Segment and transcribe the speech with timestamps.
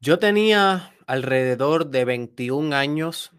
[0.00, 3.32] Yo tenía alrededor de 21 años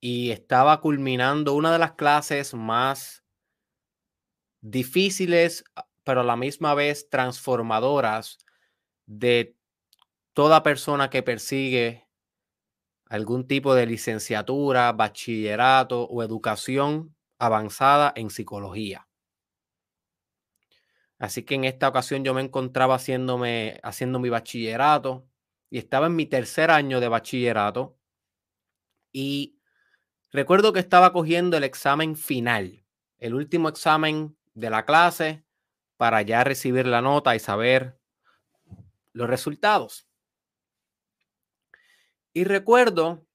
[0.00, 3.24] y estaba culminando una de las clases más
[4.60, 8.38] difíciles, ah, pero a la misma vez transformadoras
[9.06, 9.56] de
[10.32, 12.06] toda persona que persigue
[13.06, 19.08] algún tipo de licenciatura, bachillerato o educación avanzada en psicología.
[21.18, 25.26] Así que en esta ocasión yo me encontraba haciéndome, haciendo mi bachillerato
[25.70, 27.98] y estaba en mi tercer año de bachillerato
[29.12, 29.58] y
[30.30, 32.84] recuerdo que estaba cogiendo el examen final,
[33.18, 35.44] el último examen de la clase
[35.96, 37.98] para ya recibir la nota y saber
[39.12, 40.06] los resultados.
[42.32, 43.26] Y recuerdo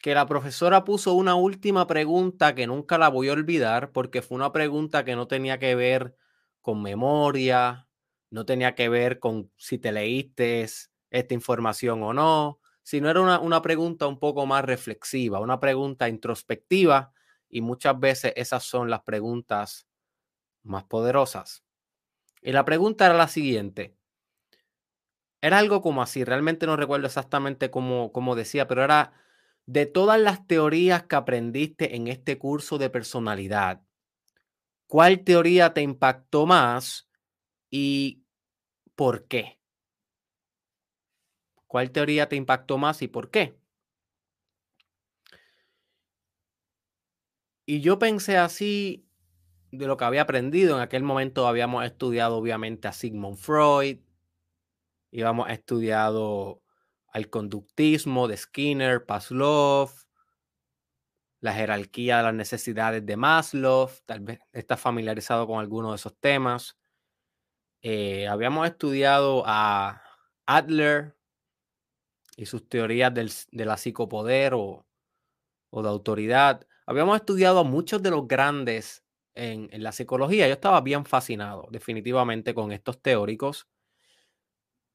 [0.00, 4.36] que la profesora puso una última pregunta que nunca la voy a olvidar porque fue
[4.36, 6.14] una pregunta que no tenía que ver
[6.60, 7.88] con memoria,
[8.30, 10.62] no tenía que ver con si te leíste
[11.10, 16.08] esta información o no, sino era una, una pregunta un poco más reflexiva, una pregunta
[16.08, 17.12] introspectiva
[17.48, 19.86] y muchas veces esas son las preguntas
[20.64, 21.64] más poderosas.
[22.42, 23.96] Y la pregunta era la siguiente.
[25.40, 29.12] Era algo como así, realmente no recuerdo exactamente cómo, cómo decía, pero era
[29.66, 33.82] de todas las teorías que aprendiste en este curso de personalidad,
[34.86, 37.08] ¿cuál teoría te impactó más
[37.70, 38.24] y
[38.96, 39.55] por qué?
[41.66, 43.58] ¿Cuál teoría te impactó más y por qué?
[47.66, 49.08] Y yo pensé así
[49.72, 50.76] de lo que había aprendido.
[50.76, 53.98] En aquel momento habíamos estudiado obviamente a Sigmund Freud,
[55.10, 56.62] íbamos estudiado
[57.08, 59.90] al conductismo de Skinner, Pavlov,
[61.40, 66.16] la jerarquía de las necesidades de Maslow, tal vez estás familiarizado con alguno de esos
[66.18, 66.76] temas.
[67.82, 70.02] Eh, habíamos estudiado a
[70.46, 71.15] Adler,
[72.36, 74.86] y sus teorías del, de la psicopoder o,
[75.70, 76.66] o, de autoridad.
[76.86, 79.04] Habíamos estudiado a muchos de los grandes
[79.34, 80.46] en, en la psicología.
[80.48, 83.68] Yo estaba bien fascinado definitivamente con estos teóricos,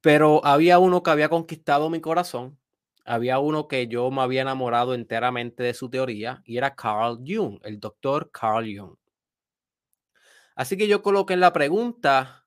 [0.02, 2.57] pero había uno que había conquistado mi corazón.
[3.06, 7.59] Había uno que yo me había enamorado enteramente de su teoría y era Carl Jung,
[7.63, 8.96] el doctor Carl Jung.
[10.56, 12.41] Así que yo coloqué en la pregunta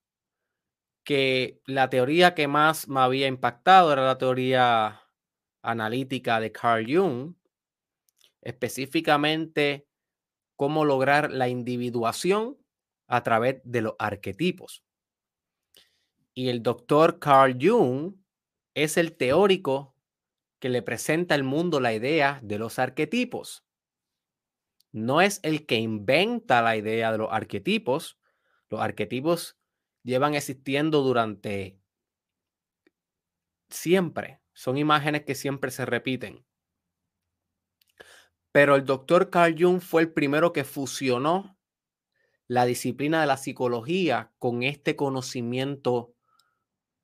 [1.05, 5.03] que la teoría que más me había impactado era la teoría
[5.63, 7.35] analítica de Carl Jung,
[8.41, 9.87] específicamente
[10.57, 12.59] cómo lograr la individuación
[13.07, 14.83] a través de los arquetipos.
[16.33, 18.17] Y el doctor Carl Jung
[18.75, 19.95] es el teórico
[20.59, 23.65] que le presenta al mundo la idea de los arquetipos.
[24.91, 28.19] No es el que inventa la idea de los arquetipos.
[28.71, 29.59] Los arquetipos
[30.05, 31.81] llevan existiendo durante
[33.69, 34.41] siempre.
[34.53, 36.47] Son imágenes que siempre se repiten.
[38.53, 41.59] Pero el doctor Carl Jung fue el primero que fusionó
[42.47, 46.15] la disciplina de la psicología con este conocimiento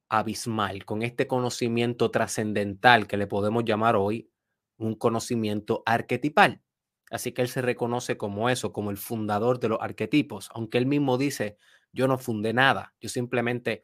[0.09, 4.31] abismal, con este conocimiento trascendental que le podemos llamar hoy
[4.77, 6.63] un conocimiento arquetipal.
[7.11, 10.87] Así que él se reconoce como eso, como el fundador de los arquetipos, aunque él
[10.87, 11.59] mismo dice,
[11.93, 13.83] yo no fundé nada, yo simplemente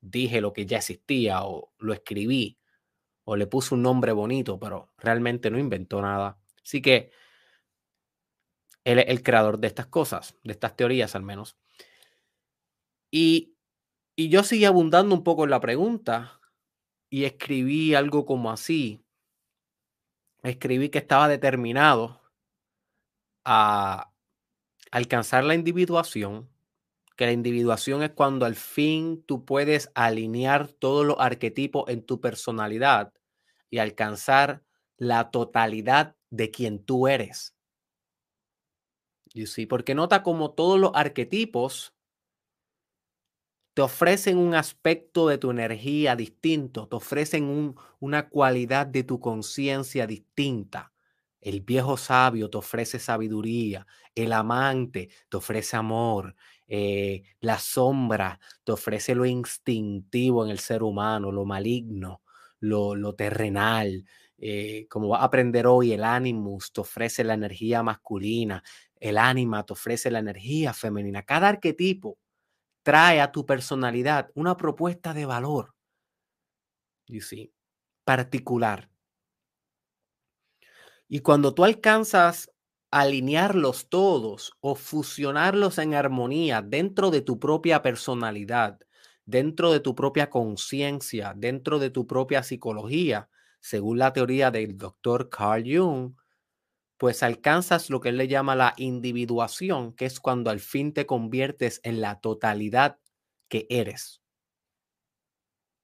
[0.00, 2.58] dije lo que ya existía o lo escribí
[3.24, 6.38] o le puse un nombre bonito, pero realmente no inventó nada.
[6.64, 7.12] Así que
[8.84, 11.56] él es el creador de estas cosas, de estas teorías al menos.
[13.10, 13.56] Y,
[14.16, 16.40] y yo seguí abundando un poco en la pregunta
[17.10, 19.04] y escribí algo como así.
[20.42, 22.20] Escribí que estaba determinado
[23.44, 24.12] a
[24.90, 26.48] alcanzar la individuación
[27.20, 32.18] que la individuación es cuando al fin tú puedes alinear todos los arquetipos en tu
[32.18, 33.12] personalidad
[33.68, 34.64] y alcanzar
[34.96, 37.54] la totalidad de quien tú eres.
[39.34, 39.66] You see?
[39.66, 41.94] Porque nota como todos los arquetipos
[43.74, 49.20] te ofrecen un aspecto de tu energía distinto, te ofrecen un, una cualidad de tu
[49.20, 50.94] conciencia distinta.
[51.42, 56.34] El viejo sabio te ofrece sabiduría, el amante te ofrece amor,
[56.72, 62.22] eh, la sombra te ofrece lo instintivo en el ser humano, lo maligno,
[62.60, 64.04] lo, terrenal.
[64.38, 68.62] Eh, como vas a aprender hoy, el animus te ofrece la energía masculina,
[69.00, 71.24] el ánima te ofrece la energía femenina.
[71.24, 72.18] Cada arquetipo
[72.84, 75.74] trae a tu personalidad una propuesta de valor,
[77.08, 77.52] you see,
[78.04, 78.88] particular.
[81.08, 82.48] Y cuando tú alcanzas
[82.90, 88.78] alinearlos todos o fusionarlos en armonía dentro de tu propia personalidad,
[89.24, 93.28] dentro de tu propia conciencia, dentro de tu propia psicología,
[93.60, 96.14] según la teoría del doctor Carl Jung,
[96.98, 101.06] pues alcanzas lo que él le llama la individuación, que es cuando al fin te
[101.06, 102.98] conviertes en la totalidad
[103.48, 104.22] que eres.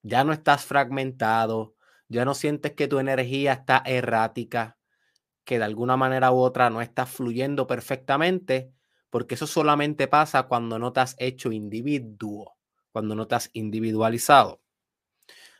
[0.02, 1.75] Ya no estás fragmentado,
[2.09, 4.79] ya no sientes que tu energía está errática,
[5.47, 8.73] que de alguna manera u otra no está fluyendo perfectamente,
[9.09, 12.57] porque eso solamente pasa cuando no te has hecho individuo,
[12.93, 14.61] cuando no te has individualizado.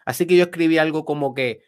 [0.05, 1.63] Así que yo escribí algo como que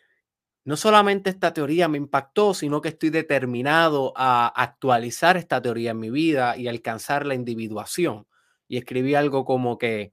[0.64, 6.00] no solamente esta teoría me impactó, sino que estoy determinado a actualizar esta teoría en
[6.00, 8.26] mi vida y alcanzar la individuación.
[8.68, 10.12] Y escribí algo como que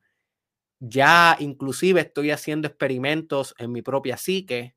[0.79, 4.75] ya inclusive estoy haciendo experimentos en mi propia psique.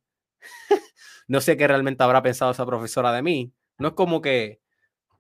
[1.29, 3.53] No sé qué realmente habrá pensado esa profesora de mí.
[3.79, 4.61] No es como que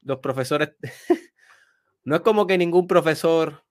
[0.03, 0.71] los profesores,
[2.05, 3.65] no es como que ningún profesor,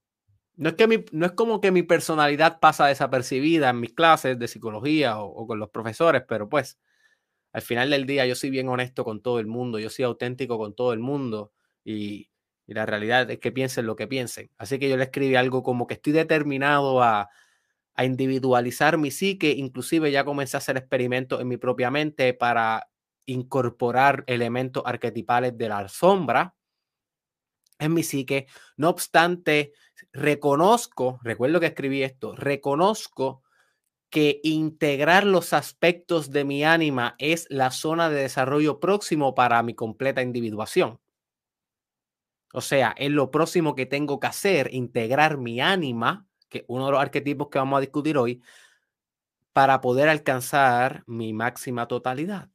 [0.56, 4.48] no es, que no es como que mi personalidad pasa desapercibida en mis clases de
[4.48, 6.80] psicología o, o con los profesores, pero pues
[7.54, 10.58] al final del día yo soy bien honesto con todo el mundo, yo soy auténtico
[10.58, 11.52] con todo el mundo
[11.84, 12.30] y
[12.68, 14.52] y la realidad es que piensen lo que piensen.
[14.58, 17.30] Así que yo le escribí algo como que estoy determinado a,
[17.98, 22.90] a individualizar mi psique, inclusive ya comencé a hacer experimentos en mi propia mente para
[23.26, 26.56] incorporar elementos arquetipales de la sombra
[27.80, 28.48] en mi psique.
[28.78, 29.74] No obstante,
[30.14, 33.44] reconozco, recuerdo que escribí esto, reconozco
[34.10, 39.74] que integrar los aspectos de mi ánima es la zona de desarrollo próximo para mi
[39.74, 41.00] completa individuación.
[42.54, 46.92] O sea, es lo próximo que tengo que hacer, integrar mi ánima, que uno de
[46.92, 48.42] los arquetipos que vamos a discutir hoy,
[49.54, 52.50] para poder alcanzar mi máxima totalidad.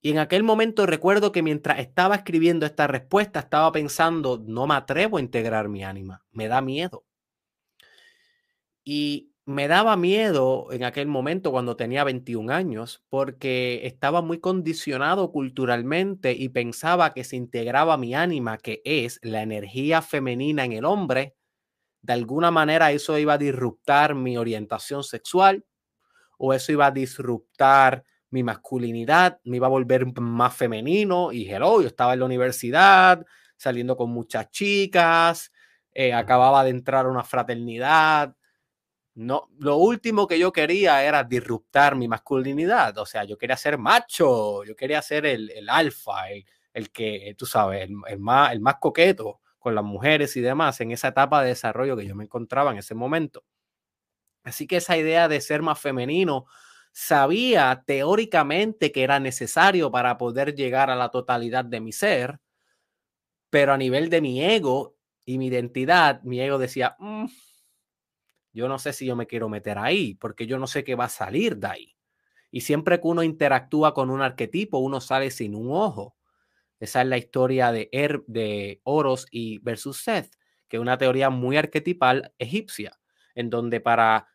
[0.00, 4.74] Y en aquel momento recuerdo que mientras estaba escribiendo esta respuesta, estaba pensando, no me
[4.74, 7.04] atrevo a integrar mi ánima, me da miedo.
[8.84, 15.32] Y me daba miedo en aquel momento cuando tenía 21 años porque estaba muy condicionado
[15.32, 20.84] culturalmente y pensaba que se integraba mi ánima, que es la energía femenina en el
[20.84, 21.37] hombre.
[22.02, 25.64] De alguna manera eso iba a disruptar mi orientación sexual
[26.38, 31.80] o eso iba a disruptar mi masculinidad, me iba a volver más femenino y hello,
[31.80, 33.24] yo estaba en la universidad
[33.56, 35.50] saliendo con muchas chicas,
[35.92, 38.34] eh, acababa de entrar a una fraternidad
[39.18, 42.96] no, lo último que yo quería era disruptar mi masculinidad.
[42.98, 47.44] O sea, yo quería ser macho, yo quería ser el, el alfa, el, que, tú
[47.44, 49.40] sabes, el, más, el más coqueto
[49.74, 52.94] las mujeres y demás en esa etapa de desarrollo que yo me encontraba en ese
[52.94, 53.44] momento.
[54.44, 56.46] Así que esa idea de ser más femenino,
[56.92, 62.40] sabía teóricamente que era necesario para poder llegar a la totalidad de mi ser,
[63.50, 67.26] pero a nivel de mi ego y mi identidad, mi ego decía, mm,
[68.52, 71.04] yo no sé si yo me quiero meter ahí, porque yo no sé qué va
[71.04, 71.96] a salir de ahí.
[72.50, 76.17] Y siempre que uno interactúa con un arquetipo, uno sale sin un ojo.
[76.80, 80.34] Esa es la historia de, er, de Oros y versus Seth,
[80.68, 82.98] que es una teoría muy arquetipal egipcia,
[83.34, 84.28] en donde para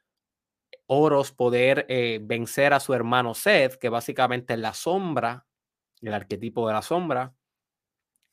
[0.87, 5.47] Oros poder eh, vencer a su hermano Seth, que básicamente es la sombra,
[6.01, 7.33] el arquetipo de la sombra,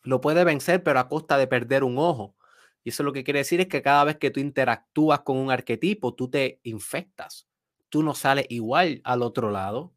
[0.03, 2.37] lo puede vencer, pero a costa de perder un ojo.
[2.85, 5.51] Y eso lo que quiere decir es que cada vez que tú interactúas con un
[5.51, 7.47] arquetipo, tú te infectas.
[7.91, 9.93] Tú no sales igual al otro lado.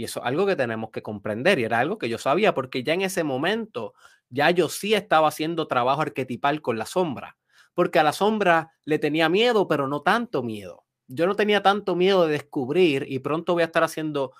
[0.00, 1.58] Y eso es algo que tenemos que comprender.
[1.58, 3.92] Y era algo que yo sabía, porque ya en ese momento,
[4.30, 7.36] ya yo sí estaba haciendo trabajo arquetipal con la sombra.
[7.74, 10.86] Porque a la sombra le tenía miedo, pero no tanto miedo.
[11.06, 14.32] Yo no tenía tanto miedo de descubrir y pronto voy a estar haciendo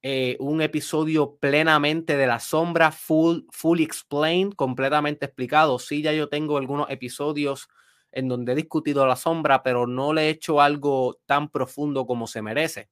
[0.00, 5.80] eh, un episodio plenamente de la sombra, full, full explained, completamente explicado.
[5.80, 7.68] Sí, ya yo tengo algunos episodios
[8.12, 12.28] en donde he discutido la sombra, pero no le he hecho algo tan profundo como
[12.28, 12.90] se merece.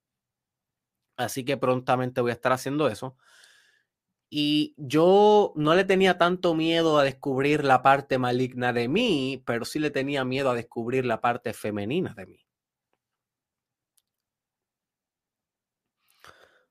[1.18, 3.16] Así que prontamente voy a estar haciendo eso.
[4.30, 9.64] Y yo no le tenía tanto miedo a descubrir la parte maligna de mí, pero
[9.64, 12.46] sí le tenía miedo a descubrir la parte femenina de mí.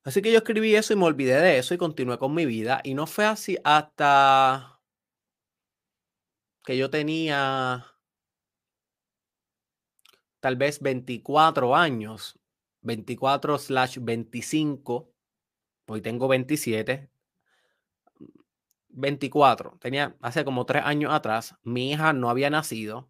[0.03, 2.79] Así que yo escribí eso y me olvidé de eso y continué con mi vida.
[2.83, 4.79] Y no fue así hasta
[6.63, 7.85] que yo tenía
[10.39, 12.39] tal vez 24 años,
[12.87, 15.11] 24 slash 25,
[15.87, 17.09] hoy tengo 27,
[18.89, 23.09] 24, tenía hace como tres años atrás, mi hija no había nacido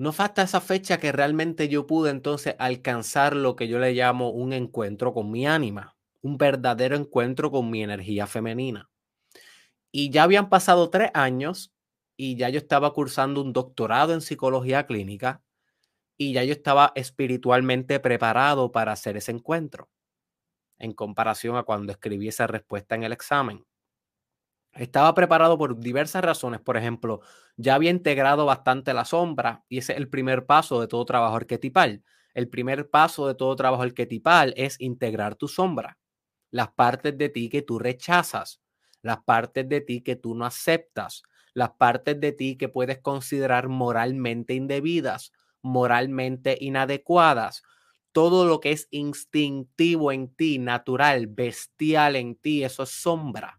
[0.00, 4.30] No falta esa fecha que realmente yo pude entonces alcanzar lo que yo le llamo
[4.30, 8.88] un encuentro con mi ánima, un verdadero encuentro con mi energía femenina.
[9.92, 11.74] Y ya habían pasado tres años
[12.16, 15.42] y ya yo estaba cursando un doctorado en psicología clínica
[16.20, 19.88] y ya yo estaba espiritualmente preparado para hacer ese encuentro
[20.78, 23.64] en comparación a cuando escribí esa respuesta en el examen.
[24.72, 26.60] Estaba preparado por diversas razones.
[26.60, 27.20] Por ejemplo,
[27.56, 31.36] ya había integrado bastante la sombra y ese es el primer paso de todo trabajo
[31.36, 32.04] arquetipal.
[32.34, 35.98] El primer paso de todo trabajo arquetipal es integrar tu sombra,
[36.50, 38.60] las partes de ti que tú rechazas,
[39.02, 41.22] las partes de ti que tú no aceptas,
[41.54, 47.62] las partes de ti que puedes considerar moralmente indebidas, moralmente inadecuadas,
[48.12, 53.58] todo lo que es instintivo en ti, natural, bestial en ti, eso es sombra.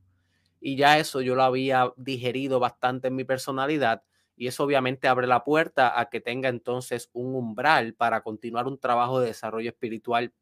[0.60, 4.04] Y ya eso yo lo había digerido bastante en mi personalidad
[4.36, 8.80] y eso obviamente abre la puerta a que tenga entonces un umbral para continuar un
[8.80, 10.34] trabajo de desarrollo espiritual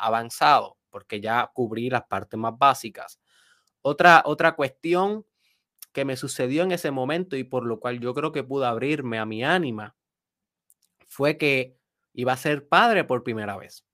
[0.00, 3.20] avanzado, porque ya cubrí las partes más básicas.
[3.82, 5.24] Otra, otra cuestión
[5.92, 9.18] que me sucedió en ese momento y por lo cual yo creo que pude abrirme
[9.18, 9.96] a mi ánima
[11.08, 11.76] fue que
[12.12, 13.84] iba a ser padre por primera vez.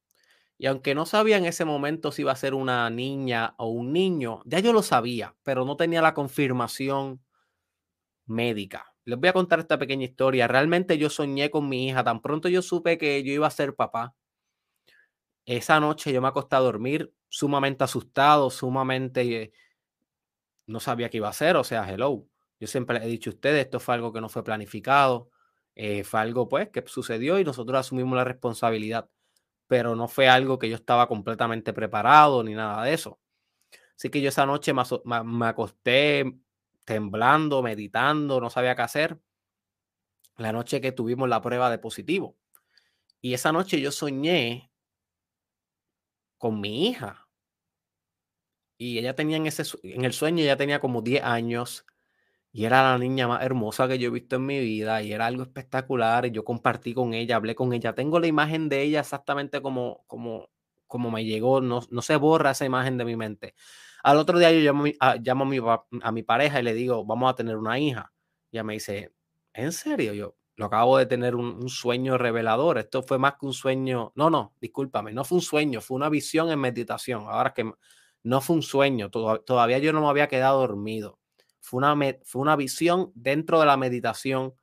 [0.58, 3.92] Y aunque no sabía en ese momento si iba a ser una niña o un
[3.92, 7.20] niño, ya yo lo sabía, pero no tenía la confirmación
[8.26, 8.94] médica.
[9.04, 10.48] Les voy a contar esta pequeña historia.
[10.48, 12.04] Realmente yo soñé con mi hija.
[12.04, 14.14] Tan pronto yo supe que yo iba a ser papá.
[15.44, 19.52] Esa noche yo me acosté a dormir sumamente asustado, sumamente
[20.66, 21.56] no sabía qué iba a hacer.
[21.56, 22.26] O sea, hello.
[22.58, 25.30] Yo siempre he dicho a ustedes, esto fue algo que no fue planificado.
[25.76, 29.08] Eh, fue algo pues que sucedió y nosotros asumimos la responsabilidad,
[29.66, 33.18] pero no fue algo que yo estaba completamente preparado ni nada de eso.
[33.96, 36.38] Así que yo esa noche me, acosté
[36.84, 39.18] temblando, meditando, no sabía qué hacer.
[40.36, 42.36] La noche que tuvimos la prueba de positivo.
[43.20, 44.70] Y esa noche yo soñé
[46.38, 47.28] con mi hija.
[48.76, 51.86] Y ella tenía en, ese, en el sueño, ella tenía como 10 años
[52.56, 55.26] y era la niña más hermosa que yo he visto en mi vida y era
[55.26, 56.24] algo espectacular.
[56.26, 57.96] Y yo compartí con ella, hablé con ella.
[57.96, 60.50] Tengo la imagen de ella exactamente como, como,
[60.86, 61.60] como me llegó.
[61.60, 63.56] No, no se borra esa imagen de mi mente.
[64.04, 67.34] Al otro día yo llamo, a, mi, a mi pareja y le digo, vamos a
[67.34, 68.12] tener una hija.
[68.52, 69.12] Ella me dice,
[69.52, 70.12] ¿en serio?
[70.14, 72.78] Yo lo acabo de tener un sueño revelador.
[72.78, 74.12] Esto fue más que un sueño.
[74.14, 77.24] No, no, discúlpame, no fue un sueño, fue una visión en meditación.
[77.26, 77.68] Ahora que
[78.22, 81.18] no fue un sueño, todavía yo no me había quedado dormido
[81.64, 84.54] fue una, fue una visión dentro de la meditación.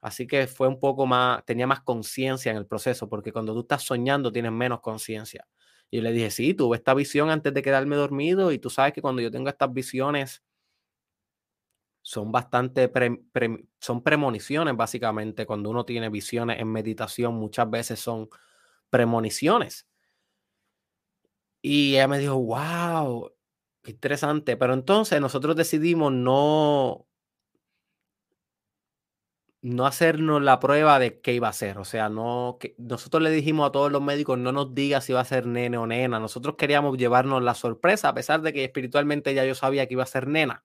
[0.00, 3.60] Así que fue un poco más, tenía más conciencia en el proceso, porque cuando tú
[3.60, 5.48] estás soñando tienes menos conciencia.
[5.90, 9.02] Y le dije, sí, tuve esta visión antes de quedarme dormido y tú sabes que
[9.02, 10.44] cuando yo tengo estas visiones
[12.02, 12.90] son bastante,
[13.80, 15.46] son premoniciones básicamente.
[15.46, 18.28] Cuando uno tiene visiones en meditación muchas veces son
[18.88, 19.88] premoniciones.
[21.60, 23.32] Y ella me dijo, wow,
[23.90, 24.56] interesante.
[24.56, 27.06] Pero entonces nosotros decidimos no,
[29.62, 31.78] no hacernos la prueba de qué iba a ser.
[31.78, 35.12] O sea, no, que nosotros le dijimos a todos los médicos, no nos diga si
[35.12, 36.20] va a ser nene o nena.
[36.20, 40.02] Nosotros queríamos llevarnos la sorpresa, a pesar de que espiritualmente ya yo sabía que iba
[40.04, 40.64] a ser nena.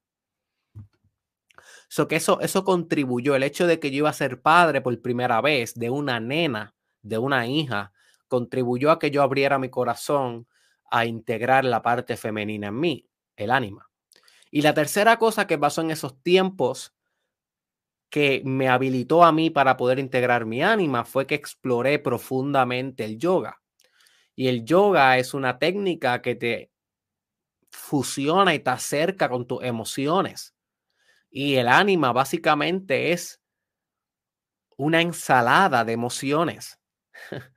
[1.87, 4.99] So que eso, eso contribuyó, el hecho de que yo iba a ser padre por
[5.01, 7.93] primera vez de una nena, de una hija,
[8.27, 10.47] contribuyó a que yo abriera mi corazón
[10.89, 13.89] a integrar la parte femenina en mí, el ánima.
[14.51, 16.93] Y la tercera cosa que pasó en esos tiempos
[18.09, 23.17] que me habilitó a mí para poder integrar mi ánima fue que exploré profundamente el
[23.17, 23.59] yoga.
[24.35, 26.71] Y el yoga es una técnica que te
[27.71, 30.53] fusiona y te acerca con tus emociones.
[31.31, 33.41] Y el ánima básicamente es
[34.77, 36.79] una ensalada de emociones.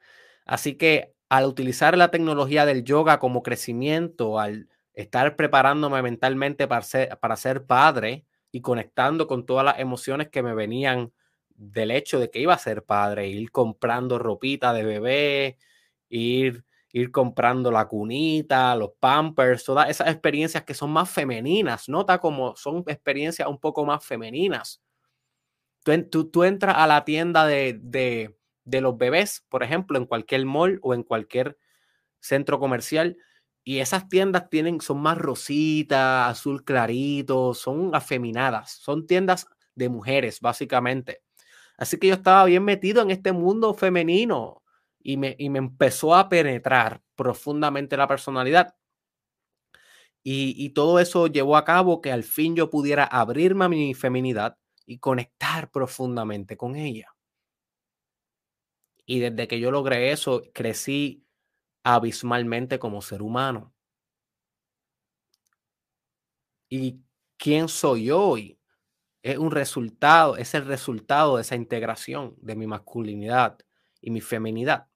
[0.47, 6.83] Así que al utilizar la tecnología del yoga como crecimiento, al estar preparándome mentalmente para
[6.83, 11.13] ser, para ser padre y conectando con todas las emociones que me venían
[11.51, 15.59] del hecho de que iba a ser padre, ir comprando ropita de bebé,
[16.11, 22.19] ir, ir comprando la cunita, los pampers, todas esas experiencias que son más femeninas, nota
[22.19, 24.83] como son experiencias un poco más femeninas.
[26.11, 30.45] Tú, tú entras a la tienda de, de de los bebés, por ejemplo, en cualquier
[30.45, 31.57] mall o en cualquier
[32.21, 33.17] centro comercial.
[33.69, 40.41] Y esas tiendas tienen, son más rositas, azul clarito, son afeminadas, son tiendas de mujeres,
[40.41, 41.25] básicamente.
[41.77, 44.63] Así que yo estaba bien metido en este mundo femenino
[45.01, 48.77] y me, y me empezó a penetrar profundamente la personalidad.
[50.23, 53.95] Y, y, todo eso llevó a cabo que al fin yo pudiera abrirme a mi
[53.95, 57.17] feminidad y conectar profundamente con ella.
[59.05, 61.26] Y desde que yo logré eso, crecí
[61.95, 63.73] abismalmente como ser humano.
[66.69, 67.01] ¿Y
[67.39, 68.57] quién soy hoy?
[69.27, 73.59] es un resultado, es el resultado de esa integración de mi masculinidad
[74.01, 74.87] y mi feminidad.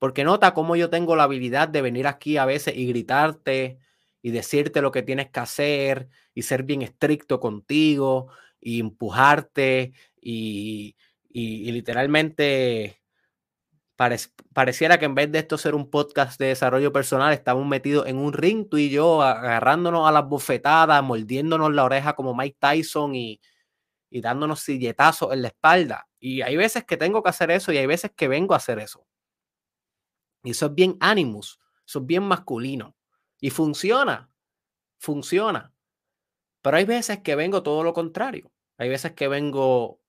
[0.00, 3.78] Porque nota cómo yo tengo la habilidad de venir aquí a veces y gritarte
[4.22, 8.28] y decirte lo que tienes que hacer y ser bien estricto contigo
[8.60, 10.96] y empujarte y,
[11.28, 13.03] y, literalmente
[14.52, 18.16] pareciera que en vez de esto ser un podcast de desarrollo personal, estamos metidos en
[18.16, 23.14] un ring, tú y yo, agarrándonos a las bofetadas, mordiéndonos la oreja como Mike Tyson
[23.14, 23.40] y,
[24.10, 26.08] y dándonos silletazos en la espalda.
[26.18, 28.78] Y hay veces que tengo que hacer eso y hay veces que vengo a hacer
[28.78, 29.06] eso.
[30.42, 32.96] Y eso es bien animus, eso es bien masculino.
[33.40, 34.30] Y funciona,
[34.98, 35.74] funciona.
[36.62, 38.50] Pero hay veces que vengo todo lo contrario.
[38.78, 40.00] Hay veces que vengo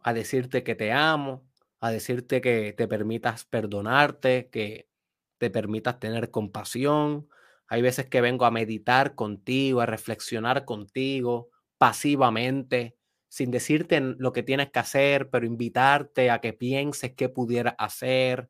[0.00, 1.46] a decirte que te amo,
[1.84, 4.88] a decirte que te permitas perdonarte, que
[5.36, 7.28] te permitas tener compasión.
[7.68, 12.96] Hay veces que vengo a meditar contigo, a reflexionar contigo pasivamente,
[13.28, 18.48] sin decirte lo que tienes que hacer, pero invitarte a que pienses qué pudieras hacer.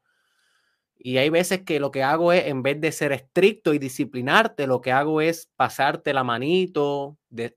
[0.96, 4.68] Y hay veces que lo que hago es, en vez de ser estricto y disciplinarte,
[4.68, 7.56] lo que hago es pasarte la manito, de,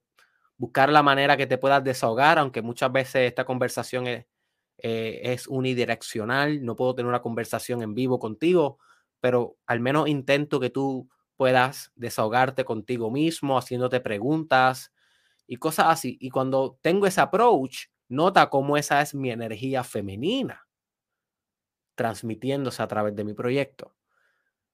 [0.57, 4.25] buscar la manera que te puedas desahogar, aunque muchas veces esta conversación es,
[4.77, 8.79] eh, es unidireccional, no puedo tener una conversación en vivo contigo,
[9.19, 14.91] pero al menos intento que tú puedas desahogarte contigo mismo, haciéndote preguntas
[15.48, 16.17] y cosas así.
[16.19, 20.67] Y cuando tengo ese approach, nota cómo esa es mi energía femenina
[21.96, 23.96] transmitiéndose a través de mi proyecto.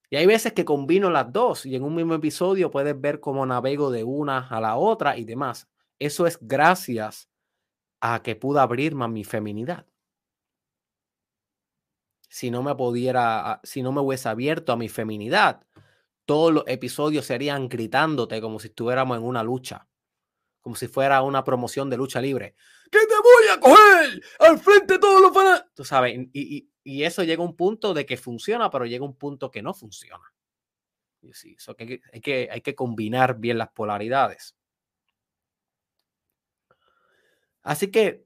[0.09, 3.45] Y hay veces que combino las dos y en un mismo episodio puedes ver cómo
[3.45, 5.67] navego de una a la otra y demás.
[5.97, 7.29] Eso es gracias
[8.01, 9.87] a que pude abrirme a mi feminidad.
[12.33, 15.67] Si no me pudiera, si no me hubiese abierto a mi feminidad,
[16.25, 19.87] todos los episodios serían gritándote como si estuviéramos en una lucha,
[20.59, 22.55] como si fuera una promoción de lucha libre.
[22.89, 25.73] ¡Que te voy a coger al frente de todos los fanáticos!
[25.75, 29.09] Tú sabes, y, y, eso llega a un punto de que funciona, pero llega a
[29.09, 30.33] un punto que no funciona.
[31.21, 34.55] Y eso que, hay, que, hay que combinar bien las polaridades.
[37.61, 38.25] Así que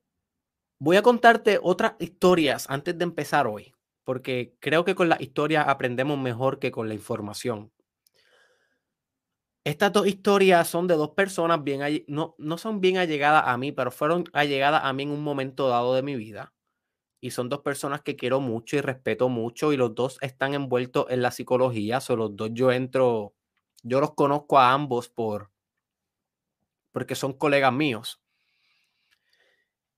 [0.79, 3.73] voy a contarte otras historias antes de empezar hoy,
[4.07, 7.73] porque creo que con las historias aprendemos mejor que con la información.
[9.65, 13.73] Estas dos historias son de dos personas bien, no, no son bien allegadas a mí,
[13.73, 16.53] pero fueron allegadas a mí en un momento dado de mi vida.
[17.19, 21.07] Y son dos personas que quiero mucho y respeto mucho y los dos están envueltos
[21.09, 21.99] en la psicología.
[21.99, 23.35] Son los dos yo entro,
[23.83, 25.51] yo los conozco a ambos por,
[26.93, 28.21] porque son colegas míos.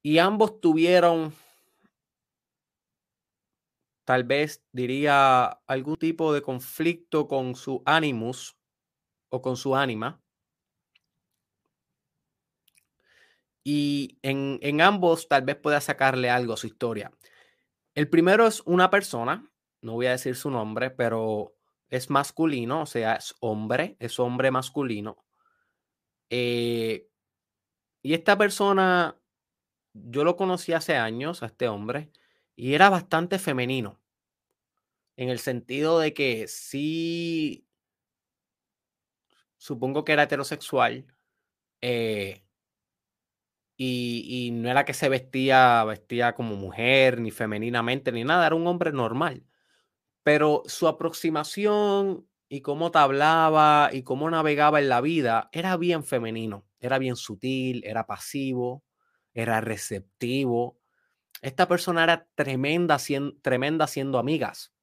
[0.01, 1.31] Y ambos tuvieron,
[4.09, 8.57] tal vez diría, algún tipo de conflicto con su animus
[9.29, 10.19] o con su ánima.
[13.63, 17.11] Y en, en ambos tal vez pueda sacarle algo su historia.
[17.93, 19.47] El primero es una persona,
[19.83, 21.53] no voy a decir su nombre, pero
[21.89, 25.23] es masculino, o sea, es hombre, es hombre masculino.
[26.31, 27.07] Eh,
[28.01, 29.21] y esta persona
[29.93, 32.11] yo lo conocí hace años a este hombre
[32.55, 33.98] y era bastante femenino.
[35.19, 37.67] En el sentido de que sí,
[39.57, 41.05] supongo que era heterosexual.
[41.81, 42.43] Eh,
[43.75, 48.55] y, y, no era que se vestía, vestía como mujer, ni femeninamente, ni nada, era
[48.55, 49.45] un hombre normal.
[50.23, 56.05] Pero su aproximación y cómo te hablaba y cómo navegaba en la vida era bien
[56.05, 58.83] femenino, era bien sutil, era pasivo
[59.33, 60.79] era receptivo.
[61.41, 62.97] Esta persona era tremenda,
[63.41, 64.73] tremenda siendo amigas.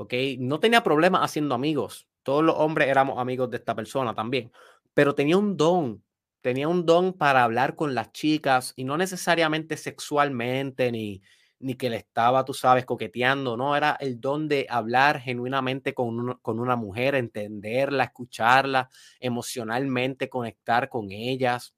[0.00, 0.14] ¿Ok?
[0.38, 2.08] No tenía problemas haciendo amigos.
[2.22, 4.50] Todos los hombres éramos amigos de esta persona también.
[4.94, 6.02] Pero tenía un don.
[6.40, 11.20] Tenía un don para hablar con las chicas y no necesariamente sexualmente ni,
[11.58, 13.58] ni que le estaba, tú sabes, coqueteando.
[13.58, 18.88] No, era el don de hablar genuinamente con, con una mujer, entenderla, escucharla,
[19.20, 21.74] emocionalmente conectar con ellas.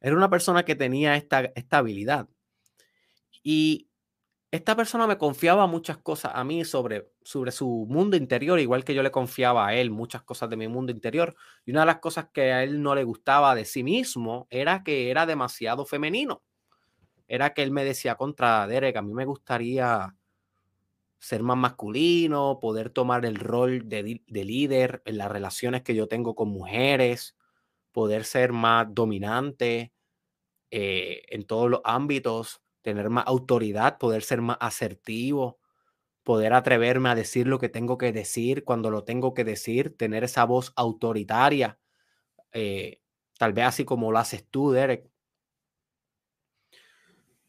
[0.00, 2.28] Era una persona que tenía esta, esta habilidad.
[3.42, 3.88] Y
[4.54, 8.94] esta persona me confiaba muchas cosas a mí sobre, sobre su mundo interior, igual que
[8.94, 11.34] yo le confiaba a él muchas cosas de mi mundo interior.
[11.66, 14.84] Y una de las cosas que a él no le gustaba de sí mismo era
[14.84, 16.44] que era demasiado femenino.
[17.26, 20.14] Era que él me decía contra Derek, a mí me gustaría
[21.18, 26.06] ser más masculino, poder tomar el rol de, de líder en las relaciones que yo
[26.06, 27.36] tengo con mujeres,
[27.90, 29.92] poder ser más dominante,
[30.76, 35.58] eh, en todos los ámbitos, tener más autoridad, poder ser más asertivo,
[36.22, 40.22] poder atreverme a decir lo que tengo que decir cuando lo tengo que decir, tener
[40.22, 41.80] esa voz autoritaria.
[42.52, 43.00] Eh,
[43.38, 45.10] Tal vez así como lo haces tú, Derek.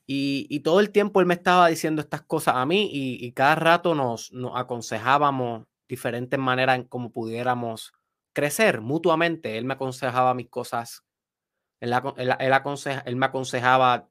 [0.08, 3.95] Y, todo el tiempo él me estaba diciendo estas cosas a mí y, cada rato
[3.95, 7.91] nos, nos, aconsejábamos diferentes maneras en cómo pudiéramos
[8.34, 9.58] crecer mutuamente.
[9.58, 11.04] Él me aconsejaba mis cosas,
[11.80, 12.36] él, él,
[13.06, 14.10] él me aconsejaba,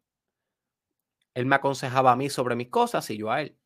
[1.34, 3.58] él me aconsejaba a mí sobre mis cosas y yo a él.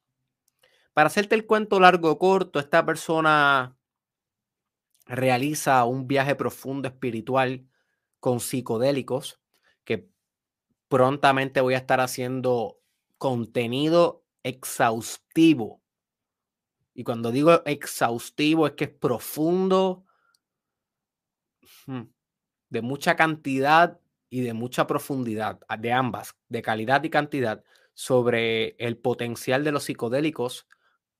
[0.95, 3.77] Para hacerte el cuento largo o corto, esta persona
[5.07, 7.69] realiza un viaje profundo espiritual
[8.21, 9.41] con psicodélicos
[9.85, 10.11] que
[10.89, 12.81] prontamente voy a estar haciendo
[13.17, 15.83] contenido exhaustivo.
[16.95, 20.05] Y cuando digo exhaustivo es que es profundo,
[22.71, 24.01] de mucha cantidad
[24.31, 27.65] y de mucha profundidad, de ambas, de calidad y cantidad,
[27.95, 30.67] sobre el potencial de los psicodélicos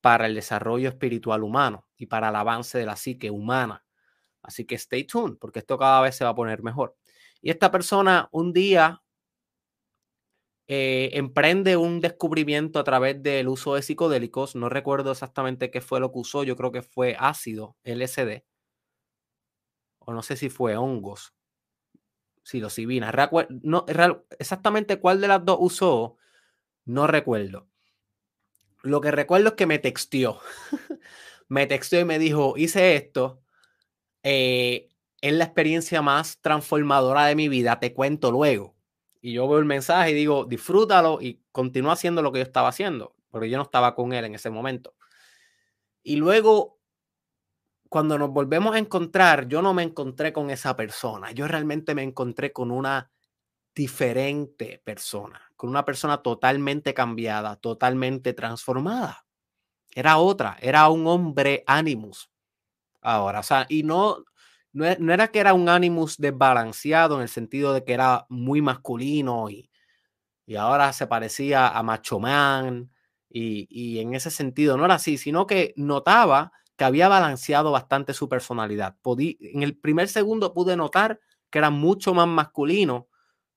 [0.01, 3.85] para el desarrollo espiritual humano y para el avance de la psique humana.
[4.43, 6.97] Así que stay tuned, porque esto cada vez se va a poner mejor.
[7.41, 9.03] Y esta persona un día
[10.71, 14.55] eh, emprende un descubrimiento a través del uso de psicodélicos.
[14.55, 16.45] No recuerdo exactamente qué fue lo que usó.
[16.45, 18.45] Yo creo que fue ácido, LSD.
[20.01, 21.33] O no sé si fue hongos.
[22.49, 23.13] Psilocibina.
[23.63, 23.85] No,
[24.39, 26.17] exactamente cuál de las dos usó,
[26.87, 27.69] no recuerdo.
[28.83, 30.41] Lo que recuerdo es que me texteó.
[31.49, 33.43] me texteó y me dijo, hice esto.
[34.23, 34.89] Eh,
[35.21, 37.81] es la experiencia más transformadora de mi vida.
[37.81, 38.75] Te cuento luego.
[39.21, 42.69] Y yo veo el mensaje y digo, disfrútalo y continúa haciendo lo que yo estaba
[42.69, 44.95] haciendo, porque yo no estaba con él en ese momento.
[46.03, 46.78] Y luego,
[47.89, 52.03] cuando nos volvemos a encontrar, yo no me encontré con esa persona, yo realmente me
[52.03, 53.11] encontré con una
[53.75, 59.25] diferente persona, con una persona totalmente cambiada, totalmente transformada.
[59.95, 62.31] Era otra, era un hombre animus.
[63.01, 64.25] Ahora, o sea, y no,
[64.73, 69.51] no, era que era un Animus desbalanceado en el sentido de que era muy masculino
[69.51, 69.71] y,
[70.47, 72.91] y ahora se parecía a Macho Man
[73.31, 78.15] y, y, en ese sentido no era así, sino que notaba que había balanceado bastante
[78.15, 78.97] su personalidad.
[79.05, 83.09] en el primer segundo pude notar que era mucho más masculino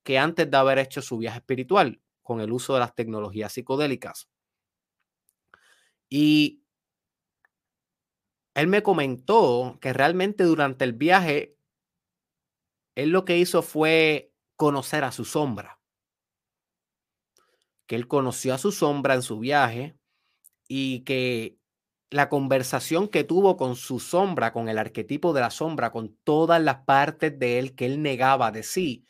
[0.03, 4.27] que antes de haber hecho su viaje espiritual con el uso de las tecnologías psicodélicas.
[6.09, 6.63] Y
[8.55, 11.55] él me comentó que realmente durante el viaje,
[12.95, 15.79] él lo que hizo fue conocer a su sombra.
[17.85, 19.95] Que él conoció a su sombra en su viaje
[20.67, 21.60] y que
[22.11, 26.61] la conversación que tuvo con su sombra, con el arquetipo de la sombra, con todas
[26.61, 29.05] las partes de él que él negaba de sí,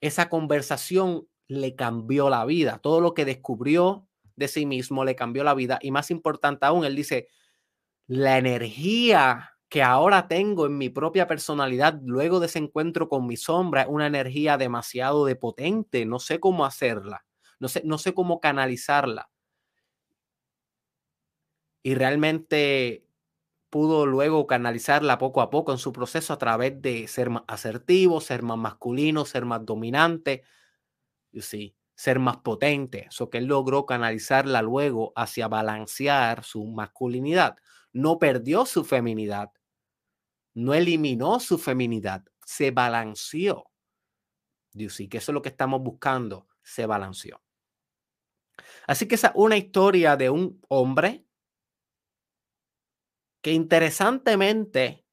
[0.00, 2.78] esa conversación le cambió la vida.
[2.82, 5.78] Todo lo que descubrió de sí mismo le cambió la vida.
[5.82, 7.28] Y más importante aún, él dice,
[8.06, 13.36] la energía que ahora tengo en mi propia personalidad luego de ese encuentro con mi
[13.36, 17.24] sombra es una energía demasiado de potente, no sé cómo hacerla,
[17.58, 19.28] no sé, no sé cómo canalizarla.
[21.86, 23.06] Y realmente
[23.70, 28.20] pudo luego canalizarla poco a poco en su proceso a través de ser más asertivo,
[28.20, 30.42] ser más masculino, ser más dominante,
[31.34, 33.06] sí, ser más potente.
[33.08, 37.54] Eso que él logró canalizarla luego hacia balancear su masculinidad
[37.92, 39.52] no perdió su feminidad,
[40.54, 43.70] no eliminó su feminidad, se balanceó.
[44.72, 47.40] Dios, que eso es lo que estamos buscando, se balanceó.
[48.88, 51.25] Así que esa es una historia de un hombre
[53.46, 55.06] que interesantemente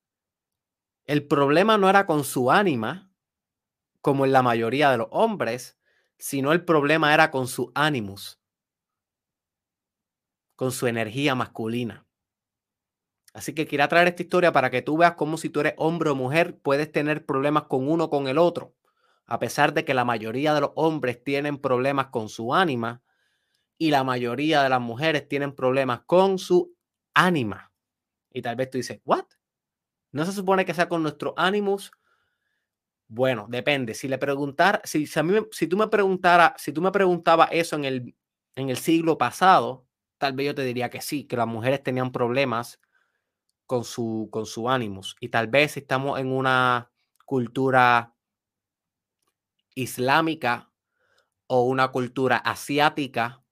[1.05, 3.13] el problema no era con su ánima,
[4.01, 5.77] como en la mayoría de los hombres,
[6.17, 8.41] sino el problema era con su ánimos,
[10.55, 12.07] con su energía masculina.
[13.35, 16.09] Así que quiero traer esta historia para que tú veas cómo si tú eres hombre
[16.09, 18.73] o mujer puedes tener problemas con uno o con el otro.
[19.27, 23.03] A pesar de que la mayoría de los hombres tienen problemas con su ánima
[23.77, 26.75] y la mayoría de las mujeres tienen problemas con su
[27.13, 27.72] ánima.
[28.33, 29.25] Y tal vez tú dices, ¿what?
[30.11, 31.91] ¿No se supone que sea con nuestro ánimos?
[33.07, 33.93] Bueno, depende.
[33.93, 34.17] Si le
[34.83, 38.15] si, si, a mí, si tú me preguntara, si tú me preguntabas eso en el,
[38.55, 39.85] en el siglo pasado,
[40.17, 42.79] tal vez yo te diría que sí, que las mujeres tenían problemas
[43.67, 45.15] con su, con su ánimos.
[45.19, 46.91] Y tal vez estamos en una
[47.25, 48.15] cultura
[49.75, 50.71] islámica
[51.47, 53.43] o una cultura asiática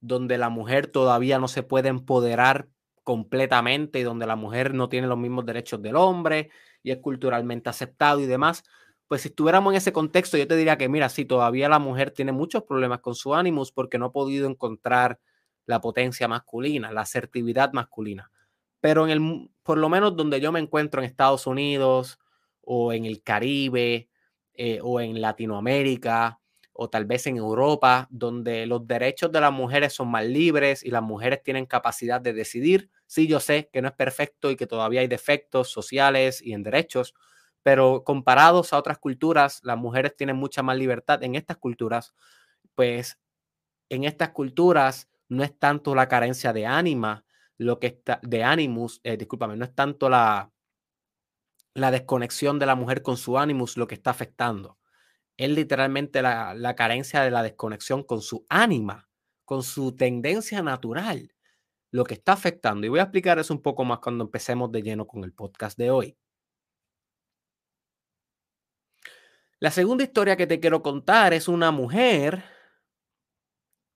[0.00, 2.68] donde la mujer todavía no se puede empoderar
[3.06, 6.50] completamente y donde la mujer no tiene los mismos derechos del hombre
[6.82, 8.64] y es culturalmente aceptado y demás,
[9.08, 12.10] pues si estuviéramos en ese contexto, yo te diría que, mira, sí, todavía la mujer
[12.10, 15.20] tiene muchos problemas con su ánimos porque no ha podido encontrar
[15.66, 18.30] la potencia masculina, la asertividad masculina
[18.80, 22.20] pero en el, por lo menos donde yo me encuentro en Estados Unidos
[22.62, 24.08] o en el Caribe
[24.54, 26.38] eh, o en Latinoamérica
[26.72, 30.90] o tal vez en Europa, donde los derechos de las mujeres son más libres y
[30.90, 32.90] las mujeres tienen capacidad de decidir.
[33.06, 36.62] Sí, yo sé que no es perfecto y que todavía hay defectos sociales y en
[36.62, 37.14] derechos,
[37.62, 42.14] pero comparados a otras culturas, las mujeres tienen mucha más libertad en estas culturas,
[42.74, 43.18] pues
[43.90, 47.24] en estas culturas no es tanto la carencia de ánima,
[47.58, 50.52] lo que está, de animus, eh, discúlpame, no es tanto la,
[51.74, 54.78] la desconexión de la mujer con su animus lo que está afectando.
[55.38, 59.08] Es literalmente la, la carencia de la desconexión con su ánima,
[59.46, 61.34] con su tendencia natural,
[61.96, 62.86] lo que está afectando.
[62.86, 65.78] Y voy a explicar eso un poco más cuando empecemos de lleno con el podcast
[65.78, 66.16] de hoy.
[69.58, 72.44] La segunda historia que te quiero contar es una mujer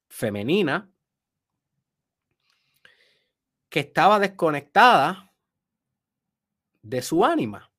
[0.08, 0.90] femenina
[3.68, 5.30] que estaba desconectada
[6.80, 7.70] de su ánima,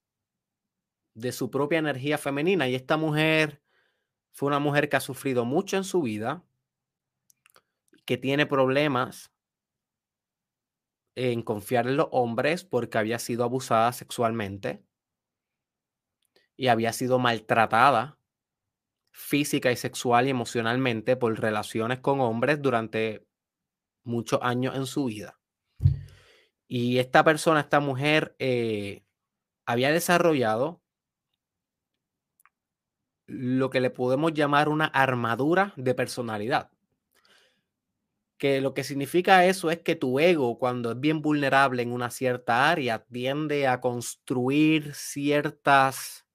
[1.15, 2.67] de su propia energía femenina.
[2.67, 3.63] Y esta mujer
[4.31, 6.43] fue una mujer que ha sufrido mucho en su vida,
[8.05, 9.30] que tiene problemas
[11.15, 14.83] en confiar en los hombres porque había sido abusada sexualmente
[16.55, 18.17] y había sido maltratada
[19.11, 23.27] física y sexual y emocionalmente por relaciones con hombres durante
[24.03, 25.39] muchos años en su vida.
[26.67, 29.03] Y esta persona, esta mujer, eh,
[29.65, 30.81] había desarrollado
[33.25, 36.71] lo que le podemos llamar una armadura de personalidad.
[38.41, 42.09] Que lo que significa eso es que tu ego, cuando es bien vulnerable en una
[42.09, 46.25] cierta área, tiende a construir ciertas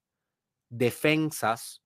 [0.69, 1.83] defensas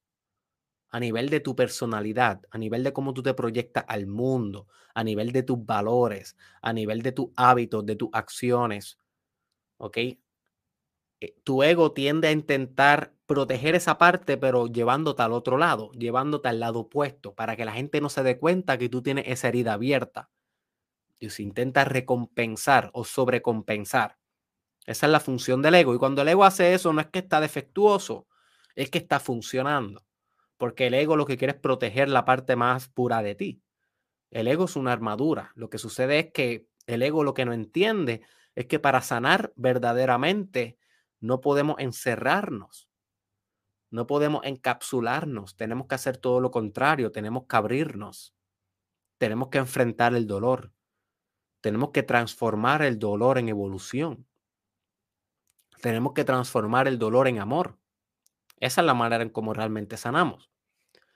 [0.92, 5.04] a nivel de tu personalidad, a nivel de cómo tú te proyectas al mundo, a
[5.04, 9.00] nivel de tus valores, a nivel de tus hábitos, de tus acciones.
[9.78, 9.98] ¿Ok?
[9.98, 16.50] Eh, tu ego tiende a intentar proteger esa parte, pero llevándote al otro lado, llevándote
[16.50, 19.48] al lado opuesto, para que la gente no se dé cuenta que tú tienes esa
[19.48, 20.30] herida abierta.
[21.20, 24.18] Y se intenta recompensar o sobrecompensar.
[24.86, 25.94] Esa es la función del ego.
[25.94, 28.28] Y cuando el ego hace eso, no es que está defectuoso,
[28.76, 30.04] es que está funcionando
[30.62, 33.64] porque el ego lo que quiere es proteger la parte más pura de ti.
[34.30, 35.54] El ego es una armadura.
[35.56, 38.22] Lo que sucede es que el ego lo que no entiende
[38.54, 40.78] es que para sanar verdaderamente
[41.20, 42.91] no podemos encerrarnos,
[43.92, 48.34] no podemos encapsularnos, tenemos que hacer todo lo contrario, tenemos que abrirnos,
[49.18, 50.74] tenemos que enfrentar el dolor,
[51.62, 54.28] tenemos que transformar el dolor en evolución,
[55.82, 57.78] tenemos que transformar el dolor en amor.
[58.58, 60.52] Esa es la manera en cómo realmente sanamos.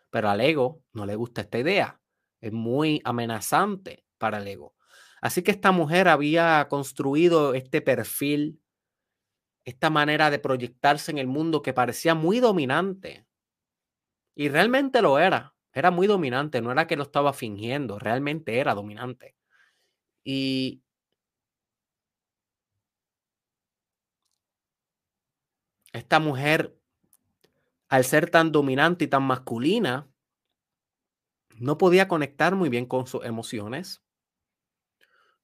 [0.10, 2.02] Pero al ego no le gusta esta idea.
[2.42, 4.76] Es muy amenazante para el ego.
[5.22, 8.62] Así que esta mujer había construido este perfil,
[9.66, 13.26] esta manera de proyectarse en el mundo que parecía muy dominante.
[14.36, 15.56] Y realmente lo era.
[15.74, 16.62] Era muy dominante.
[16.62, 18.00] No era que lo estaba fingiendo.
[18.00, 19.36] Realmente era dominante.
[20.24, 20.82] Y
[25.94, 26.76] esta mujer
[27.90, 30.08] al ser tan dominante y tan masculina,
[31.58, 34.04] no podía conectar muy bien con sus emociones,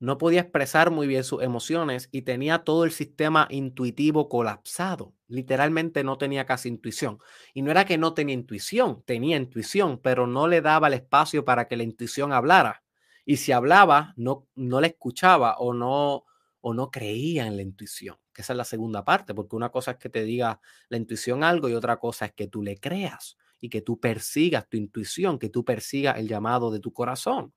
[0.01, 5.13] no podía expresar muy bien sus emociones y tenía todo el sistema intuitivo colapsado.
[5.27, 7.19] Literalmente no tenía casi intuición.
[7.53, 11.45] Y no era que no tenía intuición, tenía intuición, pero no le daba el espacio
[11.45, 12.83] para que la intuición hablara.
[13.25, 16.25] Y si hablaba, no, no la escuchaba o no,
[16.61, 19.91] o no creía en la intuición que esa es la segunda parte, porque una cosa
[19.91, 23.37] es que te diga la intuición algo y otra cosa es que tú le creas
[23.59, 27.53] y que tú persigas tu intuición, que tú persigas el llamado de tu corazón.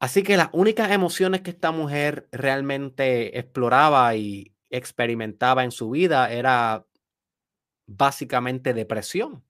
[0.00, 6.30] Así que las únicas emociones que esta mujer realmente exploraba y experimentaba en su vida
[6.30, 6.86] era
[7.86, 9.42] básicamente depresión.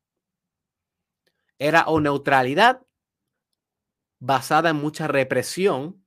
[1.58, 2.82] Era o neutralidad
[4.20, 6.04] basada en mucha represión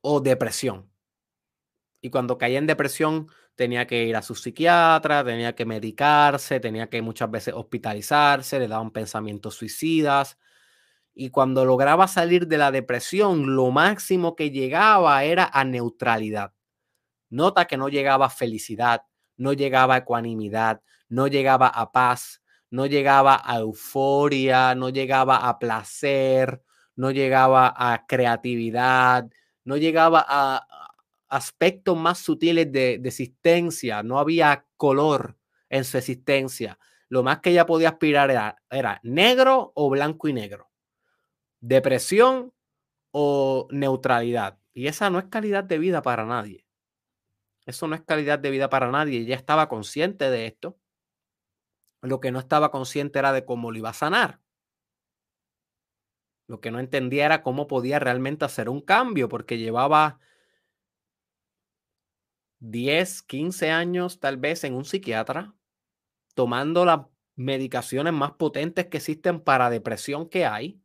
[0.00, 0.90] o depresión.
[2.00, 6.88] Y cuando caía en depresión tenía que ir a su psiquiatra, tenía que medicarse, tenía
[6.90, 10.38] que muchas veces hospitalizarse, le daban pensamientos suicidas.
[11.14, 16.52] Y cuando lograba salir de la depresión, lo máximo que llegaba era a neutralidad.
[17.28, 19.02] Nota que no llegaba a felicidad,
[19.36, 25.58] no llegaba a ecuanimidad, no llegaba a paz, no llegaba a euforia, no llegaba a
[25.58, 26.62] placer,
[26.96, 29.28] no llegaba a creatividad,
[29.64, 30.66] no llegaba a
[31.28, 35.36] aspectos más sutiles de, existencia, no había color
[35.68, 36.78] en su existencia.
[37.08, 40.70] Lo más que ella podía aspirar era, era negro o blanco y negro,
[41.62, 42.52] depresión
[43.12, 44.58] o neutralidad.
[44.74, 46.66] Y esa no es calidad de vida para nadie.
[47.64, 49.20] Eso no es calidad de vida para nadie.
[49.20, 50.78] Ella estaba consciente de esto.
[52.02, 54.40] Lo que no estaba consciente era de cómo lo iba a sanar.
[56.48, 60.18] Lo que no entendía era cómo podía realmente hacer un cambio, porque llevaba
[62.58, 65.54] 10, 15 años tal vez en un psiquiatra,
[66.34, 70.81] tomando las medicaciones más potentes que existen para depresión que hay,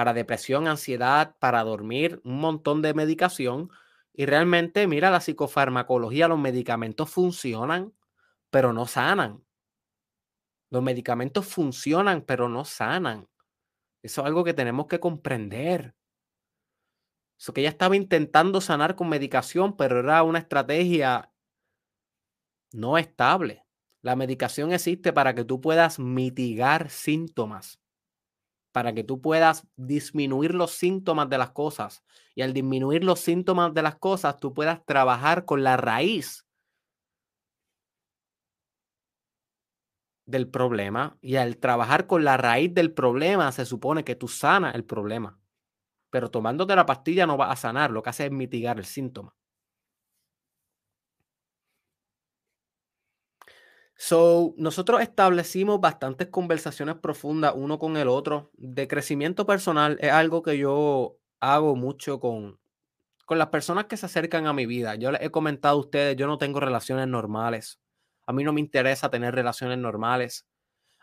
[0.00, 3.70] para depresión, ansiedad, para dormir, un montón de medicación.
[4.14, 7.92] Y realmente, mira, la psicofarmacología, los medicamentos funcionan,
[8.48, 9.44] pero no sanan.
[10.70, 13.28] Los medicamentos funcionan, pero no sanan.
[14.00, 15.94] Eso es algo que tenemos que comprender.
[17.38, 21.30] Eso que ella estaba intentando sanar con medicación, pero era una estrategia
[22.72, 23.66] no estable.
[24.00, 27.82] La medicación existe para que tú puedas mitigar síntomas,
[28.72, 32.02] para que tú puedas disminuir los síntomas de las cosas.
[32.34, 36.46] Y al disminuir los síntomas de las cosas, tú puedas trabajar con la raíz
[40.26, 44.74] del problema y al trabajar con la raíz del problema se supone que tú sanas
[44.74, 45.38] el problema.
[46.10, 49.34] Pero tomándote la pastilla no va a sanar, lo que hace es mitigar el síntoma.
[54.02, 58.50] So, nosotros establecimos bastantes conversaciones profundas uno con el otro.
[58.54, 62.58] De crecimiento personal es algo que yo hago mucho con,
[63.26, 64.96] con las personas que se acercan a mi vida.
[64.96, 67.80] Yo les he comentado a ustedes, yo no tengo relaciones normales.
[68.26, 70.46] A mí no me interesa tener relaciones normales.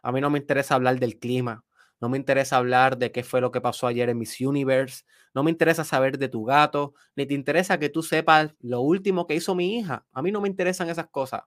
[0.04, 1.66] A mí no me interesa hablar del clima.
[2.02, 5.04] No me interesa hablar de qué fue lo que pasó ayer en Miss Universe.
[5.36, 6.94] No me interesa saber de tu gato.
[7.16, 10.06] Ni te interesa que tú sepas lo último que hizo mi hija.
[10.14, 11.44] A mí no me interesan esas cosas.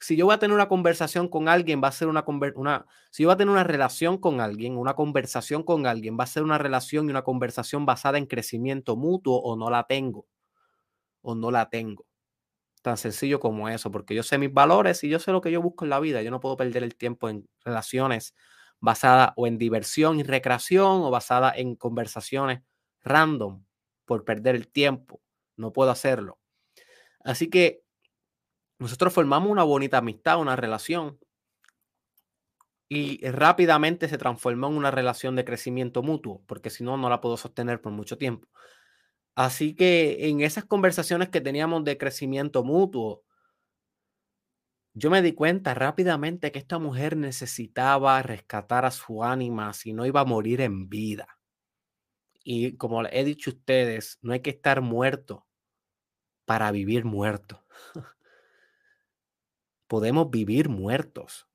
[0.00, 3.24] Si yo voy a tener una conversación con alguien, va a ser una, una si
[3.24, 6.44] yo voy a tener una relación con alguien, una conversación con alguien, va a ser
[6.44, 10.26] una relación y una conversación basada en crecimiento mutuo o no la tengo.
[11.22, 12.06] O no la tengo.
[12.82, 15.62] Tan sencillo como eso, porque yo sé mis valores y yo sé lo que yo
[15.62, 16.22] busco en la vida.
[16.22, 18.34] Yo no puedo perder el tiempo en relaciones
[18.80, 22.62] basadas o en diversión y recreación o basadas en conversaciones
[23.02, 23.64] random
[24.04, 25.20] por perder el tiempo.
[25.56, 26.38] No puedo hacerlo.
[27.24, 27.82] Así que
[28.78, 31.18] nosotros formamos una bonita amistad, una relación.
[32.88, 37.20] Y rápidamente se transformó en una relación de crecimiento mutuo, porque si no, no la
[37.20, 38.48] puedo sostener por mucho tiempo.
[39.34, 43.24] Así que en esas conversaciones que teníamos de crecimiento mutuo,
[44.94, 50.06] yo me di cuenta rápidamente que esta mujer necesitaba rescatar a su ánima si no
[50.06, 51.38] iba a morir en vida.
[52.42, 55.46] Y como he dicho a ustedes, no hay que estar muerto
[56.44, 57.64] para vivir muerto.
[59.88, 61.48] Podemos vivir muertos.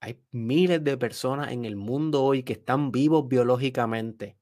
[0.00, 4.36] Hay miles de personas en el mundo hoy que están vivos biológicamente,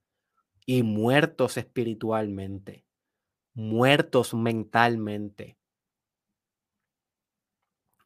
[0.66, 2.86] y muertos espiritualmente,
[3.54, 5.58] muertos mentalmente.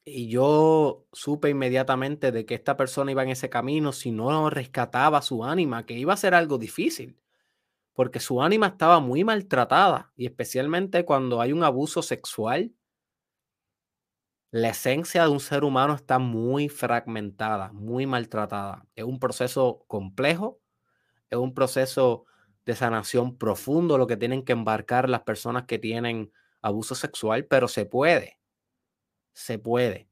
[0.05, 5.21] Y yo supe inmediatamente de que esta persona iba en ese camino si no rescataba
[5.21, 7.21] su ánima, que iba a ser algo difícil,
[7.93, 12.73] porque su ánima estaba muy maltratada y especialmente cuando hay un abuso sexual,
[14.57, 18.87] la esencia de un ser humano está muy fragmentada, muy maltratada.
[18.95, 20.63] Es un proceso complejo,
[21.29, 22.25] es un proceso
[22.65, 27.69] de sanación profundo lo que tienen que embarcar las personas que tienen abuso sexual, pero
[27.69, 28.41] se puede,
[29.35, 30.09] se puede.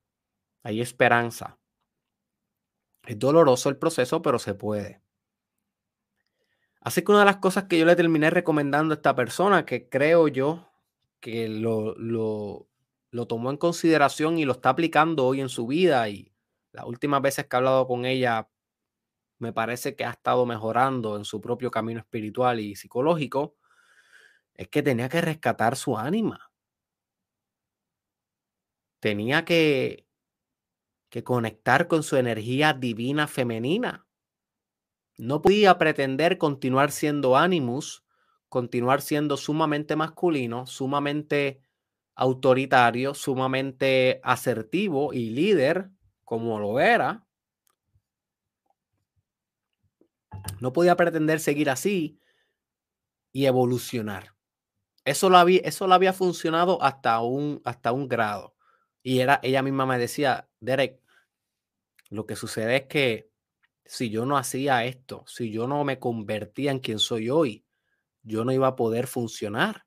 [0.63, 1.59] Hay esperanza.
[3.07, 5.01] Es doloroso el proceso, pero se puede.
[6.83, 9.89] Así que una de las cosas que yo le terminé recomendando a esta persona, que
[9.89, 10.71] creo yo
[11.21, 12.69] que lo, lo,
[13.15, 16.33] lo tomó en consideración y lo está aplicando hoy en su vida, y
[16.73, 18.49] las últimas veces que he hablado con ella,
[19.39, 23.55] me parece que ha estado mejorando en su propio camino espiritual y psicológico,
[24.55, 26.51] es que tenía que rescatar su ánima.
[28.99, 30.09] Tenía que,
[31.09, 34.09] que conectar con su energía divina femenina.
[35.19, 38.05] No podía pretender continuar siendo Animus,
[38.49, 41.64] continuar siendo sumamente masculino, sumamente
[42.15, 45.91] autoritario, sumamente asertivo y líder,
[46.25, 47.25] como lo era,
[50.61, 52.21] No podía pretender seguir así
[53.33, 54.35] y evolucionar.
[55.05, 58.55] Eso lo había, eso lo había funcionado hasta un, hasta un grado.
[59.03, 61.01] Y era, ella misma me decía, Derek,
[62.09, 63.31] lo que sucede es que
[63.85, 67.67] si yo no hacía esto, si yo no me convertía en quien soy hoy,
[68.23, 69.85] yo no iba a poder funcionar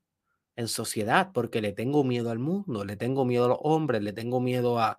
[0.58, 4.12] en sociedad porque le tengo miedo al mundo, le tengo miedo a los hombres, le
[4.12, 4.98] tengo miedo a,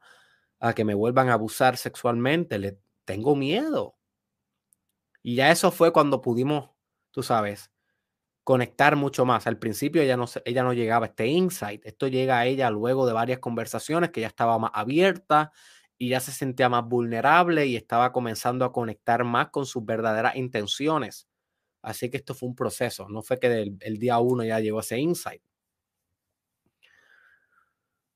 [0.59, 3.97] a que me vuelvan a abusar sexualmente, le tengo miedo.
[5.23, 6.69] Y ya eso fue cuando pudimos,
[7.11, 7.71] tú sabes,
[8.43, 9.47] conectar mucho más.
[9.47, 11.85] Al principio ella no, ella no llegaba a este insight.
[11.85, 15.51] Esto llega a ella luego de varias conversaciones que ya estaba más abierta
[15.97, 20.35] y ya se sentía más vulnerable y estaba comenzando a conectar más con sus verdaderas
[20.35, 21.27] intenciones.
[21.83, 24.99] Así que esto fue un proceso, no fue que el día uno ya llegó ese
[24.99, 25.41] insight.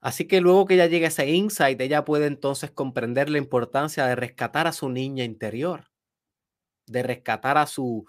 [0.03, 4.05] Así que luego que ella llegue a ese insight, ella puede entonces comprender la importancia
[4.05, 5.85] de rescatar a su niña interior,
[6.87, 8.05] de rescatar a su,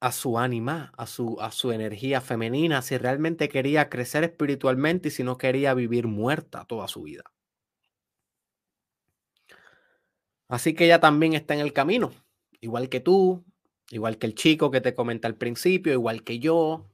[0.00, 5.10] a su ánima, a su, a su energía femenina, si realmente quería crecer espiritualmente y
[5.10, 7.24] si no quería vivir muerta toda su vida.
[10.48, 12.10] Así que ella también está en el camino,
[12.60, 13.42] igual que tú,
[13.90, 16.90] igual que el chico que te comenta al principio, igual que yo,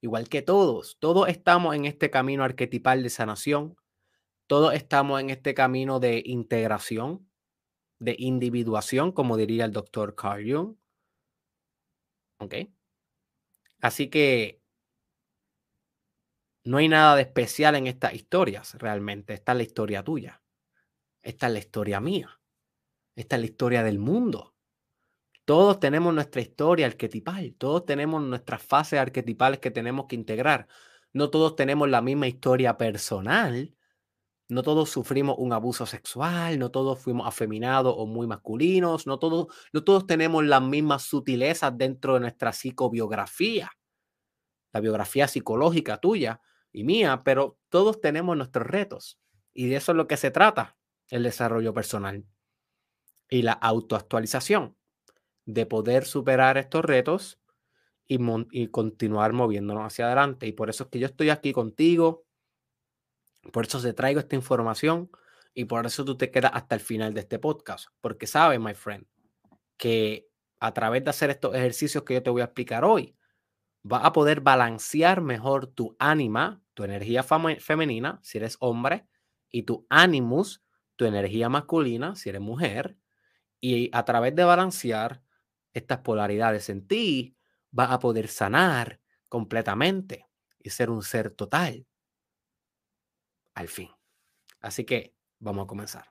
[0.00, 0.98] igual que todos.
[0.98, 3.76] Todos estamos en este camino arquetipal de sanación,
[4.46, 7.30] todos estamos en este camino de integración,
[8.00, 10.76] de individuación, como diría el doctor Carl Jung.
[12.38, 12.54] ¿Ok?
[13.80, 14.60] Así que
[16.64, 19.34] no hay nada de especial en estas historias, realmente.
[19.34, 20.42] Esta es la historia tuya.
[21.22, 22.40] Esta es la historia mía.
[23.16, 24.54] Esta es la historia del mundo.
[25.50, 30.68] Todos tenemos nuestra historia arquetipal, todos tenemos nuestras fases arquetipales que tenemos que integrar.
[31.12, 33.74] No todos tenemos la misma historia personal,
[34.48, 39.48] no todos sufrimos un abuso sexual, no todos fuimos afeminados o muy masculinos, no todos,
[39.72, 43.72] no todos tenemos las mismas sutilezas dentro de nuestra psicobiografía,
[44.72, 46.40] la biografía psicológica tuya
[46.70, 49.18] y mía, pero todos tenemos nuestros retos
[49.52, 50.76] y de eso es lo que se trata,
[51.08, 52.24] el desarrollo personal
[53.28, 54.76] y la autoactualización,
[55.52, 57.40] de poder superar estos retos
[58.06, 58.18] y,
[58.52, 60.46] y continuar moviéndonos hacia adelante.
[60.46, 62.24] Y por eso es que yo estoy aquí contigo
[63.52, 65.10] por eso te traigo esta información
[65.54, 67.88] y por eso tú te quedas hasta el final de este podcast.
[68.00, 69.06] Porque sabes, my friend,
[69.76, 70.28] que
[70.60, 73.16] a través de hacer estos ejercicios que yo te voy a explicar hoy,
[73.82, 79.06] vas a poder balancear mejor tu ánima, tu energía femenina, si eres hombre,
[79.50, 80.62] y tu animus,
[80.96, 82.96] tu energía masculina, si eres mujer.
[83.60, 85.22] Y a través de balancear
[85.72, 87.36] estas polaridades en ti,
[87.70, 90.26] vas a poder sanar completamente
[90.58, 91.86] y ser un ser total
[93.54, 93.88] al fin.
[94.60, 96.09] Así que vamos a comenzar.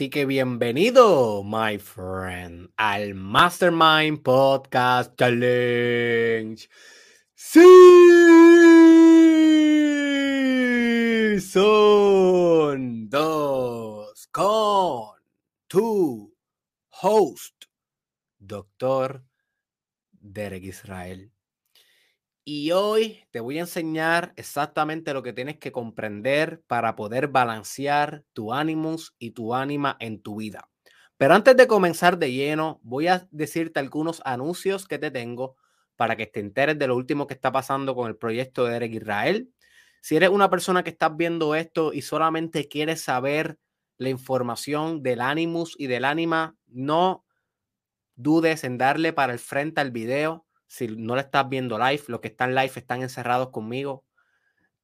[0.00, 6.66] Así que bienvenido, my friend, al Mastermind Podcast Challenge.
[7.34, 7.60] Sí,
[11.38, 15.20] son dos con
[15.68, 16.34] tu
[17.02, 17.66] host,
[18.38, 19.22] doctor
[20.12, 21.30] Derek Israel.
[22.52, 28.24] Y hoy te voy a enseñar exactamente lo que tienes que comprender para poder balancear
[28.32, 30.68] tu ánimos y tu ánima en tu vida.
[31.16, 35.54] Pero antes de comenzar de lleno, voy a decirte algunos anuncios que te tengo
[35.94, 38.94] para que te enteres de lo último que está pasando con el proyecto de Eric
[38.94, 39.54] Israel.
[40.00, 43.60] Si eres una persona que estás viendo esto y solamente quieres saber
[43.96, 47.24] la información del ánimos y del ánima, no
[48.16, 52.20] dudes en darle para el frente al video si no le estás viendo live, los
[52.20, 54.04] que están live están encerrados conmigo,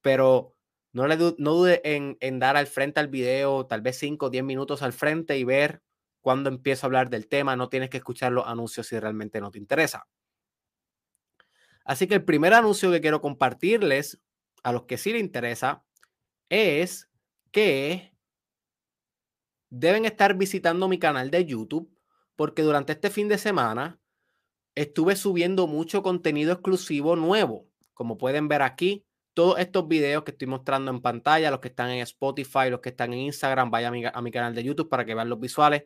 [0.03, 0.57] pero
[0.93, 4.31] no, le no dude en, en, dar al frente al video, tal vez 5 o
[4.31, 5.83] 10 minutos al frente y ver
[6.21, 7.55] cuándo empiezo a hablar del tema.
[7.55, 10.09] No tienes que escuchar los anuncios si realmente no te interesa.
[11.85, 14.21] Así que el primer anuncio que quiero compartirles
[14.65, 15.85] a los que sí le interesa
[16.49, 17.09] es
[17.53, 18.13] que
[19.71, 21.97] deben estar visitando mi canal de YouTube
[22.35, 24.01] porque durante este fin de semana
[24.77, 27.67] estuve subiendo mucho contenido exclusivo nuevo.
[27.95, 31.91] Como pueden ver aquí, todos estos videos que estoy mostrando en pantalla, los que están
[31.91, 35.15] en Spotify, los que están en Instagram, vaya a mi, canal de YouTube para que
[35.15, 35.85] vean los visuales.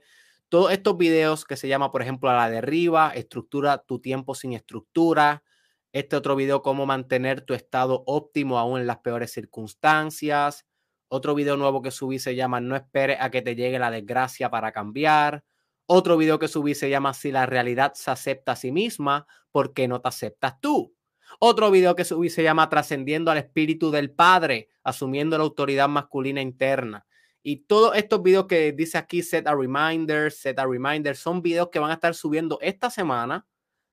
[0.49, 4.53] Todos estos videos que se llama, por ejemplo, a la derriba, estructura tu tiempo sin
[4.53, 5.45] estructura.
[5.93, 10.67] Este otro video, cómo mantener tu estado óptimo aún en las peores circunstancias.
[11.09, 14.51] Otro video nuevo que subí se llama No esperes a que te llegue la desgracia
[14.51, 15.45] para cambiar.
[15.93, 19.75] Otro video que subí se llama Si la realidad se acepta a sí misma, ¿por
[19.75, 20.95] qué no te aceptas tú?
[21.41, 26.41] Otro video que subí se llama Trascendiendo al Espíritu del Padre, asumiendo la autoridad masculina
[26.41, 27.05] interna.
[27.43, 31.71] Y todos estos videos que dice aquí, set a reminder, set a reminder, son videos
[31.71, 33.45] que van a estar subiendo esta semana,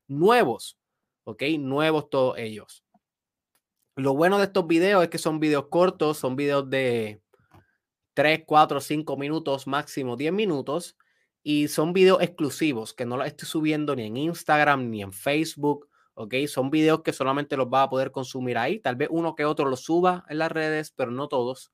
[0.08, 0.78] nuevos,
[1.24, 1.41] ¿ok?
[1.58, 2.84] Nuevos todos ellos.
[3.95, 7.24] Lo bueno de estos videos es que son videos cortos, son videos de
[8.14, 10.95] 3, 4, 5 minutos, máximo 10 minutos.
[11.50, 15.88] Y son videos exclusivos que no los estoy subiendo ni en Instagram ni en Facebook.
[16.14, 16.34] ¿ok?
[16.45, 18.82] Son videos que solamente los vas a poder consumir ahí.
[18.82, 21.72] Tal vez uno que otro los suba en las redes, pero no todos.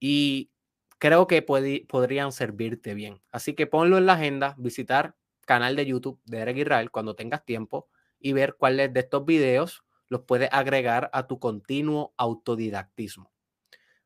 [0.00, 0.50] Y
[0.96, 3.20] creo que podrían servirte bien.
[3.30, 7.44] Así que ponlo en la agenda, visitar canal de YouTube de Eric Israel cuando tengas
[7.44, 13.30] tiempo y ver cuáles de estos videos los puedes agregar a tu continuo autodidactismo.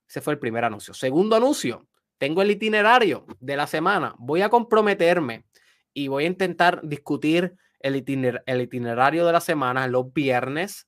[0.09, 0.93] Ese fue el primer anuncio.
[0.93, 1.87] Segundo anuncio,
[2.23, 4.15] tengo el itinerario de la semana.
[4.17, 5.45] Voy a comprometerme
[5.93, 10.87] y voy a intentar discutir el, itinerario de la semana los viernes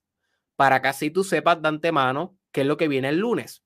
[0.55, 3.65] para que así tú sepas de antemano qué es lo que viene el lunes.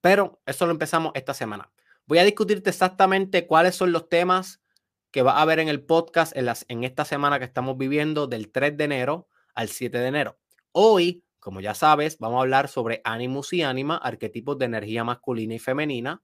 [0.00, 1.72] Pero eso lo empezamos esta semana.
[2.06, 4.62] Voy a discutirte exactamente cuáles son los temas
[5.10, 8.76] que va a haber en el podcast en, esta semana que estamos viviendo del 3
[8.76, 10.38] de enero al 7 de enero.
[10.70, 15.54] Hoy, como ya sabes, vamos a hablar sobre Animus y Anima, arquetipos de energía masculina
[15.54, 16.22] y femenina.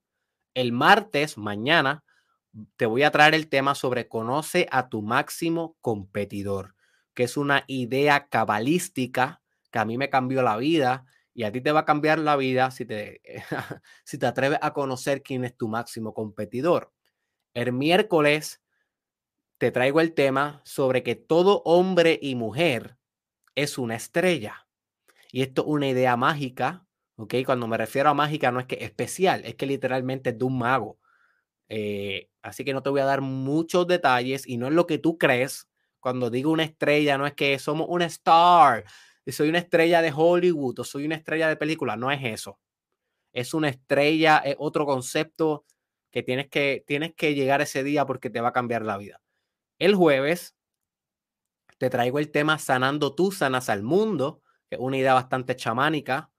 [0.54, 2.04] El martes, mañana,
[2.76, 6.74] te voy a traer el tema sobre conoce a tu máximo competidor,
[7.14, 9.40] que es una idea cabalística
[9.70, 12.36] que a mí me cambió la vida y a ti te va a cambiar la
[12.36, 13.22] vida si te,
[14.04, 16.92] si te atreves a conocer quién es tu máximo competidor.
[17.54, 18.60] El miércoles
[19.58, 22.96] te traigo el tema sobre que todo hombre y mujer
[23.54, 24.66] es una estrella.
[25.32, 26.86] Y esto es una idea mágica,
[27.20, 27.34] ¿ok?
[27.44, 30.58] Cuando me refiero a mágica no es que especial, es que literalmente es de un
[30.58, 30.98] mago.
[31.68, 34.98] Eh, así que no te voy a dar muchos detalles y no es lo que
[34.98, 35.68] tú crees.
[36.00, 38.84] Cuando digo una estrella, no es que somos una star,
[39.32, 42.58] soy una estrella de Hollywood o soy una estrella de película, no es eso.
[43.32, 45.64] Es una estrella, es otro concepto
[46.10, 49.20] que tienes que, tienes que llegar ese día porque te va a cambiar la vida.
[49.78, 50.56] El jueves
[51.78, 56.30] te traigo el tema Sanando tú, sanas al mundo, que es una idea bastante chamánica.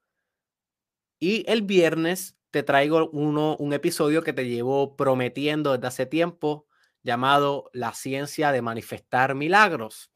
[1.22, 6.66] Y el viernes te traigo uno, un episodio que te llevo prometiendo desde hace tiempo,
[7.04, 10.10] llamado La ciencia de manifestar milagros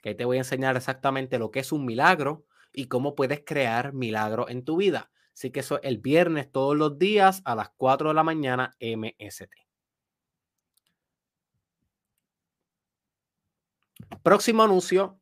[0.00, 3.92] que te voy a enseñar exactamente lo que es un milagro y cómo puedes crear
[3.94, 5.10] milagro en tu vida.
[5.34, 8.76] Así que eso es el viernes todos los días a las 4 de la mañana
[8.78, 9.50] MST.
[14.22, 15.20] Próximo anuncio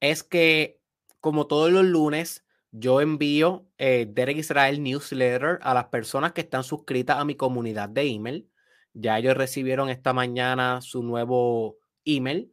[0.00, 0.80] es que
[1.20, 2.43] como todos los lunes
[2.76, 7.88] yo envío eh, Derek Israel Newsletter a las personas que están suscritas a mi comunidad
[7.88, 8.50] de email.
[8.94, 12.52] Ya ellos recibieron esta mañana su nuevo email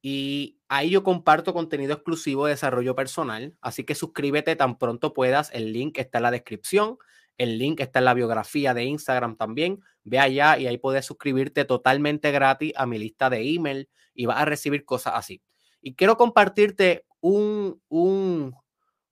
[0.00, 5.50] y ahí yo comparto contenido exclusivo de desarrollo personal, así que suscríbete tan pronto puedas,
[5.52, 6.96] el link está en la descripción,
[7.36, 11.64] el link está en la biografía de Instagram también, ve allá y ahí puedes suscribirte
[11.64, 15.42] totalmente gratis a mi lista de email y vas a recibir cosas así.
[15.82, 18.54] Y quiero compartirte un, un,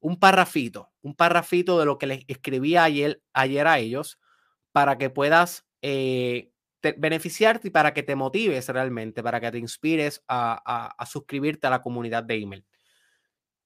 [0.06, 4.20] un parrafito, un parrafito de lo que les escribí ayer, ayer a ellos
[4.70, 6.52] para que puedas eh,
[6.96, 11.82] beneficiarte y para que te motives realmente, para que te inspires a, suscribirte a la
[11.82, 12.64] comunidad de email.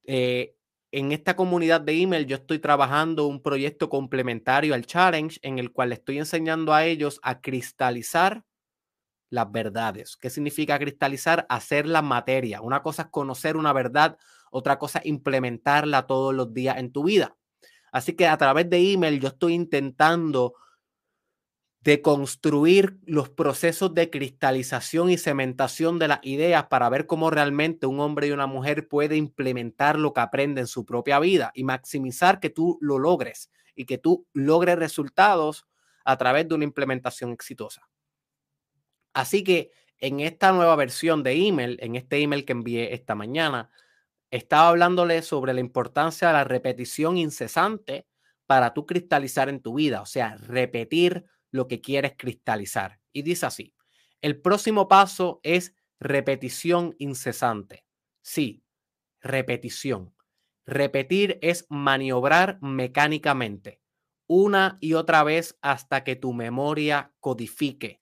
[0.05, 0.55] Eh,
[0.93, 5.73] en esta comunidad de email yo estoy trabajando un proyecto complementario al challenge en el
[5.73, 8.45] cual estoy enseñando a ellos a cristalizar
[9.31, 10.17] las verdades.
[10.17, 11.47] ¿Qué significa cristalizar?
[11.49, 12.61] Hacer la materia.
[12.61, 14.19] Una cosa es conocer una verdad,
[14.51, 17.37] otra cosa es implementarla todos los días en tu vida.
[17.93, 20.55] Así que a través de email yo estoy intentando
[21.83, 27.87] de construir los procesos de cristalización y cementación de las ideas para ver cómo realmente
[27.87, 31.65] un hombre y una mujer puede implementar lo que aprende en su propia vida y
[31.65, 35.67] maximizar que tú lo logres y que tú logres resultados
[36.05, 37.89] a través de una implementación exitosa.
[39.15, 43.71] Así que en esta nueva versión de email, en este email que envié esta mañana,
[44.31, 48.07] estaba hablándole sobre la importancia de la repetición incesante
[48.47, 53.01] para tú cristalizar en tu vida, o sea, repetir lo que quieres cristalizar.
[53.13, 53.75] Y dice así,
[54.23, 57.85] el próximo paso es repetición incesante.
[58.23, 58.65] Sí,
[59.21, 60.15] repetición.
[60.67, 63.81] Repetir es maniobrar mecánicamente
[64.27, 68.00] una y otra vez hasta que tu memoria codifique.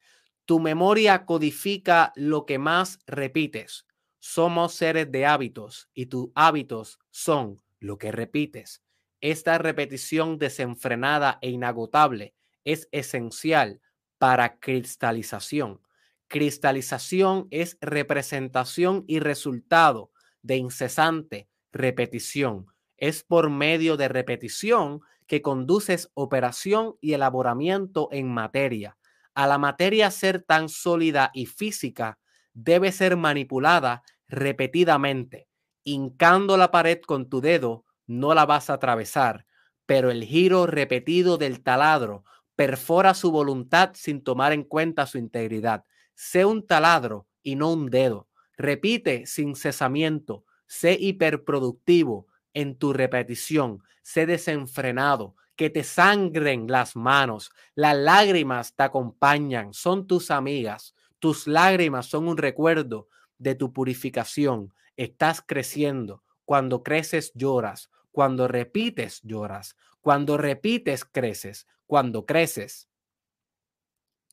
[0.49, 3.84] Tu memoria codifica lo que más repites.
[4.18, 8.82] Somos seres de hábitos y tus hábitos son lo que repites.
[9.20, 12.34] Esta repetición desenfrenada e inagotable
[12.64, 13.82] es esencial
[14.16, 15.82] para cristalización.
[16.28, 22.68] Cristalización es representación y resultado de incesante repetición.
[22.96, 28.97] Es por medio de repetición que conduces operación y elaboramiento en materia.
[29.39, 32.18] A la materia ser tan sólida y física,
[32.55, 35.47] debe ser manipulada repetidamente.
[35.84, 39.47] Hincando la pared con tu dedo, no la vas a atravesar,
[39.86, 42.24] pero el giro repetido del taladro
[42.57, 45.84] perfora su voluntad sin tomar en cuenta su integridad.
[46.16, 48.26] Sé un taladro y no un dedo.
[48.57, 50.47] Repite sin cesamiento.
[50.66, 53.84] Sé hiperproductivo en tu repetición.
[54.03, 55.36] Sé desenfrenado.
[55.59, 57.50] Que te sangren las manos.
[57.74, 59.74] Las lágrimas te acompañan.
[59.74, 60.94] Son tus amigas.
[61.18, 64.72] Tus lágrimas son un recuerdo de tu purificación.
[64.96, 66.22] Estás creciendo.
[66.44, 67.90] Cuando creces lloras.
[68.12, 69.76] Cuando repites lloras.
[70.00, 71.66] Cuando repites creces.
[71.86, 72.88] Cuando creces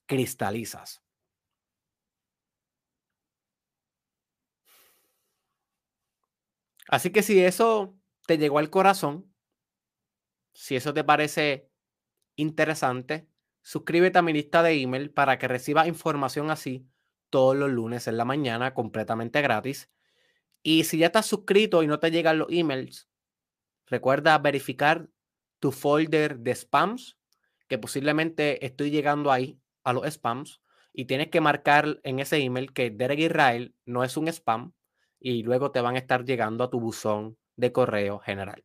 [0.05, 1.01] cristalizas.
[6.88, 7.97] Así que si eso
[8.28, 9.34] te llegó al corazón,
[10.56, 11.70] si eso te parece
[12.36, 13.28] interesante,
[13.62, 16.88] suscríbete a mi lista de email para que recibas información así
[17.30, 19.91] todos los lunes en la mañana completamente gratis.
[20.64, 23.10] Y si ya estás suscrito y no te llegan los emails,
[23.86, 25.10] recuerda verificar
[25.60, 27.18] tu folder de spams,
[27.68, 30.62] que posiblemente estoy llegando ahí a los spams
[30.93, 34.74] y tienes que marcar en ese email que Derek Israel no es un spam,
[35.20, 38.64] y luego te van a estar llegando a tu buzón de correo general.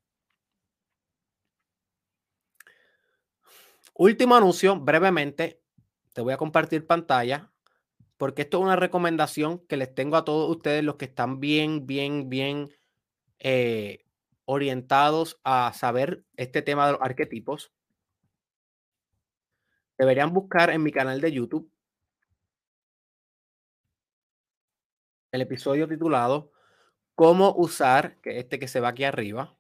[3.94, 5.62] Último anuncio, brevemente,
[6.12, 7.50] te voy a compartir pantalla
[8.16, 11.86] porque esto es una recomendación que les tengo a todos ustedes los que están bien,
[11.86, 12.68] bien, bien
[13.38, 14.04] eh,
[14.44, 17.72] orientados a saber este tema de los arquetipos.
[19.96, 21.72] Deberían buscar en mi canal de YouTube
[25.32, 26.52] el episodio titulado
[27.14, 29.56] Cómo usar, que este que se va aquí arriba,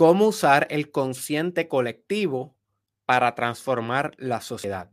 [0.00, 2.56] cómo usar el consciente colectivo
[3.04, 4.90] para transformar la sociedad.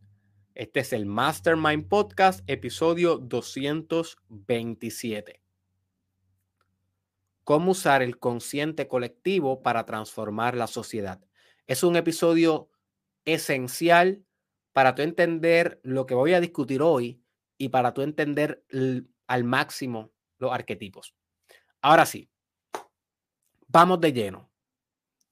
[0.54, 5.42] Este es el Mastermind Podcast, episodio 227.
[7.46, 11.24] Cómo usar el consciente colectivo para transformar la sociedad.
[11.68, 12.70] Es un episodio
[13.24, 14.26] esencial
[14.74, 17.24] para tu entender lo que voy a discutir hoy
[17.58, 18.66] y para tú entender
[19.28, 21.16] al máximo los arquetipos.
[21.80, 22.30] Ahora sí,
[23.70, 24.47] vamos de lleno.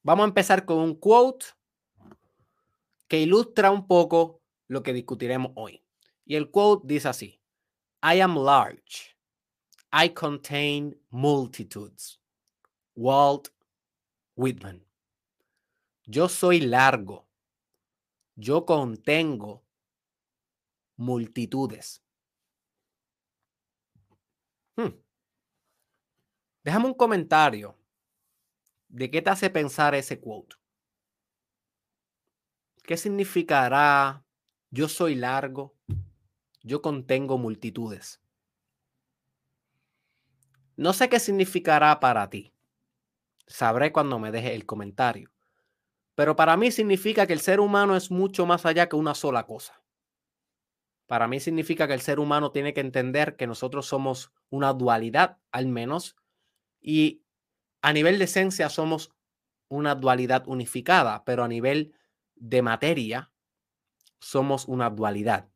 [0.06, 1.46] Vamos a empezar con un quote
[3.08, 5.84] que ilustra un poco lo que discutiremos hoy.
[6.24, 7.42] Y el quote dice así,
[8.04, 9.16] I am large.
[9.92, 12.20] I contain multitudes.
[12.94, 13.48] Walt
[14.36, 14.86] Whitman.
[16.04, 17.26] Yo soy largo.
[18.36, 19.64] Yo contengo
[20.94, 22.00] multitudes.
[24.76, 25.02] Hmm.
[26.62, 27.76] Déjame un comentario
[28.88, 30.56] de qué te hace pensar ese quote.
[32.82, 34.24] ¿Qué significará
[34.70, 35.74] yo soy largo,
[36.62, 38.20] yo contengo multitudes?
[40.76, 42.52] No sé qué significará para ti.
[43.46, 45.32] Sabré cuando me deje el comentario.
[46.14, 49.46] Pero para mí significa que el ser humano es mucho más allá que una sola
[49.46, 49.82] cosa.
[51.06, 55.38] Para mí significa que el ser humano tiene que entender que nosotros somos una dualidad,
[55.52, 56.16] al menos,
[56.80, 57.22] y
[57.82, 59.12] a nivel de esencia somos
[59.68, 61.94] una dualidad unificada, pero a nivel
[62.34, 63.32] de materia
[64.18, 65.48] somos una dualidad.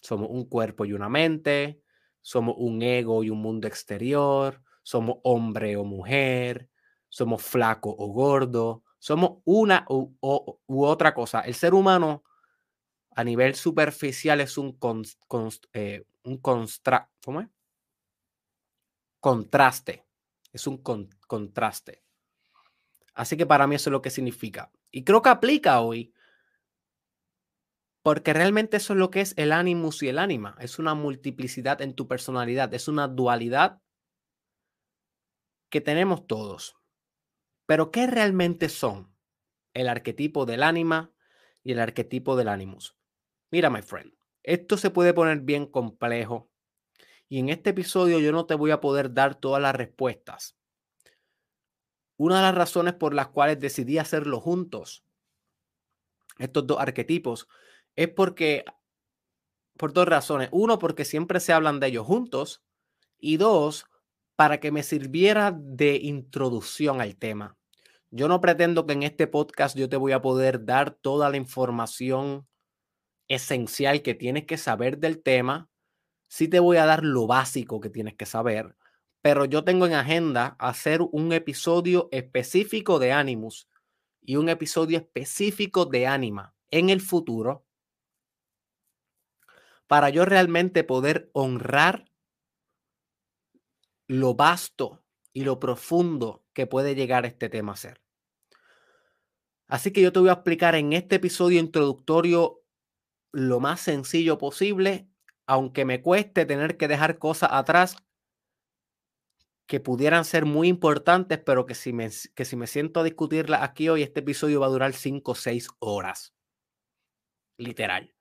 [0.00, 1.82] Somos un cuerpo y una mente,
[2.22, 6.70] somos un ego y un mundo exterior, somos hombre o mujer,
[7.08, 10.16] somos flaco o gordo, somos una u,
[10.66, 11.40] otra cosa.
[11.40, 12.24] El ser humano
[13.14, 14.78] a nivel superficial es un,
[15.72, 16.38] eh, un
[19.20, 20.06] contraste.
[20.52, 20.82] Es un
[21.26, 22.02] contraste.
[23.14, 24.72] Así que para mí eso es lo que significa.
[24.90, 26.14] Y creo que aplica hoy.
[28.02, 30.56] Porque realmente eso es lo que es el animus y el ánima.
[30.58, 32.72] Es una multiplicidad en tu personalidad.
[32.72, 33.82] Es una dualidad
[35.70, 36.76] que tenemos todos.
[37.66, 39.14] Pero ¿qué realmente son
[39.74, 41.12] el arquetipo del ánima
[41.62, 42.96] y el arquetipo del animus?
[43.50, 46.49] Mira, my friend, esto se puede poner bien complejo
[47.30, 50.56] y en este episodio yo no te voy a poder dar todas las respuestas.
[52.16, 55.04] Una de las razones por las cuales decidí hacerlo juntos,
[56.38, 57.46] estos dos arquetipos,
[57.94, 58.64] es porque,
[59.78, 60.48] por dos razones.
[60.50, 62.64] Uno, porque siempre se hablan de ellos juntos.
[63.16, 63.86] Y dos,
[64.34, 67.56] para que me sirviera de introducción al tema.
[68.10, 71.36] Yo no pretendo que en este podcast yo te voy a poder dar toda la
[71.36, 72.48] información
[73.28, 75.69] esencial que tienes que saber del tema.
[76.30, 78.76] Sí te voy a dar lo básico que tienes que saber,
[79.20, 83.68] pero yo tengo en agenda hacer un episodio específico de Animus
[84.22, 87.66] y un episodio específico de Anima en el futuro
[89.88, 92.08] para yo realmente poder honrar
[94.06, 95.02] lo vasto
[95.32, 98.00] y lo profundo que puede llegar este tema a ser.
[99.66, 102.62] Así que yo te voy a explicar en este episodio introductorio
[103.32, 105.09] lo más sencillo posible,
[105.50, 107.96] aunque me cueste tener que dejar cosas atrás
[109.66, 113.62] que pudieran ser muy importantes, pero que si me, que si me siento a discutirlas
[113.62, 116.34] aquí hoy, este episodio va a durar 5 o 6 horas.
[117.56, 118.14] Literal.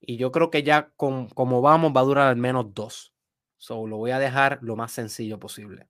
[0.00, 3.14] Y yo creo que ya con, como vamos va a durar al menos dos.
[3.58, 5.88] So, lo voy a dejar lo más sencillo posible.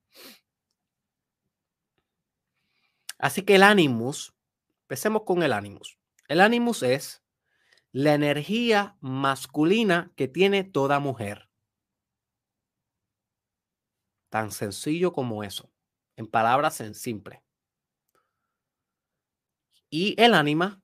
[3.16, 4.34] Así que el Animus,
[4.82, 5.98] empecemos con el Animus.
[6.28, 7.21] El Animus es
[7.92, 11.50] la energía masculina que tiene toda mujer.
[14.30, 15.70] Tan sencillo como eso,
[16.16, 17.44] en palabras en simple.
[19.90, 20.82] Y el ánima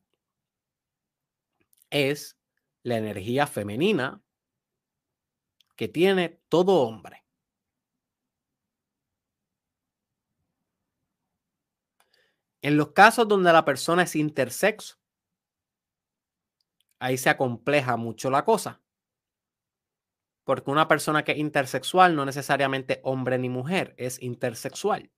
[1.88, 2.38] es
[2.82, 4.22] la energía femenina
[5.76, 7.24] que tiene todo hombre.
[12.60, 14.97] En los casos donde la persona es intersexo,
[16.98, 18.80] ahí se acompleja mucho la cosa
[20.48, 25.12] porque una persona que es intersexual no necesariamente hombre ni mujer, es intersexual.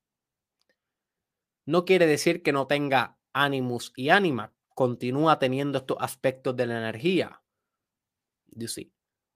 [1.64, 6.78] No quiere decir que no tenga animus y ánima, continúa teniendo estos aspectos de la
[6.78, 7.44] energía.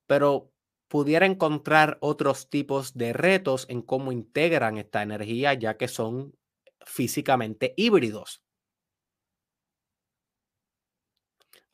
[0.09, 0.53] Pero
[0.89, 6.37] pudiera encontrar otros tipos de retos en cómo integran esta energía, ya que son
[6.85, 8.44] físicamente híbridos.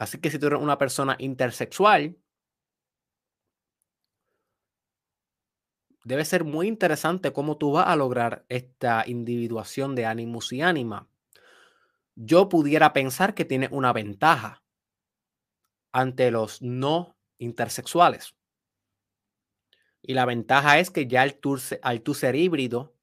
[0.00, 2.16] Así que si tú eres una persona intersexual,
[6.04, 11.06] debe ser muy interesante cómo tú vas a lograr esta individuación de ánimos y ánima.
[12.14, 14.62] Yo pudiera pensar que tiene una ventaja
[15.92, 18.34] ante los no intersexuales.
[20.00, 22.94] Y la ventaja es que ya al tú, al ser híbrido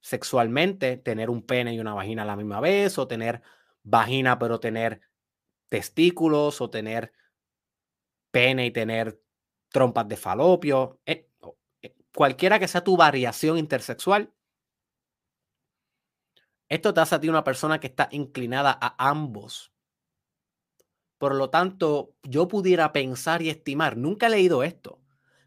[0.00, 3.42] sexualmente, tener un pene y una vagina a la misma vez, o tener
[3.84, 5.00] vagina pero tener
[5.68, 7.12] testículos, o tener
[8.30, 9.20] pene y tener
[9.70, 11.28] trompas de falopio, eh,
[12.14, 14.32] cualquiera que sea tu variación intersexual,
[16.68, 19.72] esto te hace a ti una persona que está inclinada a ambos.
[21.18, 25.00] Por lo tanto, yo pudiera pensar y estimar, nunca he leído esto,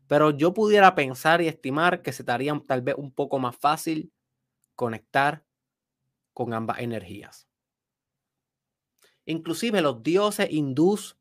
[0.08, 3.56] pero yo pudiera pensar y estimar que se te haría tal vez un poco más
[3.56, 4.12] fácil
[4.76, 5.44] conectar
[6.34, 7.49] con ambas energías.
[9.30, 11.16] Inclusive los dioses hindús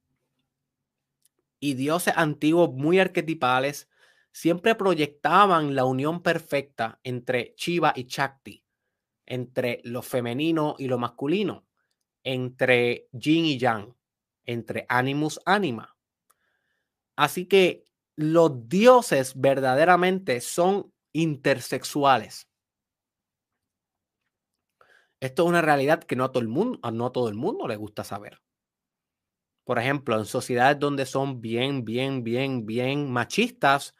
[1.61, 3.91] y dioses antiguos muy arquetipales
[4.33, 8.65] siempre proyectaban la unión perfecta entre Shiva y Chakti,
[9.27, 11.67] entre lo femenino y lo masculino,
[12.25, 13.95] entre yin y yang,
[14.47, 15.95] entre animus anima.
[17.15, 17.85] Así que
[18.17, 22.48] los dioses verdaderamente son intersexuales.
[25.21, 27.67] Esto es una realidad que no a todo el mundo, no a todo el mundo
[27.67, 28.41] le gusta saber.
[29.65, 33.95] Por ejemplo, en sociedades donde son bien, bien, bien, bien machistas,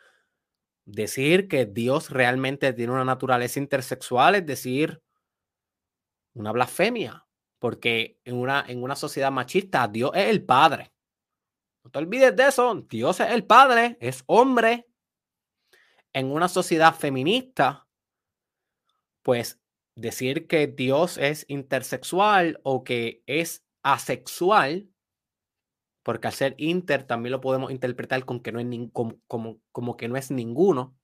[0.87, 5.03] decir que Dios realmente tiene una naturaleza intersexual es decir
[6.35, 7.27] una blasfemia,
[7.59, 10.93] porque en una, en una sociedad machista Dios es el Padre.
[11.85, 14.87] No te olvides de eso, Dios es el Padre, es hombre.
[16.13, 17.87] En una sociedad feminista,
[19.23, 19.58] pues
[20.01, 24.89] decir que Dios es intersexual o que es asexual
[26.09, 30.09] porque al ser inter también lo podemos interpretar con que no es como, como, que
[30.09, 30.97] no es ninguno,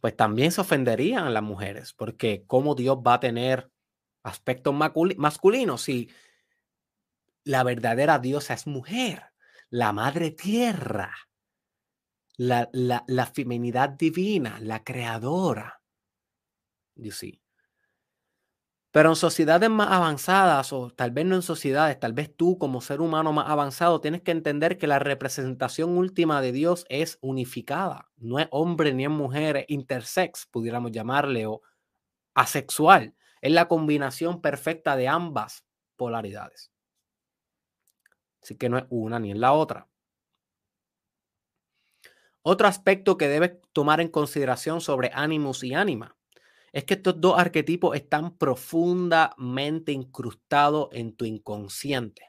[0.00, 3.72] pues también se ofenderían las mujeres, porque cómo Dios va a tener
[4.22, 6.08] aspectos masculinos si
[7.42, 9.24] la verdadera diosa es mujer,
[9.68, 11.12] la madre tierra,
[12.36, 15.77] la, la, la feminidad divina, la creadora.
[18.90, 22.80] Pero en sociedades más avanzadas, o tal vez no en sociedades, tal vez tú como
[22.80, 28.10] ser humano más avanzado, tienes que entender que la representación última de Dios es unificada.
[28.16, 31.62] No es hombre ni es mujer, es intersex, pudiéramos llamarle, o
[32.34, 33.14] asexual.
[33.42, 35.64] Es la combinación perfecta de ambas
[35.96, 36.72] polaridades.
[38.42, 39.86] Así que no es una ni es la otra.
[42.42, 46.17] Otro aspecto que debes tomar en consideración sobre ánimos y ánima
[46.78, 52.22] es que estos dos arquetipos están profundamente incrustados en tu inconsciente.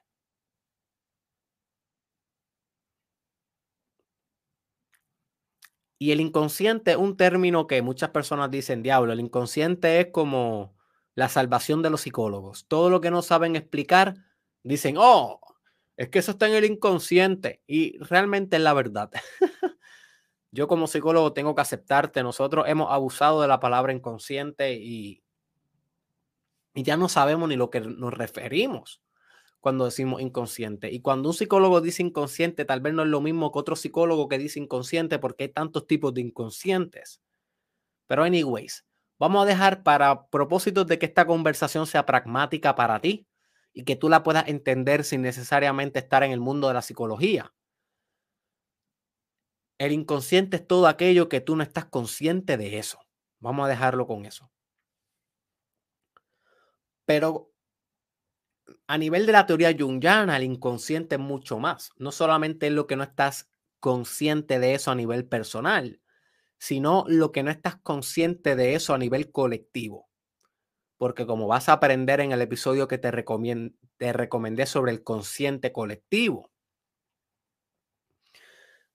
[5.99, 10.75] Y el inconsciente es un término que muchas personas dicen, diablo, el inconsciente es como
[11.13, 12.65] la salvación de los psicólogos.
[12.67, 14.15] Todo lo que no saben explicar,
[14.63, 15.41] dicen, oh,
[15.95, 17.61] es que eso está en el inconsciente.
[17.67, 19.11] Y realmente es la verdad.
[20.51, 25.23] Yo como psicólogo tengo que aceptarte, nosotros hemos abusado de la palabra inconsciente y,
[26.73, 29.01] y ya no sabemos ni lo que nos referimos
[29.59, 30.91] cuando decimos inconsciente.
[30.91, 34.27] Y cuando un psicólogo dice inconsciente, tal vez no es lo mismo que otro psicólogo
[34.27, 37.21] que dice inconsciente porque hay tantos tipos de inconscientes.
[38.07, 38.85] Pero anyways,
[39.19, 43.27] vamos a dejar para propósitos de que esta conversación sea pragmática para ti
[43.73, 47.53] y que tú la puedas entender sin necesariamente estar en el mundo de la psicología.
[49.79, 52.99] El inconsciente es todo aquello que tú no estás consciente de eso.
[53.39, 54.51] Vamos a dejarlo con eso.
[57.05, 57.53] Pero
[58.87, 61.91] a nivel de la teoría junguiana, el inconsciente es mucho más.
[61.97, 63.49] No solamente es lo que no estás
[63.79, 66.01] consciente de eso a nivel personal,
[66.57, 70.09] sino lo que no estás consciente de eso a nivel colectivo.
[70.97, 73.11] Porque como vas a aprender en el episodio que te,
[73.97, 76.51] te recomendé sobre el consciente colectivo,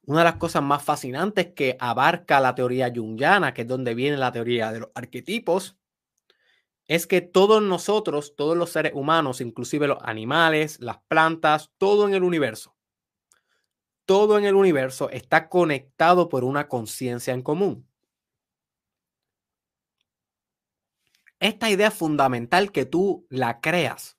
[0.07, 4.17] una de las cosas más fascinantes que abarca la teoría junguiana, que es donde viene
[4.17, 5.77] la teoría de los arquetipos,
[6.87, 12.15] es que todos nosotros, todos los seres humanos, inclusive los animales, las plantas, todo en
[12.15, 12.77] el universo,
[14.05, 17.89] todo en el universo está conectado por una conciencia en común.
[21.41, 24.19] Esta idea es fundamental que tú la creas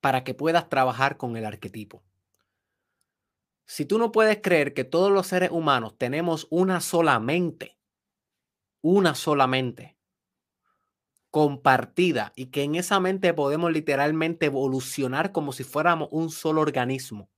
[0.00, 2.02] para que puedas trabajar con el arquetipo.
[3.66, 7.78] Si tú no puedes creer que todos los seres humanos tenemos una sola mente,
[8.82, 9.96] una sola mente,
[11.30, 17.28] compartida y que en esa mente podemos literalmente evolucionar como si fuéramos un solo organismo,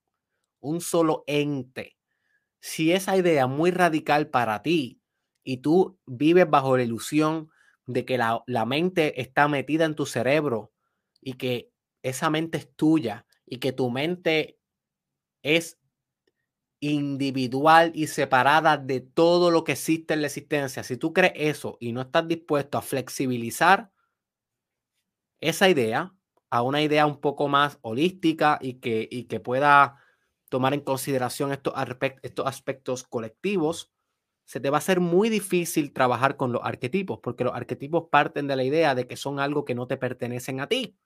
[0.60, 1.96] un solo ente.
[2.60, 5.00] Si esa idea muy radical para ti
[5.44, 7.50] y tú vives bajo la ilusión
[7.86, 10.72] de que la, la mente está metida en tu cerebro
[11.20, 11.70] y que
[12.02, 14.58] esa mente es tuya y que tu mente
[15.42, 15.78] es
[16.80, 21.78] individual y separada de todo lo que existe en la existencia, si tú crees eso
[21.80, 23.90] y no estás dispuesto a flexibilizar
[25.40, 26.12] esa idea
[26.50, 29.96] a una idea un poco más holística y que, y que pueda
[30.48, 31.74] tomar en consideración estos,
[32.44, 33.92] aspectos colectivos,
[34.44, 38.46] se te va a hacer muy difícil trabajar con los arquetipos, porque los arquetipos parten
[38.46, 40.96] de la idea de que son algo que no te pertenecen a ti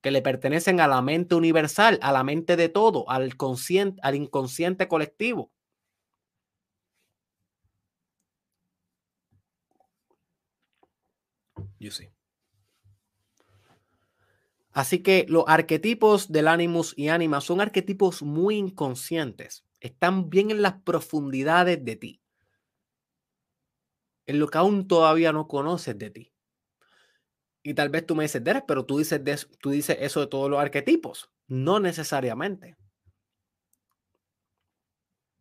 [0.00, 4.14] que le pertenecen a la mente universal, a la mente de todo, al, consciente, al
[4.14, 5.50] inconsciente colectivo.
[11.80, 12.08] Yo sí.
[14.72, 19.64] Así que los arquetipos del animus y anima son arquetipos muy inconscientes.
[19.80, 22.20] Están bien en las profundidades de ti.
[24.26, 26.32] En lo que aún todavía no conoces de ti.
[27.62, 30.60] Y tal vez tú me dices, pero tú dices, tú dices eso de todos los
[30.60, 31.30] arquetipos.
[31.48, 32.76] No necesariamente.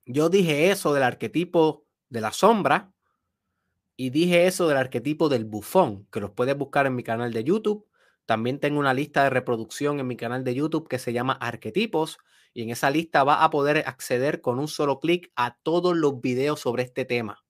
[0.05, 2.93] Yo dije eso del arquetipo de la sombra
[3.97, 7.43] y dije eso del arquetipo del bufón, que los puedes buscar en mi canal de
[7.43, 7.87] YouTube.
[8.25, 12.19] También tengo una lista de reproducción en mi canal de YouTube que se llama Arquetipos
[12.53, 16.21] y en esa lista va a poder acceder con un solo clic a todos los
[16.21, 17.43] videos sobre este tema.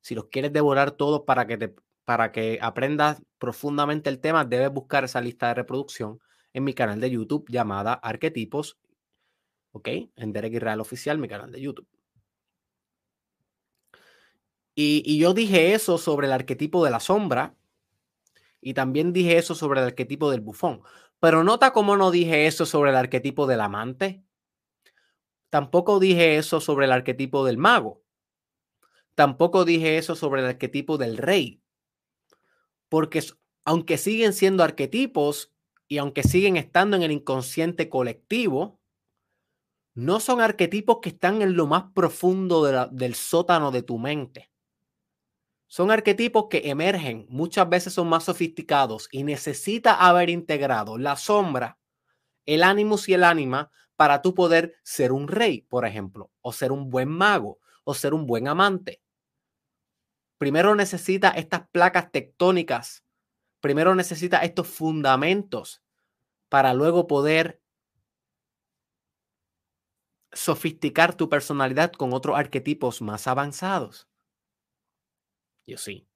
[0.00, 4.70] Si los quieres devorar todos para que te para que aprendas profundamente el tema, debes
[4.70, 6.18] buscar esa lista de reproducción
[6.54, 8.78] en mi canal de YouTube llamada Arquetipos,
[9.72, 9.88] ¿ok?
[10.16, 11.86] En Derek Israel Oficial, mi canal de YouTube.
[14.74, 17.54] Y, y, yo dije eso sobre el arquetipo de la sombra
[18.62, 20.80] y también dije eso sobre el arquetipo del bufón.
[21.20, 24.24] Pero nota cómo no dije eso sobre el arquetipo del amante.
[25.50, 28.02] Tampoco dije eso sobre el arquetipo del mago.
[29.14, 31.63] Tampoco dije eso sobre el arquetipo del rey
[32.94, 33.24] porque
[33.64, 35.52] aunque siguen siendo arquetipos
[35.88, 38.80] y aunque siguen estando en el inconsciente colectivo,
[39.94, 44.52] no son arquetipos que están en lo más profundo del sótano de tu mente.
[45.66, 51.80] Son arquetipos que emergen, muchas veces son más sofisticados y necesita haber integrado la sombra,
[52.46, 56.70] el ánimos y el ánima para tú poder ser un rey, por ejemplo, o ser
[56.70, 59.02] un buen mago, o ser un buen amante
[60.44, 63.02] primero necesita estas placas tectónicas,
[63.60, 65.82] primero necesita estos fundamentos
[66.50, 67.62] para luego poder
[70.34, 74.06] sofisticar tu personalidad con otros arquetipos más avanzados.
[75.66, 76.06] Yo sí.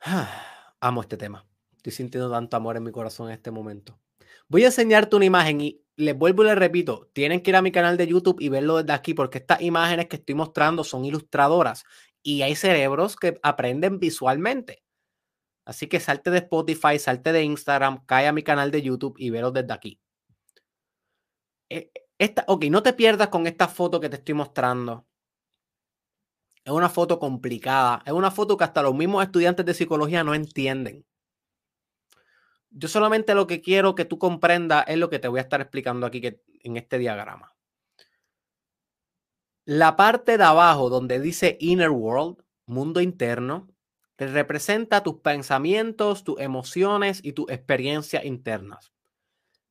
[0.80, 1.46] Amo este tema.
[1.76, 4.00] Estoy sintiendo tanto amor en mi corazón en este momento.
[4.48, 7.62] Voy a enseñarte una imagen y les vuelvo y les repito, tienen que ir a
[7.62, 11.04] mi canal de YouTube y verlo desde aquí porque estas imágenes que estoy mostrando son
[11.04, 11.84] ilustradoras
[12.22, 14.84] y hay cerebros que aprenden visualmente.
[15.64, 19.30] Así que salte de Spotify, salte de Instagram, cae a mi canal de YouTube y
[19.30, 20.00] velo desde aquí.
[21.68, 25.04] Eh, esta, ok, no te pierdas con esta foto que te estoy mostrando.
[26.64, 28.02] Es una foto complicada.
[28.06, 31.04] Es una foto que hasta los mismos estudiantes de psicología no entienden.
[32.70, 35.60] Yo solamente lo que quiero que tú comprendas es lo que te voy a estar
[35.60, 36.22] explicando aquí
[36.62, 37.54] en este diagrama.
[39.64, 43.68] La parte de abajo donde dice Inner World, mundo interno,
[44.16, 48.92] te representa tus pensamientos, tus emociones y tus experiencias internas.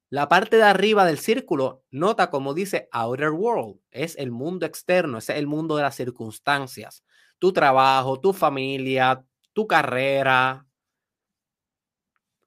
[0.09, 5.17] La parte de arriba del círculo, nota como dice Outer World, es el mundo externo,
[5.17, 7.03] es el mundo de las circunstancias,
[7.39, 10.66] tu trabajo, tu familia, tu carrera,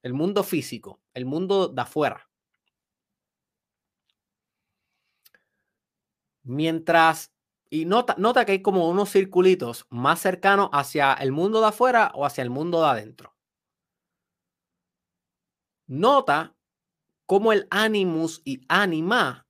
[0.02, 2.28] el mundo físico, el mundo de afuera.
[6.42, 7.32] Mientras,
[7.68, 12.12] y nota, nota que hay como unos circulitos más cercanos hacia el mundo de afuera
[12.14, 13.34] o hacia el mundo de adentro.
[15.86, 16.56] Nota
[17.26, 19.46] cómo el animus y anima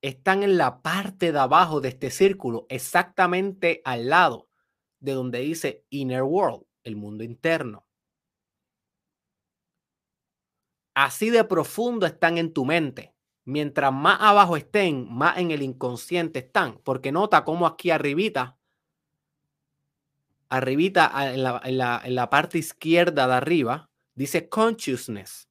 [0.00, 4.48] están en la parte de abajo de este círculo, exactamente al lado
[5.00, 7.87] de donde dice inner world, el mundo interno.
[11.00, 13.14] Así de profundo están en tu mente.
[13.44, 16.80] Mientras más abajo estén, más en el inconsciente están.
[16.82, 18.58] Porque nota cómo aquí arribita,
[20.48, 25.48] arribita en la, en la, en la parte izquierda de arriba, dice consciousness.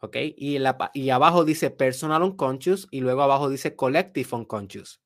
[0.00, 0.16] ¿ok?
[0.36, 0.58] Y,
[0.92, 5.00] y abajo dice personal unconscious y luego abajo dice collective unconscious.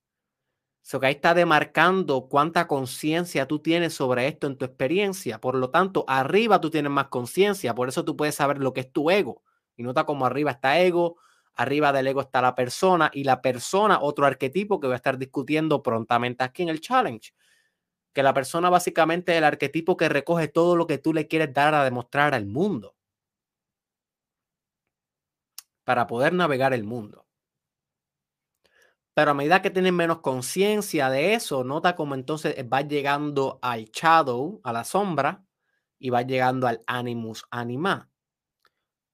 [0.87, 5.41] So que ahí está demarcando cuánta conciencia tú tienes sobre esto en tu experiencia.
[5.41, 8.81] Por lo tanto, arriba tú tienes más conciencia, por eso tú puedes saber lo que
[8.83, 9.43] es tu ego.
[9.77, 11.17] Y nota como arriba está ego,
[11.55, 15.17] arriba del ego está la persona y la persona, otro arquetipo que voy a estar
[15.17, 17.33] discutiendo prontamente aquí en el challenge.
[18.13, 21.55] Que la persona básicamente es el arquetipo que recoge todo lo que tú le quieres
[21.55, 22.95] dar a demostrar al mundo
[25.85, 27.24] para poder navegar el mundo.
[29.15, 33.87] Pero a medida que tienes menos conciencia de eso, nota como entonces va llegando al
[33.87, 35.45] shadow, a la sombra,
[35.99, 38.11] y va llegando al animus anima.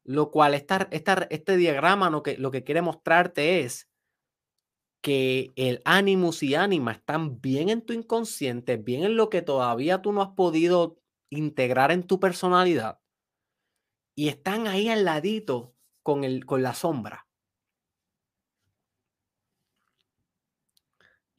[0.05, 3.89] Lo cual este diagrama lo que, lo que quiere mostrarte es
[5.03, 10.03] que el animus y anima están bien en tu inconsciente, bien en lo que todavía
[10.03, 10.99] tú no has podido
[11.31, 13.01] integrar en tu personalidad.
[14.17, 17.30] Y están ahí al ladito con, el, con la sombra.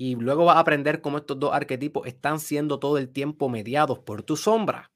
[0.04, 4.00] Y luego vas a aprender cómo estos dos arquetipos están siendo todo el tiempo mediados
[4.00, 4.92] por tu sombra.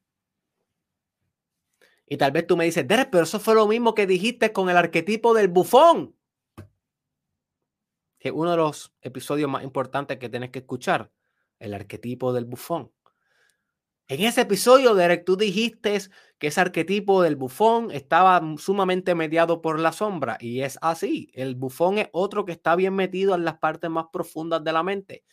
[2.08, 4.68] Y tal vez tú me dices, Derek, pero eso fue lo mismo que dijiste con
[4.68, 6.16] el arquetipo del bufón.
[8.18, 11.12] Que uno de los episodios más importantes que tienes que escuchar,
[11.60, 12.90] el arquetipo del bufón.
[14.08, 16.00] En ese episodio, Derek, tú dijiste
[16.38, 21.30] que ese arquetipo del bufón estaba sumamente mediado por la sombra y es así.
[21.34, 24.82] El bufón es otro que está bien metido en las partes más profundas de la
[24.82, 25.24] mente.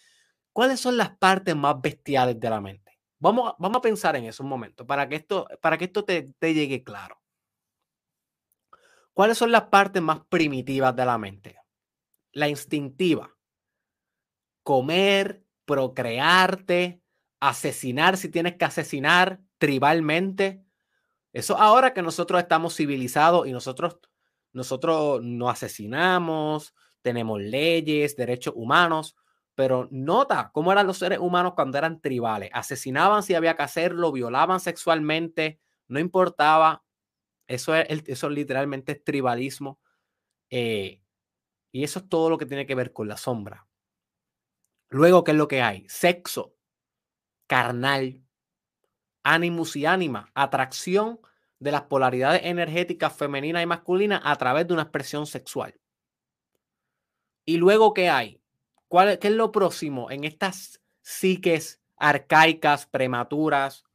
[0.54, 3.00] ¿Cuáles son las partes más bestiales de la mente?
[3.20, 6.34] Vamos, vamos a pensar en eso un momento para que esto, para que esto te,
[6.40, 7.22] te llegue claro.
[9.14, 11.58] ¿Cuáles son las partes más primitivas de la mente?
[12.32, 13.36] La instintiva.
[14.64, 17.02] Comer, procrearte,
[17.40, 20.63] asesinar si tienes que asesinar tribalmente.
[21.34, 24.00] Eso ahora que nosotros estamos civilizados y nosotros,
[24.54, 29.16] nosotros no asesinamos, tenemos leyes, derechos humanos,
[29.56, 32.50] pero nota cómo eran los seres humanos cuando eran tribales.
[32.54, 36.84] Asesinaban si había que hacerlo, violaban sexualmente, no importaba.
[37.48, 39.80] Eso es, eso literalmente es tribalismo.
[40.50, 41.02] Eh,
[41.72, 43.68] y eso es todo lo que tiene que ver con la sombra.
[44.90, 45.86] Luego, ¿qué es lo que hay?
[45.90, 46.56] Sexo
[47.48, 48.23] carnal,
[49.24, 51.20] animus y ánima, atracción
[51.60, 55.80] de las polaridades energéticas femenina y masculina a través de una expresión sexual.
[57.46, 58.42] Y luego, ¿qué hay?
[58.88, 63.86] ¿Cuál, ¿Qué es lo próximo en estas psiques arcaicas, prematuras,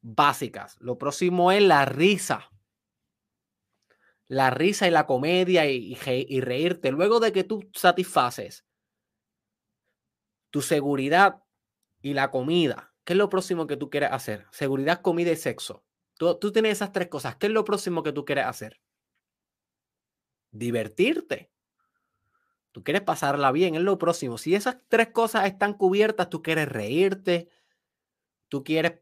[0.00, 0.76] básicas?
[0.80, 2.50] Lo próximo es la risa.
[4.28, 6.90] La risa y la comedia y, y reírte.
[6.90, 8.64] Luego de que tú satisfaces
[10.50, 11.42] tu seguridad
[12.02, 12.91] y la comida.
[13.04, 14.46] ¿Qué es lo próximo que tú quieres hacer?
[14.50, 15.84] Seguridad, comida y sexo.
[16.18, 17.36] Tú, tú tienes esas tres cosas.
[17.36, 18.80] ¿Qué es lo próximo que tú quieres hacer?
[20.50, 21.50] Divertirte.
[22.72, 24.38] Tú quieres pasarla bien, es lo próximo.
[24.38, 27.48] Si esas tres cosas están cubiertas, tú quieres reírte,
[28.48, 29.00] tú quieres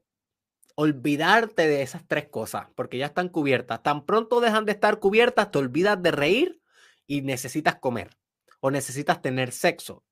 [0.75, 3.83] olvidarte de esas tres cosas, porque ya están cubiertas.
[3.83, 6.63] Tan pronto dejan de estar cubiertas, te olvidas de reír
[7.07, 8.17] y necesitas comer
[8.61, 10.05] o necesitas tener sexo.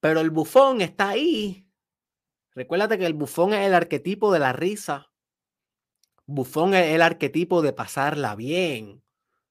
[0.00, 1.66] Pero el bufón está ahí.
[2.54, 5.10] Recuérdate que el bufón es el arquetipo de la risa.
[6.26, 9.02] Bufón es el arquetipo de pasarla bien,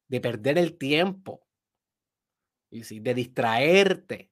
[0.08, 1.48] de perder el tiempo,
[2.70, 4.32] de distraerte.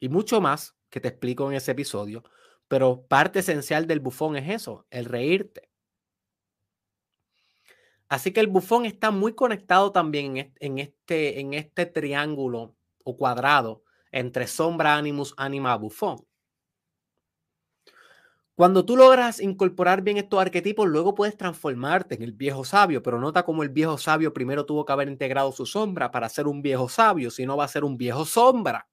[0.00, 2.22] Y mucho más que te explico en ese episodio.
[2.68, 5.70] Pero parte esencial del bufón es eso, el reírte.
[8.08, 13.82] Así que el bufón está muy conectado también en este, en este triángulo o cuadrado
[14.12, 16.27] entre sombra, animus, anima, bufón.
[18.58, 23.20] Cuando tú logras incorporar bien estos arquetipos, luego puedes transformarte en el viejo sabio, pero
[23.20, 26.60] nota cómo el viejo sabio primero tuvo que haber integrado su sombra para ser un
[26.60, 28.88] viejo sabio, si no va a ser un viejo sombra.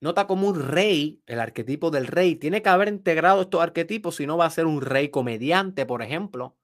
[0.00, 4.26] Nota como un rey, el arquetipo del rey, tiene que haber integrado estos arquetipos, si
[4.26, 6.56] no va a ser un rey comediante, por ejemplo.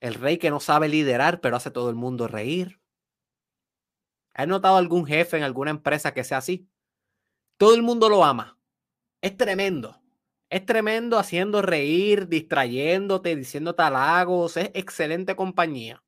[0.00, 2.80] El rey que no sabe liderar, pero hace todo el mundo reír.
[4.34, 6.68] ¿Has notado algún jefe en alguna empresa que sea así?
[7.58, 8.55] Todo el mundo lo ama.
[9.26, 10.00] Es tremendo.
[10.50, 14.56] Es tremendo haciendo reír, distrayéndote, diciendo halagos.
[14.56, 16.04] Es excelente compañía.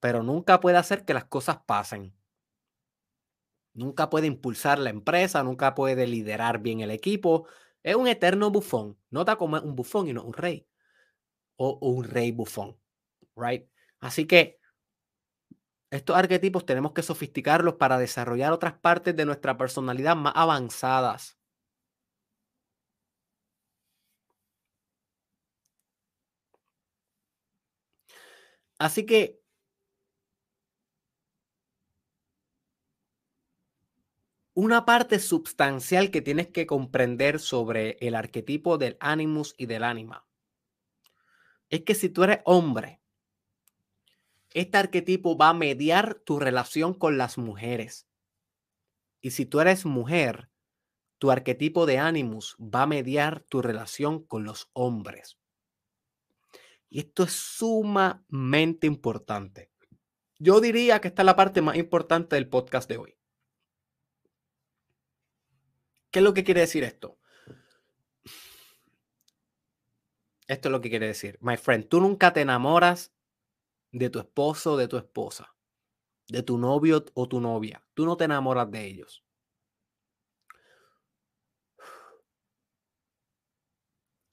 [0.00, 2.14] Pero nunca puede hacer que las cosas pasen.
[3.74, 7.46] Nunca puede impulsar la empresa, nunca puede liderar bien el equipo.
[7.82, 8.98] Es un eterno bufón.
[9.10, 10.66] Nota como es un bufón y no un rey.
[11.56, 12.78] O, un rey bufón.
[13.36, 13.68] Right?
[14.00, 14.61] Así que
[15.92, 21.38] estos arquetipos tenemos que sofisticarlos para desarrollar otras partes de nuestra personalidad más avanzadas.
[28.78, 29.42] Así que
[34.54, 40.26] Una parte substancial que tienes que comprender sobre el arquetipo del animus y del ánima
[41.70, 43.01] es que si tú eres hombre,
[44.54, 48.06] este arquetipo va a mediar tu relación con las mujeres.
[49.20, 50.50] Y si tú eres mujer,
[51.18, 55.38] tu arquetipo de animus va a mediar tu relación con los hombres.
[56.88, 59.70] Y esto es sumamente importante.
[60.38, 63.16] Yo diría que esta es la parte más importante del podcast de hoy.
[66.10, 67.18] ¿Qué es lo que quiere decir esto?
[70.48, 71.38] Esto es lo que quiere decir.
[71.40, 73.14] My friend, tú nunca te enamoras
[73.92, 75.54] de tu esposo de tu esposa,
[76.28, 77.84] de tu novio o tu novia.
[77.94, 79.22] Tú no te enamoras de ellos.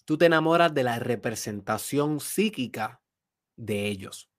[0.05, 3.03] Tú te enamoras de la representación psíquica
[3.55, 4.31] de ellos.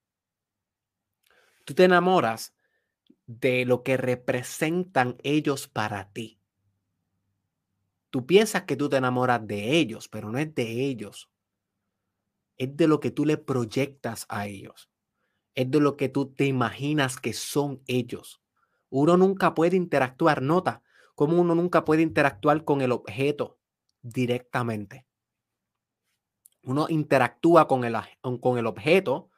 [1.65, 2.57] Tú te enamoras
[3.27, 6.41] de lo que representan ellos para ti.
[8.09, 11.31] Tú piensas que tú te enamoras de ellos, pero no es de ellos.
[12.57, 14.91] Es de lo que tú le proyectas a ellos.
[15.55, 18.41] Es de lo que tú te imaginas que son ellos.
[18.89, 20.83] Uno nunca puede interactuar, nota,
[21.15, 23.59] como uno nunca puede interactuar con el objeto
[24.03, 25.07] directamente.
[26.63, 27.97] Uno interactúa con el,
[28.41, 29.31] con el objeto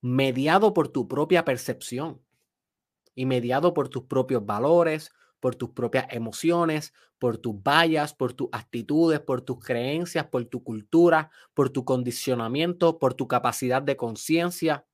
[0.00, 2.22] mediado por tu propia percepción
[3.14, 8.48] y mediado por tus propios valores, por tus propias emociones, por tus vallas, por tus
[8.52, 14.86] actitudes, por tus creencias, por tu cultura, por tu condicionamiento, por tu capacidad de conciencia.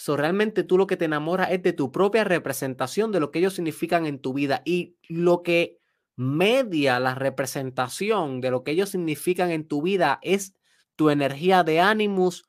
[0.00, 3.40] So, realmente tú lo que te enamoras es de tu propia representación de lo que
[3.40, 5.78] ellos significan en tu vida y lo que
[6.16, 10.54] media la representación de lo que ellos significan en tu vida es
[10.96, 12.48] tu energía de ánimos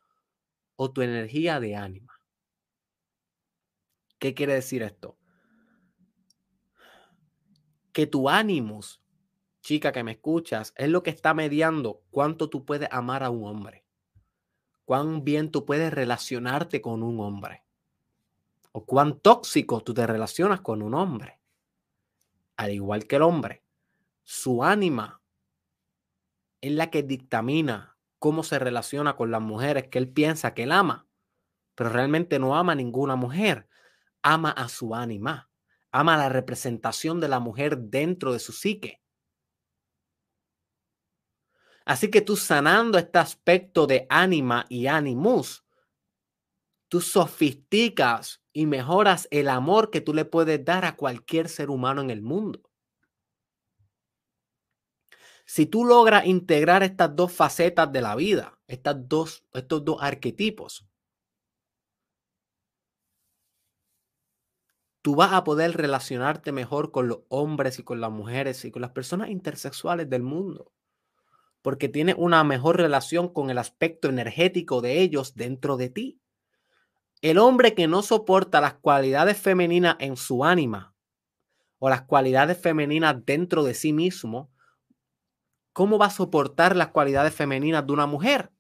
[0.78, 2.14] o tu energía de ánima.
[4.18, 5.18] ¿Qué quiere decir esto?
[7.92, 9.02] que tu ánimos,
[9.60, 13.46] chica que me escuchas, es lo que está mediando cuánto tú puedes amar a un
[13.46, 13.81] hombre,
[14.92, 17.64] cuán bien tú puedes relacionarte con un hombre,
[18.74, 21.40] o cuán tóxico tú te relacionas con un hombre.
[22.58, 23.64] Al igual que el hombre,
[24.26, 25.22] su ánima
[26.60, 30.74] es la que dictamina cómo se relaciona con las mujeres que él piensa que él
[30.74, 31.08] ama,
[31.74, 33.70] pero realmente no ama a ninguna mujer,
[34.22, 35.50] ama a su ánima
[35.94, 39.01] ama la representación de la mujer dentro de su psique.
[41.86, 45.64] Así que tú sanando este aspecto de ánima y animus,
[46.88, 52.02] tú sofisticas y mejoras el amor que tú le puedes dar a cualquier ser humano
[52.02, 52.62] en el mundo.
[55.46, 60.88] Si tú logras integrar estas dos facetas de la vida, estas dos, estos dos arquetipos,
[65.02, 68.82] tú vas a poder relacionarte mejor con los hombres y con las mujeres y con
[68.82, 70.72] las personas intersexuales del mundo,
[71.62, 76.22] porque tienes una mejor relación con el aspecto energético de ellos dentro de ti.
[77.22, 80.96] El hombre que no soporta las cualidades femeninas en su ánima
[81.80, 84.52] o las cualidades femeninas dentro de sí mismo,
[85.74, 88.52] ¿cómo va a soportar las cualidades femeninas de una mujer?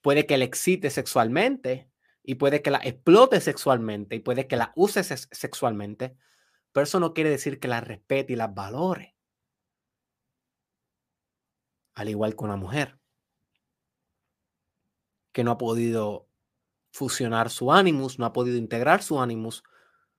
[0.00, 1.88] Puede que le excite sexualmente,
[2.24, 6.16] y puede que la explote sexualmente y puede que la use sexualmente,
[6.72, 9.13] pero eso no quiere decir que la respete y la valore.
[11.94, 12.98] Al igual que una mujer
[15.32, 16.28] que no ha podido
[16.92, 19.64] fusionar su ánimos, no ha podido integrar su ánimos,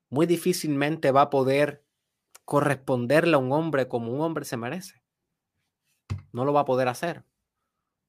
[0.10, 1.86] muy difícilmente va a poder
[2.44, 5.02] corresponderle a un hombre como un hombre se merece.
[6.32, 7.24] No lo va a poder hacer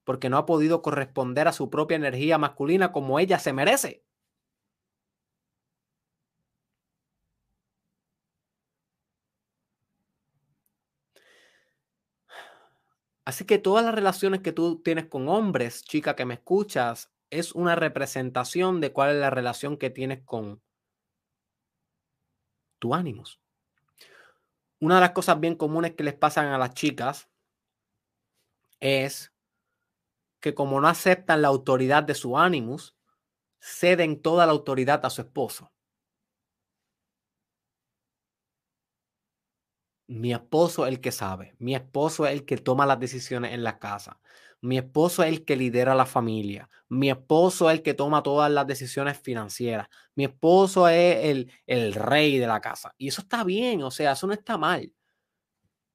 [0.07, 4.05] porque no ha podido corresponder a su propia energía masculina como ella se merece.
[13.27, 17.51] Así que todas las relaciones que tú tienes con hombres, chica que me escuchas, es
[17.51, 20.61] una representación de cuál es la relación que tienes con
[22.79, 23.41] tu ánimos.
[24.79, 27.27] Una de las cosas bien comunes que les pasan a las chicas
[28.79, 29.33] es
[30.39, 32.95] que como no aceptan la autoridad de su ánimos,
[33.59, 35.73] ceden toda la autoridad a su esposo.
[40.07, 43.63] Mi esposo es el que sabe, mi esposo es el que toma las decisiones en
[43.63, 44.19] la casa,
[44.61, 48.49] mi esposo es el que lidera la familia, mi esposo es el que toma todas
[48.49, 52.93] las decisiones financieras, mi esposo es el, el rey de la casa.
[52.97, 54.93] Y eso está bien, o sea, eso no está mal.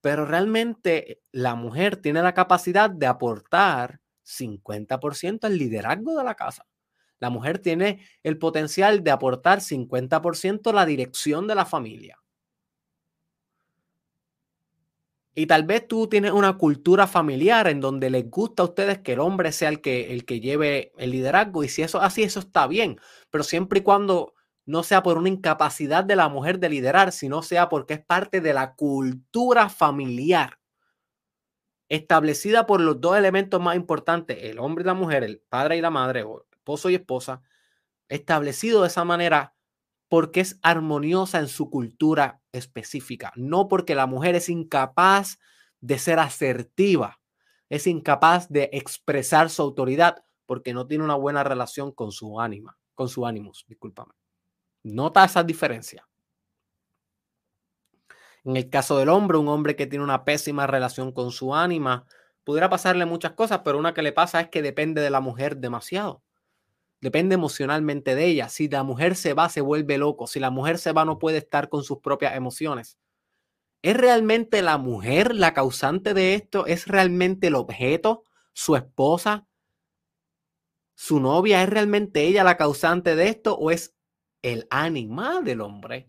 [0.00, 6.66] Pero realmente la mujer tiene la capacidad de aportar 50% al liderazgo de la casa.
[7.20, 12.21] La mujer tiene el potencial de aportar 50% a la dirección de la familia.
[15.34, 19.14] Y tal vez tú tienes una cultura familiar en donde les gusta a ustedes que
[19.14, 21.64] el hombre sea el que, el que lleve el liderazgo.
[21.64, 23.00] Y si eso es así, eso está bien.
[23.30, 24.34] Pero siempre y cuando
[24.66, 28.40] no sea por una incapacidad de la mujer de liderar, sino sea porque es parte
[28.40, 30.58] de la cultura familiar
[31.88, 35.82] establecida por los dos elementos más importantes, el hombre y la mujer, el padre y
[35.82, 37.42] la madre, o esposo y esposa,
[38.08, 39.51] establecido de esa manera
[40.12, 45.38] porque es armoniosa en su cultura específica, no porque la mujer es incapaz
[45.80, 47.18] de ser asertiva,
[47.70, 52.76] es incapaz de expresar su autoridad porque no tiene una buena relación con su ánima,
[52.94, 54.12] con su ánimos, discúlpame.
[54.82, 56.06] Nota esa diferencia.
[58.44, 62.04] En el caso del hombre, un hombre que tiene una pésima relación con su ánima,
[62.44, 65.56] pudiera pasarle muchas cosas, pero una que le pasa es que depende de la mujer
[65.56, 66.22] demasiado.
[67.02, 68.48] Depende emocionalmente de ella.
[68.48, 70.26] Si la mujer se va, se vuelve loco.
[70.26, 72.96] Si la mujer se va, no puede estar con sus propias emociones.
[73.82, 76.64] ¿Es realmente la mujer la causante de esto?
[76.66, 78.22] ¿Es realmente el objeto?
[78.54, 79.46] ¿Su esposa?
[80.94, 81.62] ¿Su novia?
[81.62, 83.56] ¿Es realmente ella la causante de esto?
[83.56, 83.94] ¿O es
[84.42, 86.08] el ánima del hombre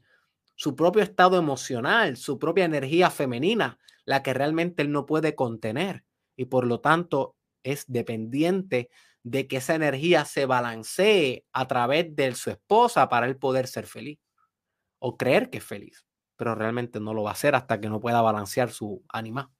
[0.55, 6.05] su propio estado emocional, su propia energía femenina, la que realmente él no puede contener
[6.35, 8.89] y por lo tanto es dependiente
[9.23, 13.87] de que esa energía se balancee a través de su esposa para él poder ser
[13.87, 14.19] feliz
[14.99, 16.05] o creer que es feliz,
[16.35, 19.51] pero realmente no lo va a hacer hasta que no pueda balancear su ánima.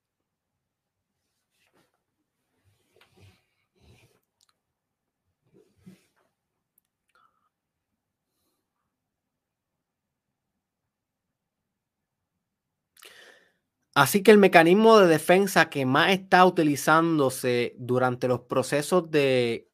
[13.94, 19.70] Así que el mecanismo de defensa que más está utilizándose durante los procesos de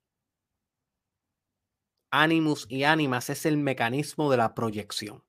[2.10, 5.24] ánimos y ánimas es el mecanismo de la proyección.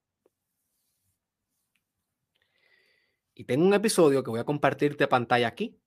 [3.34, 5.80] Y tengo un episodio que voy a compartirte pantalla aquí.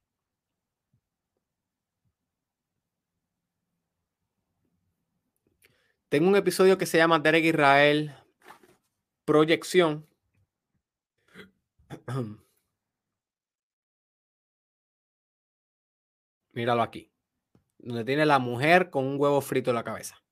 [6.08, 8.14] Tengo un episodio que se llama Derek Israel
[9.26, 10.06] Proyección.
[16.54, 17.10] Míralo aquí.
[17.78, 20.22] Donde tiene la mujer con un huevo frito en la cabeza.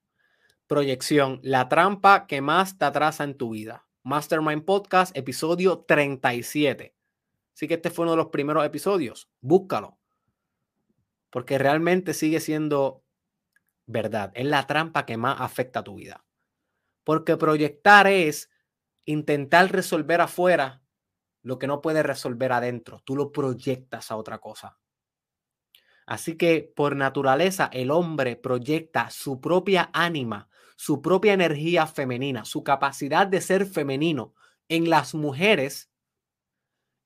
[0.68, 3.86] Proyección, la trampa que más te atrasa en tu vida.
[4.04, 6.94] Mastermind Podcast, episodio 37.
[7.54, 9.28] Así que este fue uno de los primeros episodios.
[9.40, 9.98] Búscalo.
[11.30, 13.02] Porque realmente sigue siendo
[13.86, 14.30] verdad.
[14.34, 16.24] Es la trampa que más afecta a tu vida.
[17.04, 18.48] Porque proyectar es
[19.04, 20.82] intentar resolver afuera
[21.42, 23.02] lo que no puedes resolver adentro.
[23.04, 24.78] Tú lo proyectas a otra cosa.
[26.06, 32.64] Así que por naturaleza el hombre proyecta su propia ánima, su propia energía femenina, su
[32.64, 34.34] capacidad de ser femenino
[34.68, 35.90] en las mujeres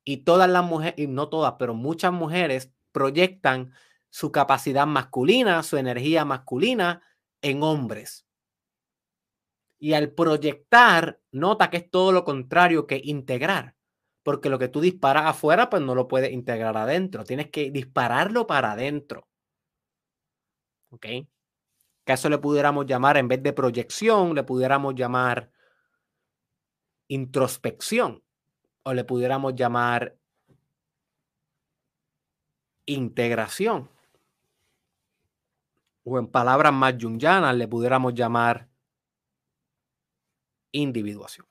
[0.05, 3.73] y todas las mujeres, y no todas, pero muchas mujeres proyectan
[4.09, 7.02] su capacidad masculina, su energía masculina
[7.43, 8.27] en hombres.
[9.78, 13.75] Y al proyectar, nota que es todo lo contrario que integrar,
[14.26, 18.44] porque lo que tú disparas afuera, pues no lo puedes integrar adentro, tienes que dispararlo
[18.44, 19.28] para adentro.
[20.90, 21.06] ¿Ok?
[22.04, 25.52] Que eso le pudiéramos llamar, en vez de proyección, le pudiéramos llamar
[27.06, 28.20] introspección
[28.82, 30.16] o le pudiéramos llamar
[32.84, 33.88] integración.
[36.02, 38.68] O en palabras más jungianas le pudiéramos llamar
[40.72, 41.46] individuación.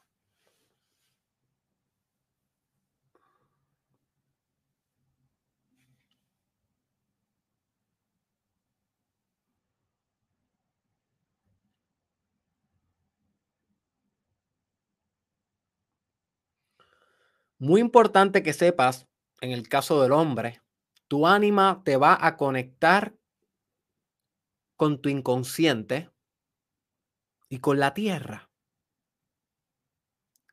[17.66, 19.08] Muy importante que sepas,
[19.42, 20.62] en el caso del hombre,
[21.08, 23.16] tu ánima te va a conectar
[24.76, 26.12] con tu inconsciente
[27.50, 28.52] y con la tierra.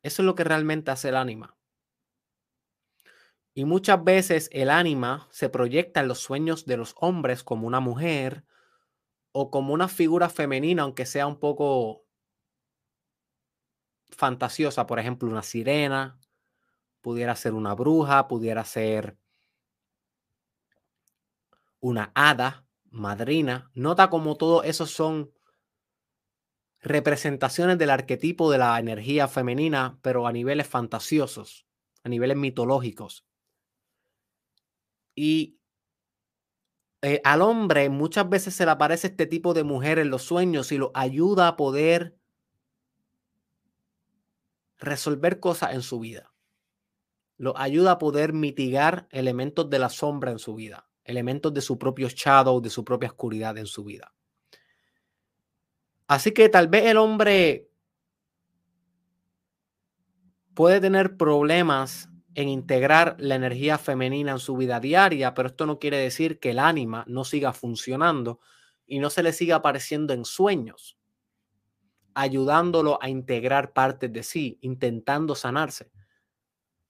[0.03, 1.55] Eso es lo que realmente hace el ánima.
[3.53, 7.81] Y muchas veces el ánima se proyecta en los sueños de los hombres como una
[7.81, 8.47] mujer
[9.33, 12.07] o como una figura femenina, aunque sea un poco
[14.17, 16.19] fantasiosa, por ejemplo, una sirena,
[17.03, 19.19] pudiera ser una bruja, pudiera ser
[21.81, 23.71] una hada, madrina.
[23.75, 25.33] Nota como todo eso son
[26.81, 31.67] representaciones del arquetipo de la energía femenina, pero a niveles fantasiosos,
[32.05, 33.25] a niveles mitológicos.
[35.15, 35.59] Y
[37.03, 40.71] eh, al hombre muchas veces se le aparece este tipo de mujer en los sueños
[40.73, 42.17] y lo ayuda a poder
[44.79, 46.32] resolver cosas en su vida
[47.43, 51.77] lo ayuda a poder mitigar elementos de la sombra en su vida, elementos de su
[51.77, 54.15] propio shadow, de su propia oscuridad en su vida.
[56.07, 57.69] Así que tal vez el hombre
[60.55, 65.81] puede tener problemas en integrar la energía femenina en su vida diaria, pero esto no
[65.81, 68.39] quiere decir que el ánima no siga funcionando
[68.87, 70.97] y no se le siga apareciendo en sueños,
[72.15, 75.91] ayudándolo a integrar partes de sí, intentando sanarse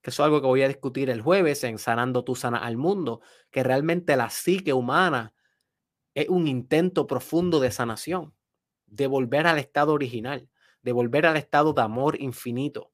[0.03, 2.77] que eso es algo que voy a discutir el jueves en Sanando tu sana al
[2.77, 3.20] mundo,
[3.51, 5.35] que realmente la psique humana
[6.15, 8.35] es un intento profundo de sanación,
[8.87, 10.49] de volver al estado original,
[10.83, 12.93] de volver al estado de amor infinito.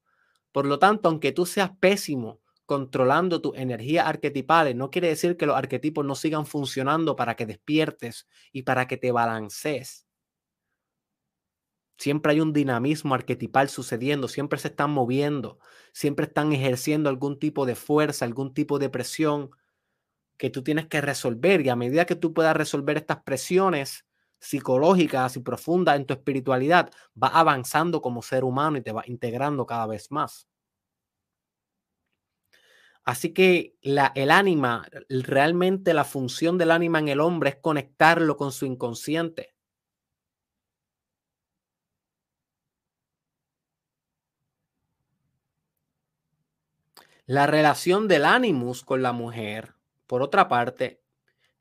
[0.51, 5.47] Por lo tanto, aunque tú seas pésimo controlando tus energías arquetipales, no quiere decir que
[5.47, 10.08] los arquetipos no sigan funcionando para que despiertes y para que te balancees.
[11.99, 15.59] Siempre hay un dinamismo arquetipal sucediendo, siempre se están moviendo,
[15.91, 19.51] siempre están ejerciendo algún tipo de fuerza, algún tipo de presión
[20.37, 21.59] que tú tienes que resolver.
[21.59, 24.05] Y a medida que tú puedas resolver estas presiones
[24.39, 26.89] psicológicas y profundas en tu espiritualidad,
[27.21, 30.47] va avanzando como ser humano y te va integrando cada vez más.
[33.03, 38.53] Así que el ánima, realmente la función del ánima en el hombre es conectarlo con
[38.53, 39.53] su inconsciente
[47.29, 49.75] La relación del animus con la mujer,
[50.07, 51.03] por otra parte,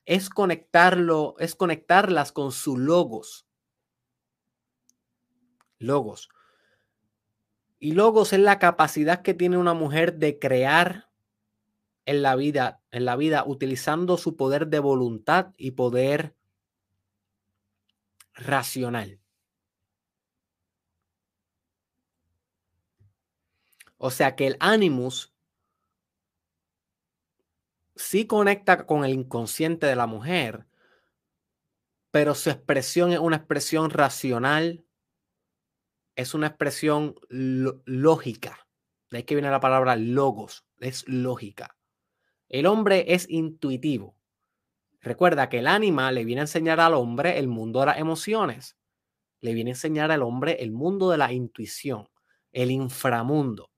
[0.07, 3.47] es conectarlo, es conectarlas con su logos.
[5.79, 6.31] Logos.
[7.79, 11.11] Y logos es la capacidad que tiene una mujer de crear
[12.07, 16.35] en la vida, en la vida utilizando su poder de voluntad y poder
[18.33, 19.21] racional.
[23.99, 25.35] O sea que el animus
[27.99, 30.67] sí conecta con el inconsciente de la mujer,
[32.11, 34.85] pero su expresión es una expresión racional,
[36.17, 38.67] es una expresión lógica.
[39.11, 41.77] De ahí que viene la palabra logos, es lógica.
[42.49, 44.17] El hombre es intuitivo.
[45.01, 48.77] Recuerda que el ánima le viene a enseñar al hombre el mundo de las emociones.
[49.41, 52.09] Le viene a enseñar al hombre el mundo de la intuición,
[52.53, 53.71] el inframundo.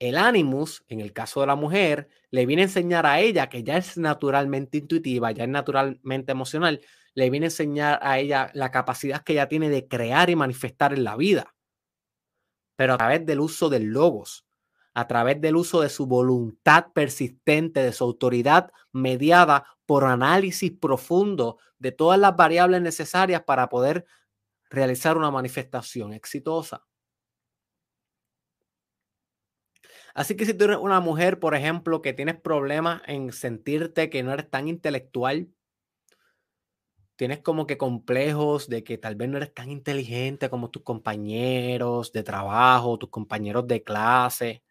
[0.00, 3.62] El animus, en el caso de la mujer, le viene a enseñar a ella que
[3.62, 6.80] ya es naturalmente intuitiva, ya es naturalmente emocional,
[7.14, 10.94] le viene a enseñar a ella la capacidad que ella tiene de crear y manifestar
[10.94, 11.54] en la vida,
[12.76, 14.46] pero a través del uso del logos,
[14.94, 21.58] a través del uso de su voluntad persistente, de su autoridad mediada por análisis profundo
[21.78, 24.06] de todas las variables necesarias para poder
[24.70, 26.86] realizar una manifestación exitosa.
[30.20, 34.22] Así que si tú eres una mujer, por ejemplo, que tienes problemas en sentirte que
[34.22, 35.48] no eres tan intelectual,
[37.16, 42.12] tienes como que complejos de que tal vez no eres tan inteligente como tus compañeros
[42.12, 44.62] de trabajo, tus compañeros de clase,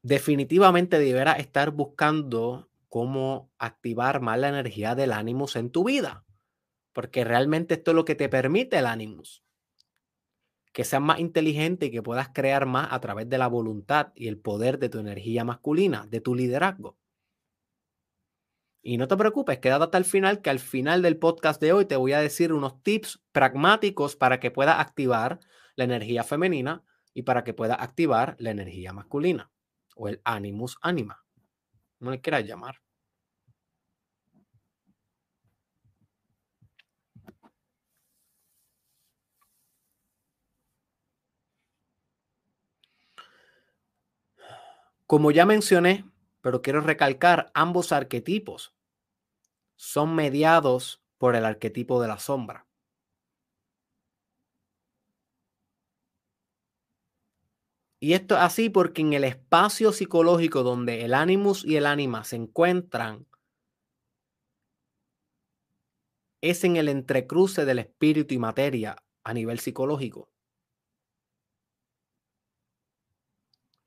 [0.00, 6.24] definitivamente deberás estar buscando cómo activar más la energía del ánimos en tu vida,
[6.94, 9.44] porque realmente esto es lo que te permite el ánimos
[10.78, 14.28] que seas más inteligente y que puedas crear más a través de la voluntad y
[14.28, 16.96] el poder de tu energía masculina, de tu liderazgo.
[18.80, 21.86] Y no te preocupes, quédate hasta el final, que al final del podcast de hoy
[21.86, 25.40] te voy a decir unos tips pragmáticos para que puedas activar
[25.74, 29.50] la energía femenina y para que puedas activar la energía masculina
[29.96, 31.24] o el animus anima,
[31.98, 32.76] como le quieras llamar.
[45.08, 46.04] Como ya mencioné,
[46.42, 48.74] pero quiero recalcar, ambos arquetipos
[49.74, 52.66] son mediados por el arquetipo de la sombra.
[58.00, 62.24] Y esto es así porque en el espacio psicológico donde el animus y el ánima
[62.24, 63.26] se encuentran,
[66.42, 70.28] es en el entrecruce del espíritu y materia a nivel psicológico.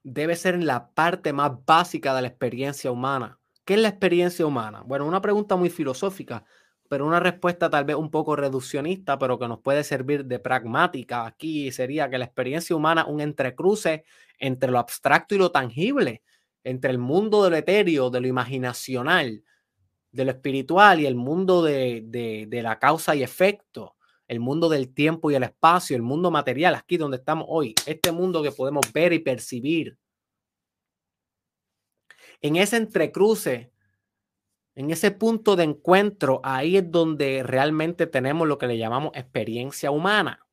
[0.04, 3.40] Debe ser la parte más básica de la experiencia humana.
[3.66, 4.82] ¿Qué es la experiencia humana?
[4.86, 6.44] Bueno, una pregunta muy filosófica,
[6.90, 11.26] pero una respuesta tal vez un poco reduccionista, pero que nos puede servir de pragmática
[11.26, 14.04] aquí sería que la experiencia humana un entrecruce
[14.40, 16.24] entre lo abstracto y lo tangible,
[16.64, 19.44] entre el mundo de lo etéreo, de lo imaginacional,
[20.12, 23.96] de lo espiritual y el mundo de, de la causa y efecto,
[24.32, 28.14] el mundo del tiempo y el espacio, el mundo material, aquí donde estamos hoy, este
[28.14, 29.98] mundo que podemos ver y percibir.
[32.40, 33.74] En ese entrecruce,
[34.74, 39.92] en ese punto de encuentro, ahí es donde realmente tenemos lo que le llamamos experiencia
[39.92, 40.48] humana.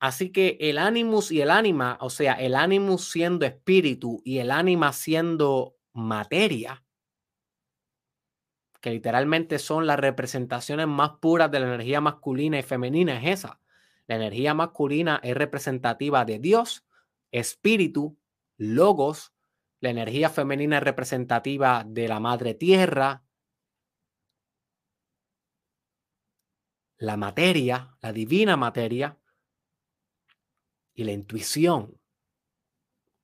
[0.00, 4.50] Así que el animus y el ánima, o sea, el animus siendo espíritu y el
[4.50, 6.82] ánima siendo materia,
[8.82, 13.60] que literalmente son las representaciones más puras de la energía masculina y femenina, es esa.
[14.08, 16.84] La energía masculina es representativa de Dios,
[17.30, 18.18] espíritu,
[18.56, 19.32] logos.
[19.78, 23.24] La energía femenina es representativa de la madre tierra,
[26.98, 29.16] la materia, la divina materia
[30.92, 32.00] y la intuición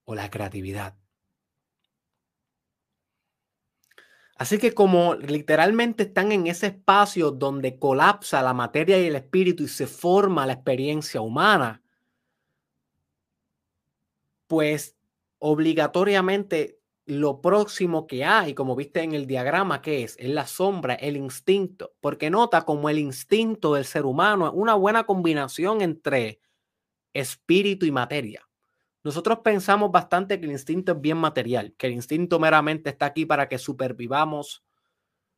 [0.04, 0.97] o la creatividad.
[4.38, 9.64] Así que como literalmente están en ese espacio donde colapsa la materia y el espíritu
[9.64, 11.82] y se forma la experiencia humana,
[14.46, 14.96] pues
[15.40, 20.16] obligatoriamente lo próximo que hay, como viste en el diagrama, que es?
[20.18, 24.74] Es la sombra, el instinto, porque nota como el instinto del ser humano es una
[24.74, 26.40] buena combinación entre
[27.12, 28.47] espíritu y materia.
[29.04, 33.26] Nosotros pensamos bastante que el instinto es bien material, que el instinto meramente está aquí
[33.26, 34.64] para que supervivamos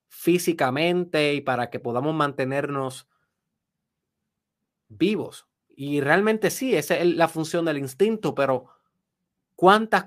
[0.08, 3.08] físicamente y para que podamos mantenernos
[4.88, 5.46] vivos.
[5.68, 8.66] Y realmente sí, esa es la función del instinto, pero
[9.56, 10.06] ¿cuántas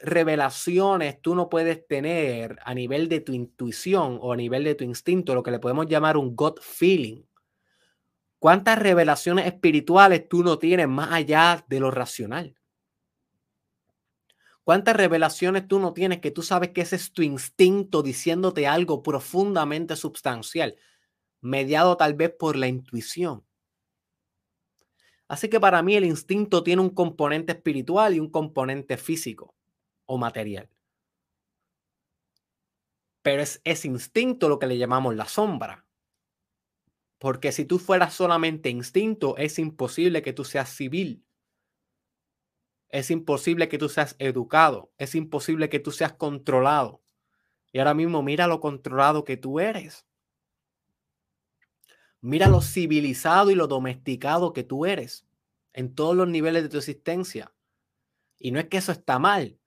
[0.00, 4.84] revelaciones tú no puedes tener a nivel de tu intuición o a nivel de tu
[4.84, 7.22] instinto, lo que le podemos llamar un gut feeling?
[8.38, 12.56] ¿Cuántas revelaciones espirituales tú no tienes más allá de lo racional?
[14.64, 19.02] ¿Cuántas revelaciones tú no tienes que tú sabes que ese es tu instinto diciéndote algo
[19.02, 20.76] profundamente sustancial,
[21.40, 23.44] mediado tal vez por la intuición?
[25.26, 29.54] Así que para mí el instinto tiene un componente espiritual y un componente físico
[30.06, 30.68] o material.
[33.22, 35.86] Pero es ese instinto lo que le llamamos la sombra.
[37.18, 41.24] Porque si tú fueras solamente instinto, es imposible que tú seas civil.
[42.92, 44.92] Es imposible que tú seas educado.
[44.98, 47.02] Es imposible que tú seas controlado.
[47.72, 50.06] Y ahora mismo mira lo controlado que tú eres.
[52.20, 55.26] Mira lo civilizado y lo domesticado que tú eres
[55.72, 57.52] en todos los niveles de tu existencia.
[58.38, 59.58] Y no es que eso está mal,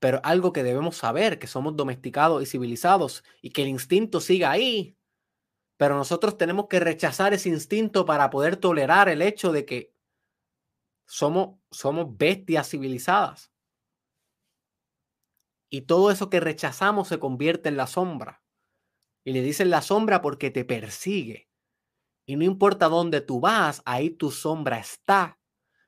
[0.00, 4.50] pero algo que debemos saber, que somos domesticados y civilizados y que el instinto siga
[4.50, 4.96] ahí.
[5.76, 9.94] Pero nosotros tenemos que rechazar ese instinto para poder tolerar el hecho de que
[11.06, 13.52] somos, somos bestias civilizadas.
[15.68, 18.42] Y todo eso que rechazamos se convierte en la sombra.
[19.24, 21.48] Y le dicen la sombra porque te persigue.
[22.26, 25.38] Y no importa dónde tú vas, ahí tu sombra está.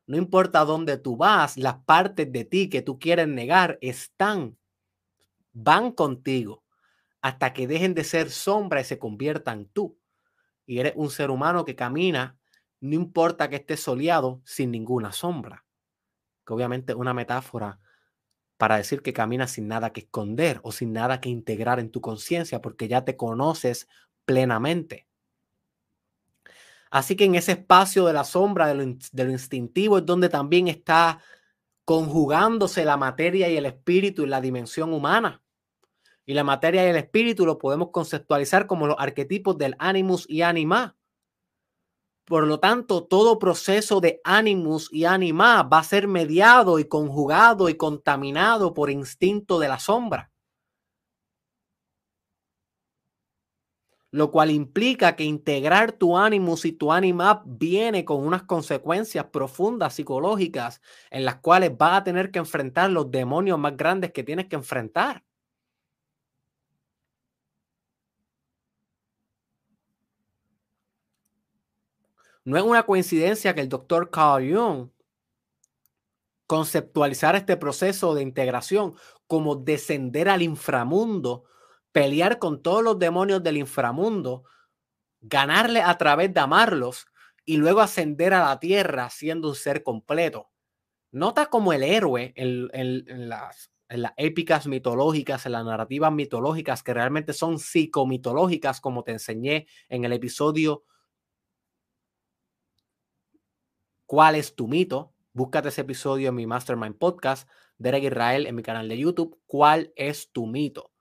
[0.06, 4.58] No importa dónde tú vas, las partes de ti que tú quieres negar están,
[5.52, 6.64] van contigo
[7.22, 9.98] hasta que dejen de ser sombra y se conviertan tú.
[10.66, 12.38] Y eres un ser humano que camina,
[12.84, 15.64] no importa que esté soleado, sin ninguna sombra.
[16.46, 17.80] Que obviamente es una metáfora
[18.58, 22.02] para decir que caminas sin nada que esconder o sin nada que integrar en tu
[22.02, 23.88] conciencia, porque ya te conoces
[24.26, 25.06] plenamente.
[26.90, 31.20] Así que en ese espacio de la sombra, de lo, instintivo, es donde también está
[31.86, 35.42] conjugándose la materia y el espíritu y la dimensión humana.
[36.26, 40.42] Y la materia y el espíritu lo podemos conceptualizar como los arquetipos del animus y
[40.42, 40.96] anima.
[42.26, 47.68] Por lo tanto, todo proceso de animus y anima va a ser mediado y conjugado
[47.70, 50.30] y contaminado por instinto de la sombra.
[54.10, 59.94] lo cual implica que integrar tu ánimo y tu ánima viene con unas consecuencias profundas
[59.94, 60.80] psicológicas
[61.10, 64.56] en las cuales vas a tener que enfrentar los demonios más grandes que tienes que
[64.56, 65.24] enfrentar.
[72.44, 74.90] No es una coincidencia que el doctor Carl Jung
[76.46, 78.94] conceptualizara este proceso de integración
[79.26, 81.44] como descender al inframundo
[81.94, 84.42] pelear con todos los demonios del inframundo,
[85.20, 87.06] ganarle a través de amarlos
[87.44, 90.50] y luego ascender a la tierra siendo un ser completo.
[91.12, 96.94] Nota como el héroe en, las, en las épicas mitológicas, en las narrativas mitológicas que
[96.94, 100.82] realmente son psicomitológicas, como te enseñé en el episodio
[104.14, 105.12] ¿Cuál es tu mito?
[105.32, 109.40] Búscate ese episodio en mi Mastermind Podcast, Derek Israel, en mi canal de YouTube.
[109.44, 110.92] ¿Cuál es tu mito?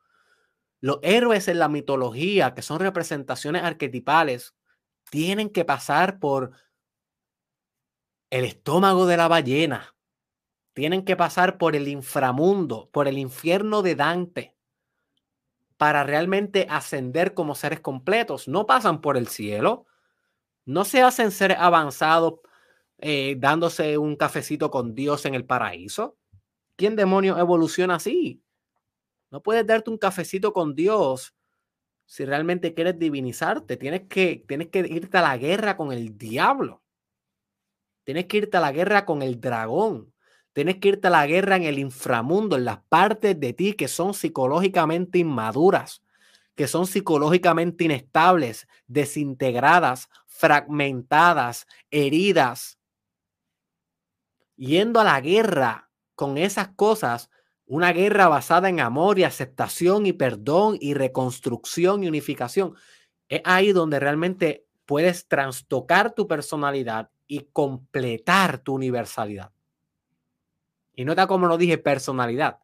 [0.81, 4.56] Los héroes en la mitología, que son representaciones arquetipales,
[5.11, 6.53] tienen que pasar por
[8.31, 9.95] el estómago de la ballena,
[10.73, 14.56] tienen que pasar por el inframundo, por el infierno de Dante,
[15.77, 18.48] para realmente ascender como seres completos.
[18.48, 19.85] No pasan por el cielo,
[20.65, 22.40] no se hacen seres avanzados
[23.06, 26.18] eh, dándose un cafecito con Dios en el paraíso.
[26.78, 28.42] ¿Quién demonio evoluciona así?
[29.30, 31.36] No puedes darte un cafecito con Dios
[32.06, 33.76] si realmente quieres divinizarte.
[33.76, 36.82] Tienes que, tienes que irte a la guerra con el diablo.
[38.06, 40.14] Tienes que irte a la guerra con el dragón.
[40.54, 43.90] Tienes que irte a la guerra en el inframundo, en las partes de ti que
[43.90, 46.02] son psicológicamente inmaduras,
[46.56, 52.78] que son psicológicamente inestables, desintegradas, fragmentadas, heridas.
[54.64, 57.30] Yendo a la guerra con esas cosas
[57.65, 62.73] una guerra basada en amor y aceptación y perdón y reconstrucción y unificación.
[63.27, 69.52] Es ahí donde realmente puedes trastocar tu personalidad y completar tu universalidad.
[70.95, 72.60] Y nota cómo no dije personalidad,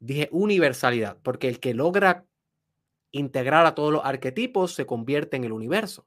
[0.00, 2.26] dije universalidad, porque el que logra
[3.10, 6.06] integrar a todos los arquetipos se convierte en el universo.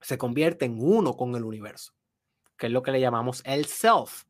[0.00, 1.94] Se convierte en uno con el universo,
[2.56, 4.24] que es lo que le llamamos el self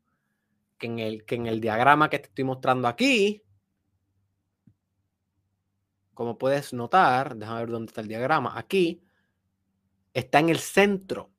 [0.77, 3.43] que en el, que en el diagrama que te estoy mostrando aquí,
[6.13, 9.03] como puedes notar, déjame ver dónde está el diagrama, aquí
[10.13, 11.31] está en el centro.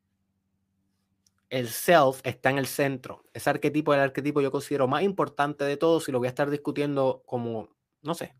[1.48, 3.24] El self está en el centro.
[3.32, 6.50] Ese arquetipo el arquetipo yo considero más importante de todos y lo voy a estar
[6.50, 7.70] discutiendo como,
[8.02, 8.34] no sé,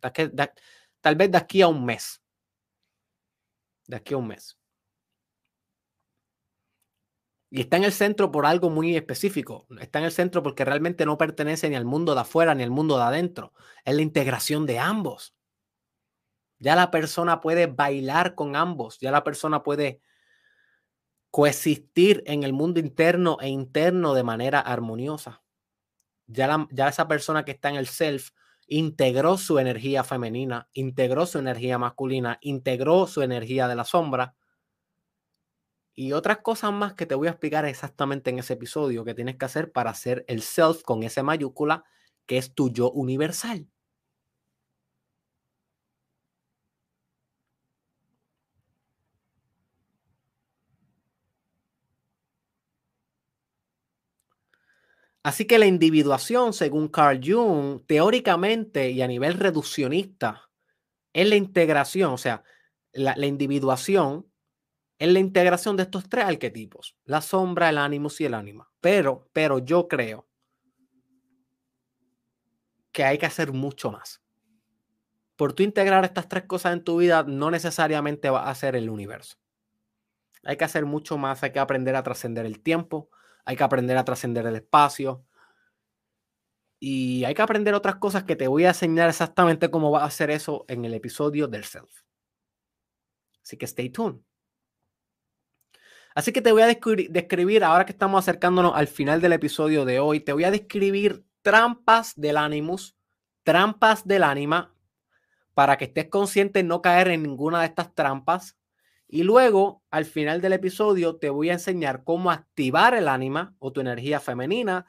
[1.01, 2.21] tal vez de aquí a un mes.
[3.87, 4.59] De aquí a un mes.
[7.51, 9.67] Y está en el centro por algo muy específico.
[9.81, 12.71] Está en el centro porque realmente no pertenece ni al mundo de afuera ni al
[12.71, 13.53] mundo de adentro.
[13.85, 15.35] Es la integración de ambos.
[16.59, 18.99] Ya la persona puede bailar con ambos.
[18.99, 20.01] Ya la persona puede
[21.31, 25.43] coexistir en el mundo interno e interno de manera armoniosa.
[26.27, 28.31] Ya, ya esa persona que está en el self
[28.67, 34.35] integró su energía femenina, integró su energía masculina, integró su energía de la sombra
[35.97, 39.37] y otras cosas más que te voy a explicar exactamente en ese episodio que tienes
[39.37, 41.85] que hacer para hacer el self con ese mayúscula
[42.27, 43.69] que es tu yo universal.
[55.23, 60.49] Así que la individuación, según Carl Jung, teóricamente y a nivel reduccionista,
[61.15, 62.45] es la integración, o sea,
[62.93, 64.27] la, la individuación
[64.99, 68.71] en la integración de estos tres arquetipos, la sombra, el ánimo y el ánima.
[68.81, 70.27] Pero, pero yo creo
[72.93, 74.23] que hay que hacer mucho más.
[75.37, 78.89] Por tú integrar estas tres cosas en tu vida, no necesariamente va a ser el
[78.89, 79.37] universo.
[80.45, 83.11] Hay que hacer mucho más, hay que aprender a trascender el tiempo,
[83.45, 85.27] hay que aprender a trascender el espacio.
[86.81, 90.07] Y hay que aprender otras cosas que te voy a enseñar exactamente cómo va a
[90.07, 92.03] hacer eso en el episodio del self.
[93.43, 94.21] Así que stay tuned.
[96.17, 100.01] Así que te voy a describir, ahora que estamos acercándonos al final del episodio de
[100.01, 102.97] hoy, te voy a describir trampas del ánimos,
[103.43, 104.75] trampas del ánima,
[105.53, 108.57] para que estés consciente de no caer en ninguna de estas trampas
[109.09, 113.71] y luego, al final del episodio, te voy a enseñar cómo activar el ánima o
[113.71, 114.87] tu energía femenina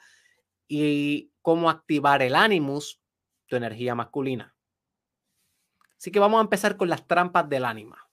[0.65, 3.01] y cómo activar el animus,
[3.47, 4.55] tu energía masculina.
[5.97, 8.06] Así que vamos a empezar con las trampas del ánima.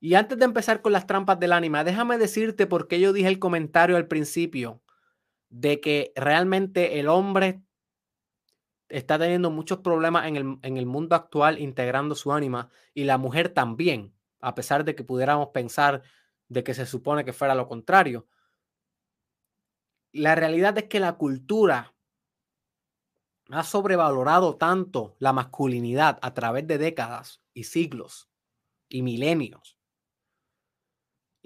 [0.00, 3.28] Y antes de empezar con las trampas del ánima, déjame decirte por qué yo dije
[3.28, 4.82] el comentario al principio
[5.48, 7.62] de que realmente el hombre
[8.88, 13.18] está teniendo muchos problemas en el, en el mundo actual integrando su ánima y la
[13.18, 16.02] mujer también, a pesar de que pudiéramos pensar
[16.48, 18.26] de que se supone que fuera lo contrario.
[20.12, 21.94] La realidad es que la cultura
[23.50, 28.28] ha sobrevalorado tanto la masculinidad a través de décadas y siglos
[28.88, 29.75] y milenios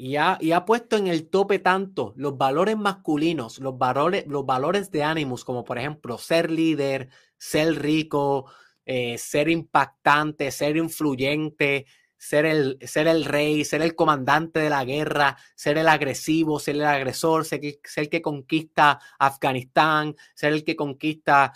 [0.00, 5.02] y ha, puesto en el tope tanto los valores masculinos, los valores, los valores de
[5.02, 8.50] ánimos, como por ejemplo ser líder, ser rico,
[8.86, 11.84] eh, ser impactante, ser influyente,
[12.16, 16.76] ser el, ser el rey, ser el comandante de la guerra, ser el agresivo, ser
[16.76, 21.52] el agresor, ser, el que conquista Afganistán, ser el que conquista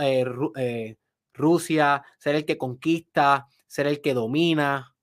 [0.00, 0.24] eh,
[0.56, 0.96] eh,
[1.34, 4.94] Rusia, ser el que conquista, ser el que domina.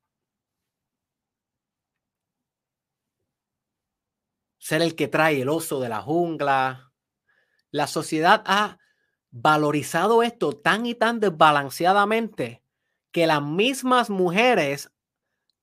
[4.66, 6.92] Ser el que trae el oso de la jungla.
[7.70, 8.80] La sociedad ha
[9.30, 12.64] valorizado esto tan y tan desbalanceadamente
[13.12, 14.92] que las mismas mujeres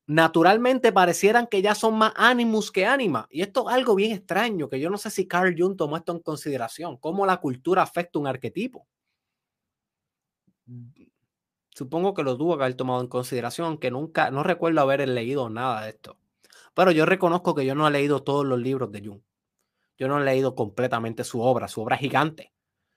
[0.06, 3.26] naturalmente parecieran que ya son más ánimos que ánima.
[3.28, 6.12] Y esto es algo bien extraño, que yo no sé si Carl Jung tomó esto
[6.12, 8.86] en consideración, cómo la cultura afecta un arquetipo.
[11.70, 15.50] Supongo que lo tuvo que haber tomado en consideración, que nunca, no recuerdo haber leído
[15.50, 16.21] nada de esto.
[16.74, 19.20] Pero yo reconozco que yo no he leído todos los libros de Jung.
[19.98, 22.52] Yo no he leído completamente su obra, su obra gigante.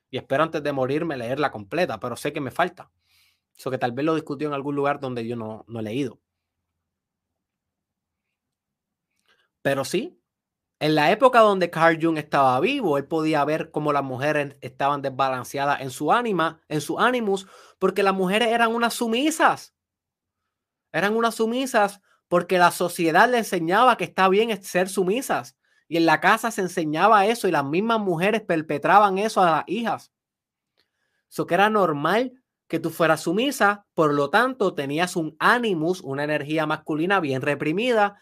[0.10, 2.91] Y espero antes de morirme leerla completa, pero sé que me falta.
[3.57, 6.19] Eso que tal vez lo discutió en algún lugar donde yo no, no he leído.
[9.61, 10.22] Pero sí,
[10.80, 15.02] en la época donde Carl Jung estaba vivo, él podía ver cómo las mujeres estaban
[15.02, 17.47] desbalanceadas en su ánima, en su ánimos,
[17.80, 19.73] porque las mujeres eran unas sumisas.
[20.91, 25.57] Eran unas sumisas porque la sociedad le enseñaba que está bien ser sumisas.
[25.88, 29.64] Y en la casa se enseñaba eso y las mismas mujeres perpetraban eso a las
[29.68, 30.11] hijas.
[31.30, 32.34] Eso que era normal
[32.68, 38.18] que tú fueras sumisa, por lo tanto tenías un animus, una energía masculina bien reprimida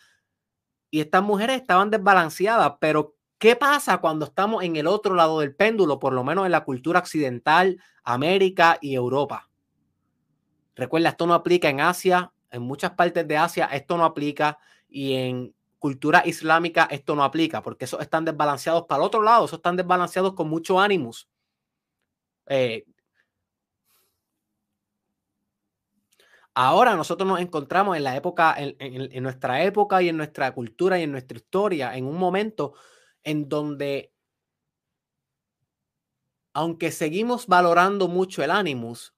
[0.94, 5.56] y estas mujeres estaban desbalanceadas, pero ¿qué pasa cuando estamos en el otro lado del
[5.56, 9.50] péndulo, por lo menos en la cultura occidental, América y Europa?
[10.76, 14.58] Recuerda, esto no aplica en Asia, en muchas partes de Asia esto no aplica
[14.88, 19.46] y en cultura islámica esto no aplica porque esos están desbalanceados para el otro lado,
[19.46, 21.28] esos están desbalanceados con mucho ánimos.
[22.48, 22.86] Eh,
[26.54, 31.04] ahora nosotros nos encontramos en la época, en, nuestra época y en nuestra cultura y
[31.04, 32.74] en nuestra historia, en un momento
[33.24, 34.14] en donde,
[36.54, 39.13] aunque seguimos valorando mucho el ánimos,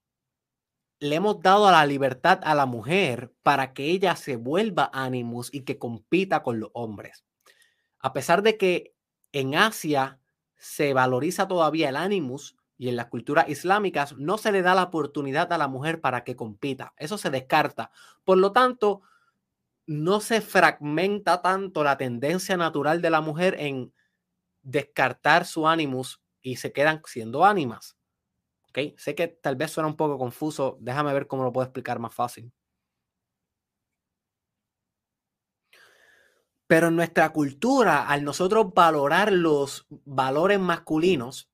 [0.99, 5.61] le hemos dado la libertad a la mujer para que ella se vuelva ánimos y
[5.61, 7.25] que compita con los hombres.
[7.99, 8.93] A pesar de que
[9.31, 10.19] en Asia
[10.55, 14.83] se valoriza todavía el ánimos y en las culturas islámicas no se le da la
[14.83, 16.93] oportunidad a la mujer para que compita.
[16.97, 17.91] Eso se descarta.
[18.23, 19.01] Por lo tanto,
[19.87, 23.93] no se fragmenta tanto la tendencia natural de la mujer en
[24.61, 27.94] descartar su ánimos y se quedan siendo ánimas.
[28.97, 32.13] Sé que tal vez suena un poco confuso, déjame ver cómo lo puedo explicar más
[32.13, 32.51] fácil.
[36.67, 41.49] Pero en nuestra cultura, al nosotros valorar los valores masculinos,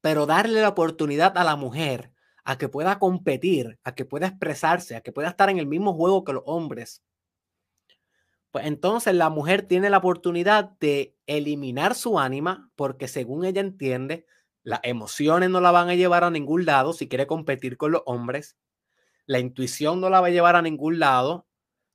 [0.00, 2.12] pero darle la oportunidad a la mujer
[2.44, 5.94] a que pueda competir, a que pueda expresarse, a que pueda estar en el mismo
[5.94, 7.02] juego que los hombres,
[8.54, 14.26] pues entonces la mujer tiene la oportunidad de eliminar su ánima porque según ella entiende,
[14.64, 18.02] las emociones no la van a llevar a ningún lado si quiere competir con los
[18.06, 18.56] hombres.
[19.26, 21.46] La intuición no la va a llevar a ningún lado.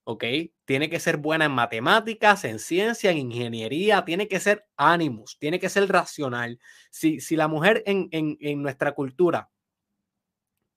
[0.04, 0.24] ¿Ok?
[0.66, 4.06] Tiene que ser buena en matemáticas, en ciencia, en ingeniería.
[4.06, 6.60] Tiene que ser ánimos, tiene que ser racional.
[6.90, 9.52] Si, si la mujer en, en, en nuestra cultura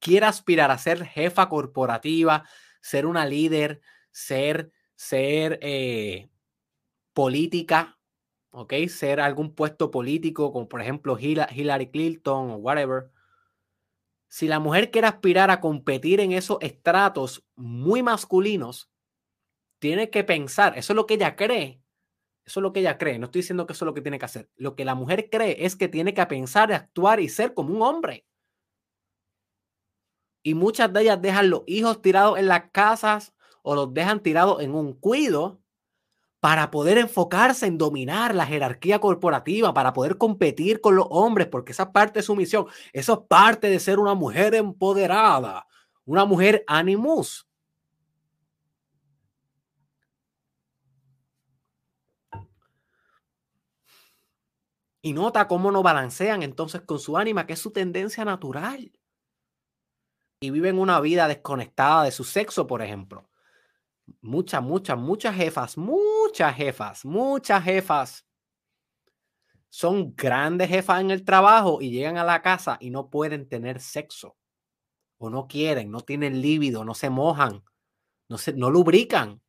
[0.00, 2.44] quiere aspirar a ser jefa corporativa,
[2.80, 6.28] ser una líder, ser, ser eh,
[7.14, 7.98] política,
[8.88, 13.10] Ser algún puesto político, como por ejemplo Hillary Clinton o whatever.
[14.28, 18.90] Si la mujer quiere aspirar a competir en esos estratos muy masculinos,
[19.78, 21.82] tiene que pensar, eso es lo que ella cree,
[22.44, 24.18] eso es lo que ella cree, no estoy diciendo que eso es lo que tiene
[24.18, 24.50] que hacer.
[24.56, 27.82] Lo que la mujer cree es que tiene que pensar, actuar y ser como un
[27.82, 28.26] hombre.
[30.42, 34.60] Y muchas de ellas dejan los hijos tirados en las casas o los dejan tirados
[34.60, 35.61] en un cuido
[36.42, 41.70] para poder enfocarse en dominar la jerarquía corporativa, para poder competir con los hombres, porque
[41.70, 42.66] esa es parte de su misión.
[42.92, 45.68] Eso es parte de ser una mujer empoderada,
[46.04, 47.46] una mujer animus.
[55.00, 58.90] Y nota cómo no balancean entonces con su ánima, que es su tendencia natural.
[60.40, 63.28] Y viven una vida desconectada de su sexo, por ejemplo
[64.20, 68.26] muchas, muchas, muchas jefas, muchas jefas, muchas jefas
[69.68, 73.80] son grandes jefas en el trabajo y llegan a la casa y no pueden tener
[73.80, 74.36] sexo.
[75.16, 77.64] O no quieren, no tienen líbido, no se mojan,
[78.28, 79.40] no, se, no lubrican,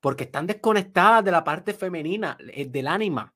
[0.00, 3.34] porque están desconectadas de la parte femenina, eh, del ánima.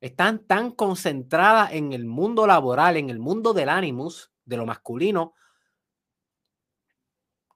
[0.00, 5.34] Están tan concentradas en el mundo laboral, en el mundo del ánimus, de lo masculino,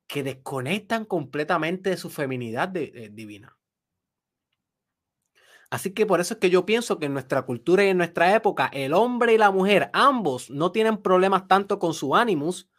[0.09, 3.57] que desconectan completamente de su feminidad eh, divina.
[5.71, 8.35] Así que por eso es que yo pienso que en nuestra cultura y en nuestra
[8.35, 12.71] época, el hombre y la mujer, ambos, no tienen problemas tanto con su animus.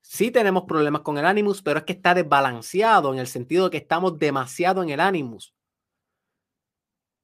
[0.00, 3.70] Sí tenemos problemas con el animus, pero es que está desbalanceado en el sentido de
[3.72, 5.54] que estamos demasiado en el animus.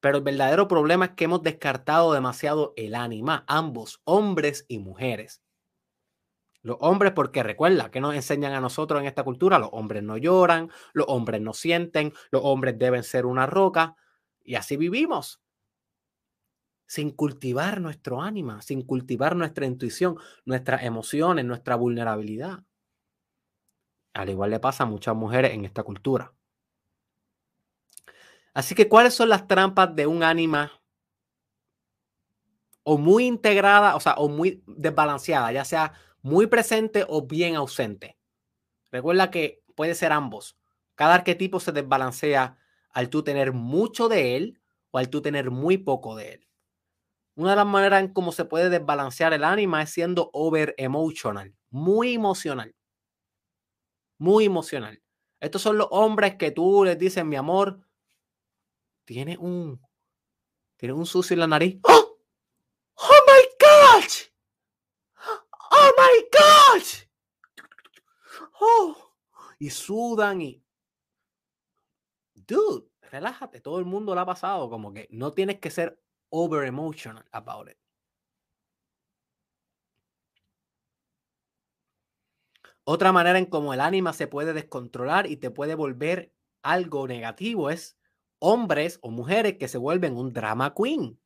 [0.01, 5.41] Pero el verdadero problema es que hemos descartado demasiado el ánima, ambos, hombres y mujeres.
[6.65, 10.17] Los hombres, porque recuerda que nos enseñan a nosotros en esta cultura, los hombres no
[10.17, 13.95] lloran, los hombres no sienten, los hombres deben ser una roca,
[14.43, 15.39] y así vivimos.
[16.87, 22.63] Sin cultivar nuestro ánima, sin cultivar nuestra intuición, nuestras emociones, nuestra vulnerabilidad.
[24.15, 26.33] Al igual le pasa a muchas mujeres en esta cultura.
[28.55, 30.71] Así que, ¿cuáles son las trampas de un ánima
[32.83, 35.93] o muy integrada, o sea, o muy desbalanceada, ya sea
[36.25, 38.17] muy presente o bien ausente.
[38.91, 40.57] Recuerda que puede ser ambos.
[40.95, 42.57] Cada arquetipo se desbalancea
[42.89, 46.47] al tú tener mucho de él o al tú tener muy poco de él.
[47.35, 51.53] Una de las maneras en cómo se puede desbalancear el ánima es siendo over emotional,
[51.69, 52.73] muy emocional.
[54.17, 55.03] Muy emocional.
[55.39, 57.81] Estos son los hombres que tú les dices, mi amor,
[59.03, 59.79] tiene un,
[60.75, 61.77] tiene un sucio en la nariz.
[61.83, 62.17] ¡Oh!
[62.95, 64.09] ¡Oh my God!
[65.71, 66.83] ¡Oh my God!
[68.59, 68.95] Oh,
[69.59, 70.63] y sudan y.
[72.33, 74.69] Dude, relájate, todo el mundo lo ha pasado.
[74.69, 75.99] Como que no tienes que ser
[76.29, 77.77] over emotional about it.
[82.87, 86.31] Otra manera en cómo el ánima se puede descontrolar y te puede volver
[86.61, 87.97] algo negativo es
[88.39, 91.19] hombres o mujeres que se vuelven un drama queen.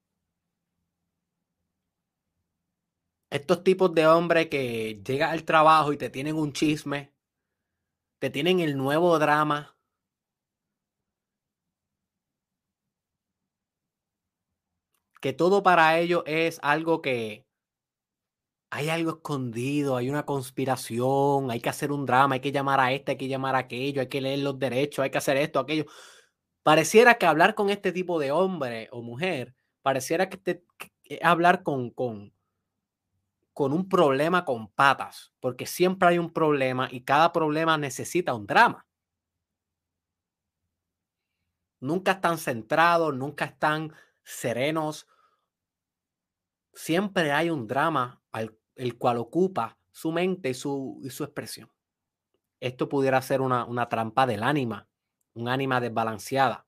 [3.30, 7.14] Estos tipos de hombres que llegan al trabajo y te tienen un chisme,
[8.19, 9.76] te tienen el nuevo drama.
[15.22, 17.45] Que todo para ellos es algo que
[18.72, 22.93] hay algo escondido, hay una conspiración, hay que hacer un drama, hay que llamar a
[22.93, 25.60] este, hay que llamar a aquello, hay que leer los derechos, hay que hacer esto,
[25.60, 25.85] aquello.
[26.64, 30.64] Pareciera que hablar con este tipo de hombre o mujer, pareciera que, te,
[31.23, 32.34] hablar con, con,
[33.60, 38.48] con un problema con patas, porque siempre hay un problema y cada problema necesita un
[38.48, 38.88] drama.
[41.81, 43.91] Nunca están centrados, nunca están
[44.23, 45.10] serenos.
[46.73, 51.69] Siempre hay un drama al, el cual ocupa su mente y su, y su expresión.
[52.61, 54.88] Esto pudiera ser una, una trampa del ánima,
[55.34, 56.65] un ánima desbalanceada,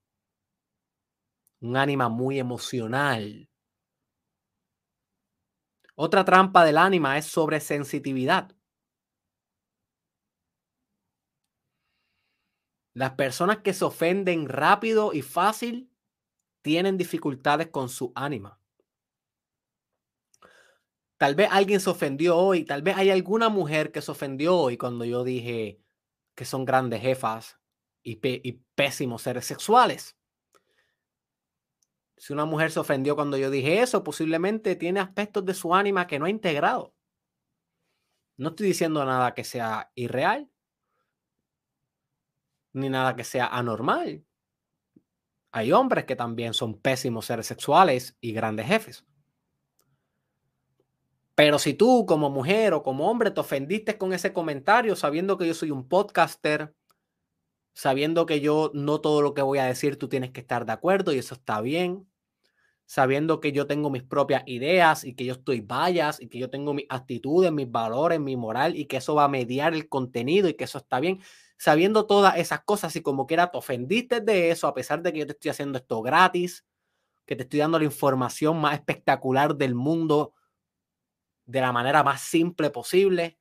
[1.61, 3.49] un ánima muy emocional,
[6.01, 8.55] otra trampa del ánima es sobresensitividad.
[12.95, 15.91] Las personas que se ofenden rápido y fácil
[16.63, 18.59] tienen dificultades con su ánima.
[21.17, 24.77] Tal vez alguien se ofendió hoy, tal vez hay alguna mujer que se ofendió hoy
[24.77, 25.83] cuando yo dije
[26.33, 27.59] que son grandes jefas
[28.01, 30.17] y, y pésimos seres sexuales.
[32.21, 36.05] Si una mujer se ofendió cuando yo dije eso, posiblemente tiene aspectos de su ánima
[36.05, 36.93] que no ha integrado.
[38.37, 40.47] No estoy diciendo nada que sea irreal.
[42.73, 44.23] ni nada que sea anormal.
[45.51, 49.03] Hay hombres que también son pésimos seres sexuales y grandes jefes.
[51.33, 55.47] Pero si tú como mujer o como hombre te ofendiste con ese comentario sabiendo que
[55.47, 56.75] yo soy un podcaster,
[57.73, 60.73] sabiendo que yo no todo lo que voy a decir tú tienes que estar de
[60.73, 62.10] acuerdo y eso está bien,
[62.85, 66.49] sabiendo que yo tengo mis propias ideas y que yo estoy vallas y que yo
[66.49, 70.49] tengo mis actitudes, mis valores, mi moral y que eso va a mediar el contenido
[70.49, 71.21] y que eso está bien,
[71.57, 75.19] sabiendo todas esas cosas y como quiera te ofendiste de eso, a pesar de que
[75.19, 76.65] yo te estoy haciendo esto gratis,
[77.25, 80.33] que te estoy dando la información más espectacular del mundo
[81.45, 83.37] de la manera más simple posible,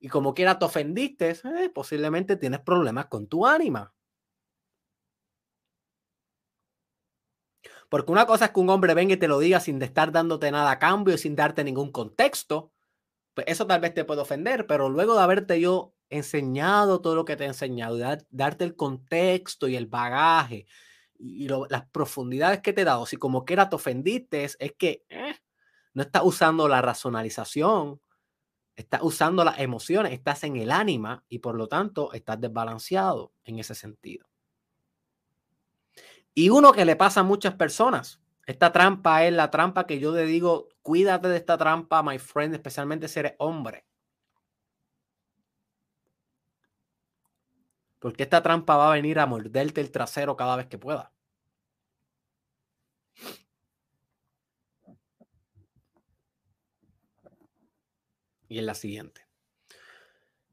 [0.00, 3.92] y como quiera te ofendiste, eh, posiblemente tienes problemas con tu ánima.
[7.90, 10.50] Porque una cosa es que un hombre venga y te lo diga sin estar dándote
[10.50, 12.72] nada a cambio y sin darte ningún contexto.
[13.34, 17.24] Pues eso tal vez te puede ofender, pero luego de haberte yo enseñado todo lo
[17.24, 17.98] que te he enseñado,
[18.30, 20.66] darte el contexto y el bagaje
[21.18, 25.34] y, las profundidades que te he dado, si como quiera te ofendiste, es, que eh,
[25.92, 28.00] no estás usando la racionalización,
[28.76, 33.58] estás usando las emociones, estás en el ánima y por lo tanto estás desbalanceado en
[33.58, 34.29] ese sentido.
[36.40, 40.10] Y uno que le pasa a muchas personas, esta trampa es la trampa que yo
[40.10, 43.84] le digo, cuídate de esta trampa, my friend, especialmente si eres hombre.
[47.98, 51.12] Porque esta trampa va a venir a morderte el trasero cada vez que pueda.
[58.48, 59.26] Y es la siguiente.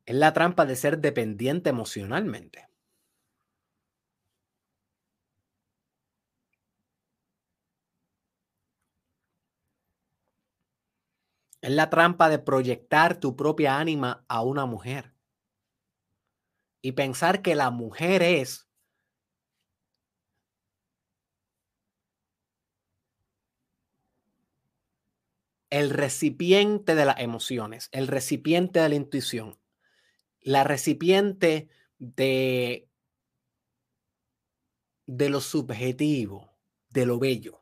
[0.05, 2.66] Es la trampa de ser dependiente emocionalmente.
[11.67, 15.13] Es la trampa de proyectar tu propia ánima a una mujer.
[16.81, 18.69] Y pensar que la mujer es
[25.69, 29.59] el recipiente de las emociones, el recipiente de la intuición,
[30.39, 31.67] la recipiente
[31.99, 32.87] de,
[35.05, 36.49] de lo subjetivo,
[36.91, 37.61] de lo bello,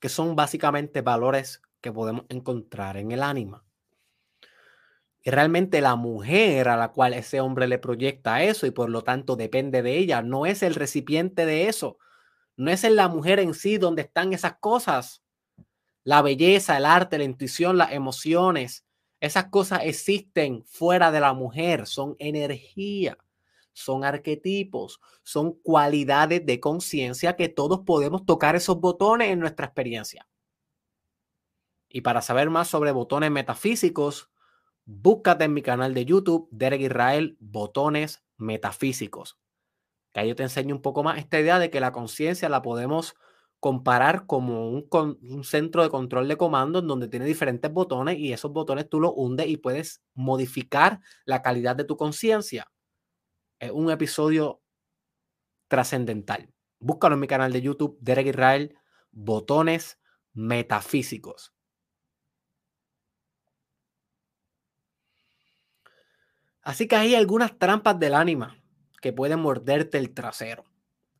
[0.00, 3.62] que son básicamente valores que podemos encontrar en el ánima.
[5.22, 9.04] Y realmente la mujer a la cual ese hombre le proyecta eso y por lo
[9.04, 11.98] tanto depende de ella, no es el recipiente de eso.
[12.56, 15.22] No es en la mujer en sí donde están esas cosas.
[16.04, 18.86] La belleza, el arte, la intuición, las emociones,
[19.20, 23.18] esas cosas existen fuera de la mujer, son energía,
[23.74, 30.26] son arquetipos, son cualidades de conciencia que todos podemos tocar esos botones en nuestra experiencia.
[31.94, 34.28] Y para saber más sobre botones metafísicos,
[34.84, 39.38] búscate en mi canal de YouTube, Derek Israel, botones metafísicos.
[40.12, 42.62] Que ahí yo te enseño un poco más esta idea de que la conciencia la
[42.62, 43.14] podemos
[43.60, 48.32] comparar como un, un, centro de control de comando en donde tiene diferentes botones y
[48.32, 52.72] esos botones tú los hundes y puedes modificar la calidad de tu conciencia.
[53.60, 54.60] Es un episodio
[55.68, 56.52] trascendental.
[56.80, 58.76] Búscalo en mi canal de YouTube, Derek Israel,
[59.12, 60.00] botones
[60.32, 61.53] metafísicos.
[66.64, 68.56] Así que hay algunas trampas del ánima
[69.02, 70.64] que pueden morderte el trasero.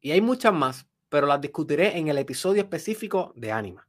[0.00, 3.86] Y hay muchas más, pero las discutiré en el episodio específico de ánima.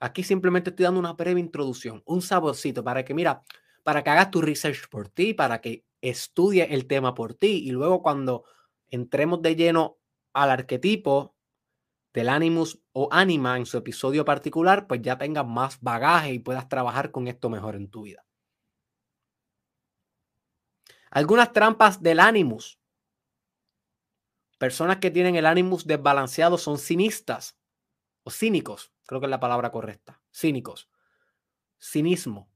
[0.00, 3.42] Aquí simplemente estoy dando una breve introducción, un saborcito para que, mira,
[3.82, 7.70] para que hagas tu research por ti, para que estudie el tema por ti y
[7.70, 8.44] luego cuando
[8.88, 9.98] entremos de lleno
[10.34, 11.34] al arquetipo
[12.12, 16.68] del animus o anima en su episodio particular, pues ya tengas más bagaje y puedas
[16.68, 18.24] trabajar con esto mejor en tu vida.
[21.10, 22.80] Algunas trampas del ánimos.
[24.58, 27.58] Personas que tienen el ánimos desbalanceado son cinistas
[28.22, 30.20] o cínicos, creo que es la palabra correcta.
[30.32, 30.88] Cínicos.
[31.80, 32.50] Cinismo.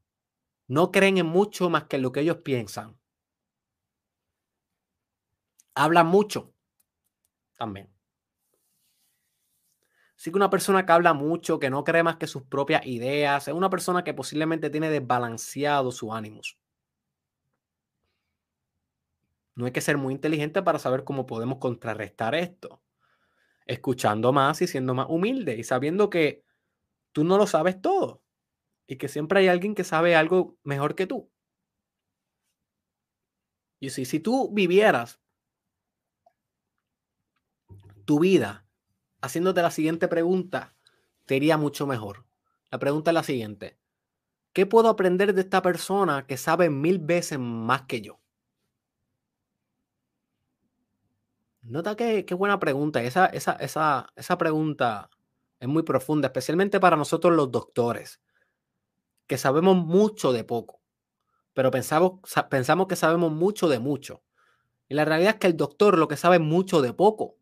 [0.68, 2.98] No creen en mucho más que en lo que ellos piensan.
[5.74, 6.54] Hablan mucho
[7.56, 7.92] también.
[10.16, 13.48] Así que una persona que habla mucho, que no cree más que sus propias ideas,
[13.48, 16.56] es una persona que posiblemente tiene desbalanceado su ánimos.
[19.56, 22.82] No hay que ser muy inteligente para saber cómo podemos contrarrestar esto.
[23.66, 26.44] Escuchando más y siendo más humilde y sabiendo que
[27.12, 28.22] tú no lo sabes todo
[28.86, 31.30] y que siempre hay alguien que sabe algo mejor que tú.
[33.80, 35.20] Y si, si tú vivieras
[38.04, 38.66] tu vida
[39.20, 40.76] haciéndote la siguiente pregunta,
[41.24, 42.26] te iría mucho mejor.
[42.70, 43.78] La pregunta es la siguiente.
[44.52, 48.23] ¿Qué puedo aprender de esta persona que sabe mil veces más que yo?
[51.64, 53.02] Nota que qué buena pregunta.
[53.02, 55.08] Esa, esa, esa, esa pregunta
[55.60, 58.20] es muy profunda, especialmente para nosotros los doctores,
[59.26, 60.82] que sabemos mucho de poco,
[61.54, 62.20] pero pensamos,
[62.50, 64.22] pensamos que sabemos mucho de mucho.
[64.88, 67.36] Y la realidad es que el doctor lo que sabe mucho de poco.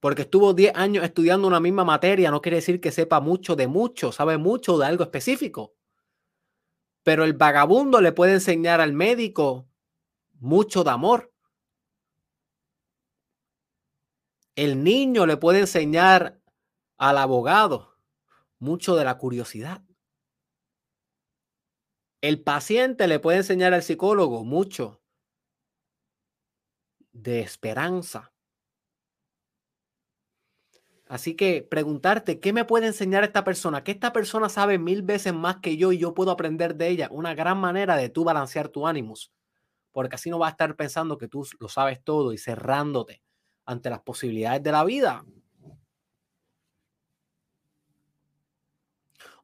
[0.00, 3.66] Porque estuvo 10 años estudiando una misma materia, no quiere decir que sepa mucho de
[3.66, 5.74] mucho, sabe mucho de algo específico.
[7.02, 9.66] Pero el vagabundo le puede enseñar al médico
[10.38, 11.32] mucho de amor.
[14.58, 16.40] El niño le puede enseñar
[16.96, 17.94] al abogado
[18.58, 19.84] mucho de la curiosidad.
[22.20, 25.00] El paciente le puede enseñar al psicólogo mucho
[27.12, 28.32] de esperanza.
[31.06, 33.84] Así que preguntarte, ¿qué me puede enseñar esta persona?
[33.84, 37.08] ¿Qué esta persona sabe mil veces más que yo y yo puedo aprender de ella?
[37.12, 39.32] Una gran manera de tú balancear tu ánimos.
[39.92, 43.22] Porque así no vas a estar pensando que tú lo sabes todo y cerrándote
[43.68, 45.24] ante las posibilidades de la vida.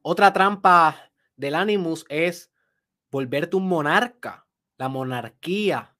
[0.01, 2.51] Otra trampa del Animus es
[3.11, 4.47] volverte un monarca,
[4.77, 5.95] la monarquía.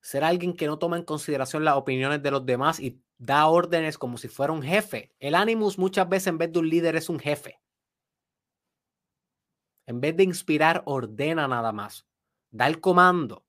[0.00, 3.98] Ser alguien que no toma en consideración las opiniones de los demás y da órdenes
[3.98, 5.14] como si fuera un jefe.
[5.18, 7.60] El Animus muchas veces en vez de un líder es un jefe.
[9.84, 12.06] En vez de inspirar, ordena nada más.
[12.50, 13.44] Da el comando.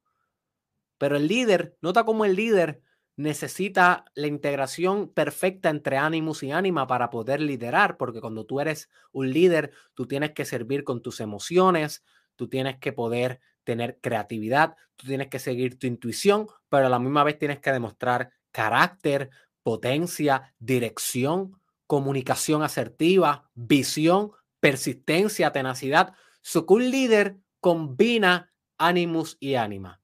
[1.01, 2.83] Pero el líder, nota cómo el líder
[3.15, 8.87] necesita la integración perfecta entre ánimos y ánima para poder liderar, porque cuando tú eres
[9.11, 12.03] un líder, tú tienes que servir con tus emociones,
[12.35, 16.99] tú tienes que poder tener creatividad, tú tienes que seguir tu intuición, pero a la
[16.99, 19.31] misma vez tienes que demostrar carácter,
[19.63, 26.13] potencia, dirección, comunicación asertiva, visión, persistencia, tenacidad.
[26.43, 30.00] So un líder combina ánimos y ánima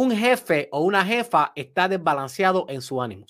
[0.00, 3.26] un jefe o una jefa está desbalanceado en su ánimo.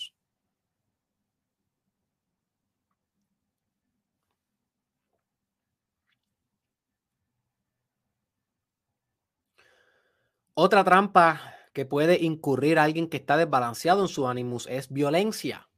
[10.52, 11.40] Otra trampa
[11.72, 15.70] que puede incurrir alguien que está desbalanceado en su ánimo es violencia.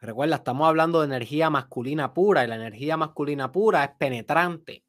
[0.00, 4.84] Recuerda, estamos hablando de energía masculina pura y la energía masculina pura es penetrante,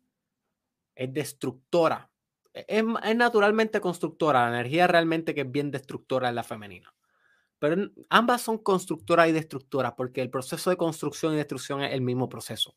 [0.94, 2.07] es destructora
[2.68, 2.84] es,
[3.16, 6.94] naturalmente constructora, la energía realmente que es bien destructora es la femenina.
[7.60, 12.02] Pero ambas son constructoras y destructoras porque el proceso de construcción y destrucción es el
[12.02, 12.76] mismo proceso.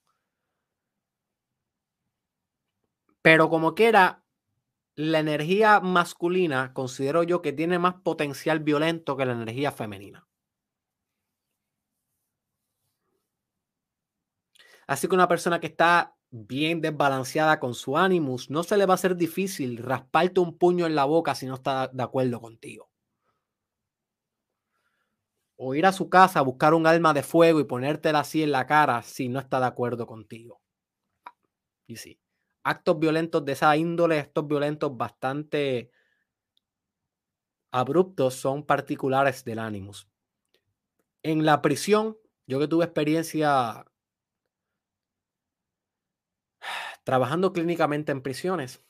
[3.22, 4.24] Pero como quiera,
[4.94, 10.26] la energía masculina considero yo que tiene más potencial violento que la energía femenina.
[14.86, 18.94] Así que una persona que está bien desbalanceada con su ánimos, no se le va
[18.94, 22.90] a hacer difícil rasparte un puño en la boca si no está de acuerdo contigo.
[25.56, 28.52] O ir a su casa a buscar un alma de fuego y ponértela así en
[28.52, 30.60] la cara si no está de acuerdo contigo.
[31.86, 32.18] Y sí,
[32.62, 35.90] actos violentos de esa índole, estos violentos bastante
[37.72, 40.08] abruptos son particulares del ánimos.
[41.22, 42.16] En la prisión,
[42.46, 43.84] yo que tuve experiencia
[47.04, 48.84] trabajando clínicamente en prisiones.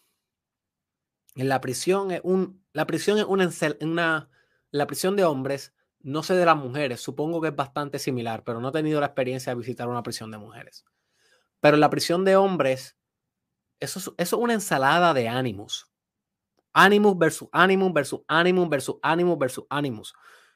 [1.34, 4.30] En la prisión es un, la prisión es una,
[4.70, 8.60] la prisión de hombres, no sé de las mujeres, supongo que es bastante similar, pero
[8.60, 10.84] no he tenido la experiencia de visitar una prisión de mujeres.
[11.60, 12.96] Pero en la prisión de hombres,
[13.78, 15.90] eso es, eso es una ensalada de ánimos.
[16.72, 20.14] Ánimos versus ánimos versus ánimos versus ánimos versus ánimos.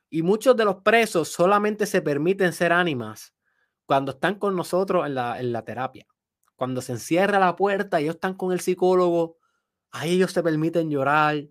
[0.09, 3.35] Y muchos de los presos solamente se permiten ser ánimas
[3.85, 6.07] cuando están con nosotros en la, en la terapia
[6.57, 9.39] cuando se encierra la puerta ellos están con el psicólogo,
[9.91, 11.47] ahí ellos se permiten llorar,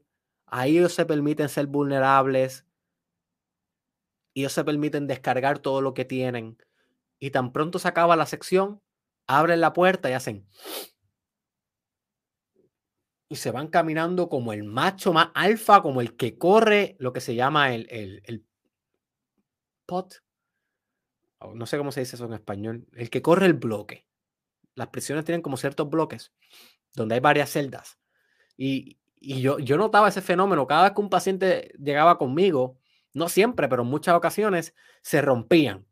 [0.45, 2.65] ahí ellos se permiten ser vulnerables,
[4.33, 6.57] y ellos se permiten descargar todo lo que tienen.
[7.19, 8.81] Y tan pronto se acaba la sección,
[9.27, 10.47] abren la puerta y hacen.
[13.29, 17.21] Y se van caminando como el macho más alfa, como el que corre lo que
[17.21, 18.45] se llama el, el, el
[19.85, 20.15] pot.
[21.53, 22.87] No sé cómo se dice eso en español.
[22.93, 24.05] El que corre el bloque
[24.75, 26.31] las prisiones tienen como ciertos bloques
[26.95, 27.99] donde hay varias celdas.
[28.57, 30.67] Y, yo, yo notaba ese fenómeno.
[30.67, 32.77] Cada vez que un paciente llegaba conmigo,
[33.13, 35.85] no siempre, pero en muchas ocasiones, se rompían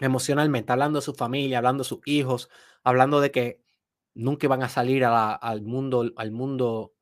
[0.00, 2.50] emocionalmente, hablando de su familia, hablando de sus hijos,
[2.82, 3.62] hablando de que
[4.12, 6.94] nunca iban a salir al, mundo, al mundo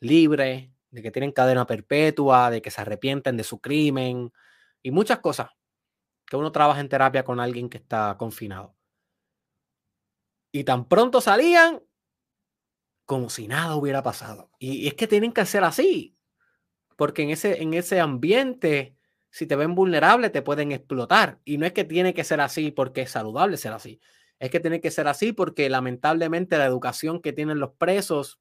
[0.00, 4.32] libre, de que tienen cadena perpetua, de que se arrepienten de su crimen
[4.82, 5.50] y muchas cosas
[6.26, 8.77] que uno trabaja en terapia con alguien que está confinado.
[10.52, 11.82] Y tan pronto salían,
[13.04, 14.50] como si nada hubiera pasado.
[14.58, 16.16] Y, es que tienen que ser así,
[16.96, 18.96] porque en ese, en ese ambiente,
[19.30, 21.40] si te ven vulnerable, te pueden explotar.
[21.44, 24.00] Y no es que tiene que ser así porque es saludable ser así.
[24.38, 28.40] Es que tiene que ser así porque lamentablemente la educación que tienen los presos,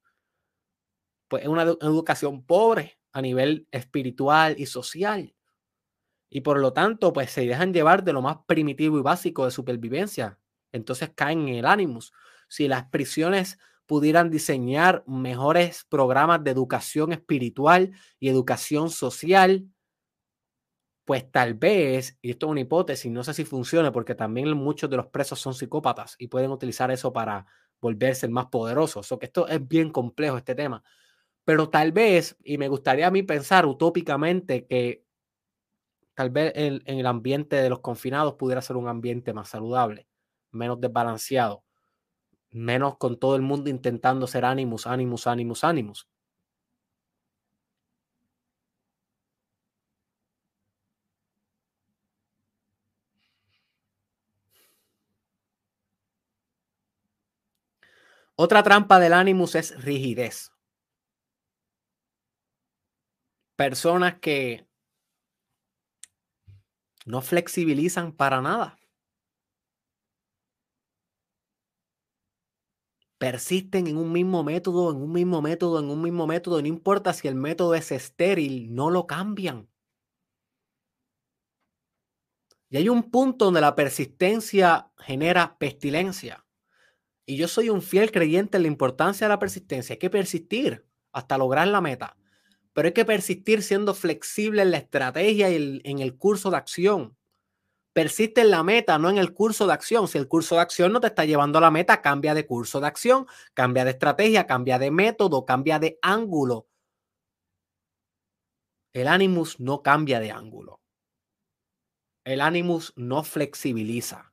[1.28, 5.34] pues es una educación pobre a nivel espiritual y social.
[6.30, 9.52] Y por lo tanto, pues se dejan llevar de lo más primitivo y básico de
[9.52, 10.38] supervivencia.
[10.72, 12.14] Entonces caen en el ánimos.
[12.48, 19.66] Si las prisiones pudieran diseñar mejores programas de educación espiritual y educación social,
[21.06, 24.90] pues tal vez, y esto es una hipótesis, no sé si funcione, porque también muchos
[24.90, 27.46] de los presos son psicópatas y pueden utilizar eso para
[27.80, 29.10] volverse más poderosos.
[29.12, 30.84] O que esto es bien complejo, este tema.
[31.46, 35.06] Pero tal vez, y me gustaría a mí pensar utópicamente que
[36.14, 40.07] tal vez en el ambiente de los confinados pudiera ser un ambiente más saludable,
[40.58, 41.64] menos desbalanceado
[42.52, 46.10] menos con todo el mundo intentando ser ánimos, ánimos, ánimos, ánimos.
[58.36, 60.52] Otra trampa del ánimos es rigidez.
[63.56, 64.68] Personas que
[67.06, 68.77] no flexibilizan para nada.
[73.18, 77.14] Persisten en un mismo método, en un mismo método, en un mismo método, no importa
[77.14, 79.70] si el método es estéril, no lo cambian.
[82.70, 86.46] Y hay un punto donde la persistencia genera pestilencia.
[87.26, 89.94] Y yo soy un fiel creyente en la importancia de la persistencia.
[89.94, 92.18] Hay que persistir hasta lograr la meta.
[92.74, 97.17] Pero hay que persistir siendo flexible en la estrategia y en el curso de acción.
[97.98, 100.08] Persiste en la meta, no en el curso de acción.
[100.08, 102.80] Si el curso de acción no te está llevando a la meta, cambia de curso
[102.80, 103.26] de acción,
[103.56, 106.68] cambia de estrategia, cambia de método, cambia de ángulo.
[108.94, 110.80] El animus no cambia de ángulo.
[112.24, 114.32] El animus no flexibiliza.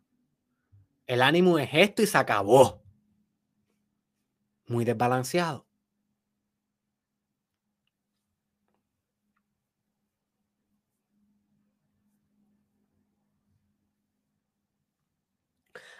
[1.06, 2.82] El ánimo es esto y se acabó.
[4.66, 5.63] Muy desbalanceado.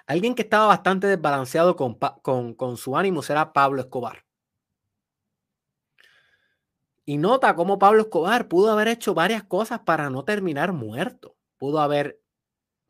[0.06, 4.24] Alguien que estaba bastante desbalanceado con, su ánimo era Pablo Escobar.
[7.06, 11.36] Y nota cómo Pablo Escobar pudo haber hecho varias cosas para no terminar muerto.
[11.58, 12.20] Pudo haber,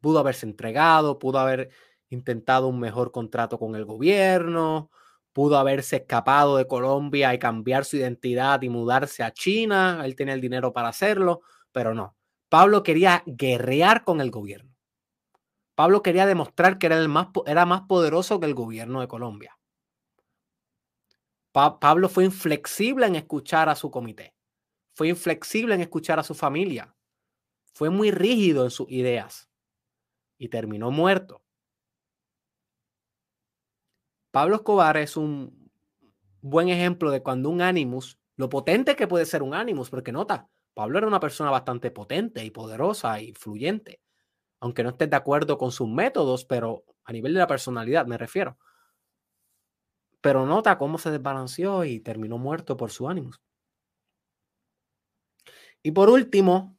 [0.01, 1.71] pudo haberse entregado, pudo haber
[2.11, 4.91] intentado un mejor contrato con el gobierno,
[5.33, 10.03] pudo haberse escapado de Colombia y cambiar su identidad y mudarse a China.
[10.05, 11.43] Él tenía el dinero para hacerlo,
[11.73, 12.17] pero no.
[12.49, 14.74] Pablo quería guerrear con el gobierno.
[15.75, 19.59] Pablo quería demostrar que era, el más, era más poderoso que el gobierno de Colombia.
[21.53, 24.35] Pablo fue inflexible en escuchar a su comité.
[24.95, 26.95] Fue inflexible en escuchar a su familia.
[27.75, 29.49] Fue muy rígido en sus ideas.
[30.39, 31.43] Y terminó muerto.
[34.33, 35.71] Pablo Escobar es un
[36.41, 40.49] buen ejemplo de cuando un animus, lo potente que puede ser un animus, porque nota,
[40.75, 44.04] Pablo era una persona bastante potente y poderosa y fluyente
[44.65, 48.17] aunque no estés de acuerdo con sus métodos, pero a nivel de la personalidad me
[48.17, 48.57] refiero.
[50.23, 53.33] Pero nota cómo se desbalanceó y terminó muerto por su ánimo.
[55.83, 56.79] Y por último,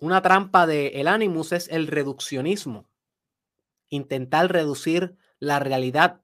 [0.00, 2.90] una trampa del el Animus es el reduccionismo.
[3.88, 6.20] Intentar reducir la realidad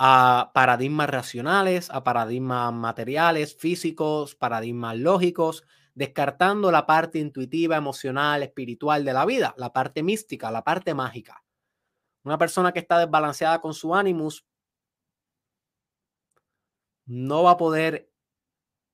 [0.00, 5.62] a paradigmas racionales, a paradigmas materiales, físicos, paradigmas lógicos,
[5.96, 11.42] descartando la parte intuitiva, emocional, espiritual de la vida, la parte mística, la parte mágica.
[12.22, 14.46] Una persona que está desbalanceada con su ánimos
[17.06, 18.12] no va a poder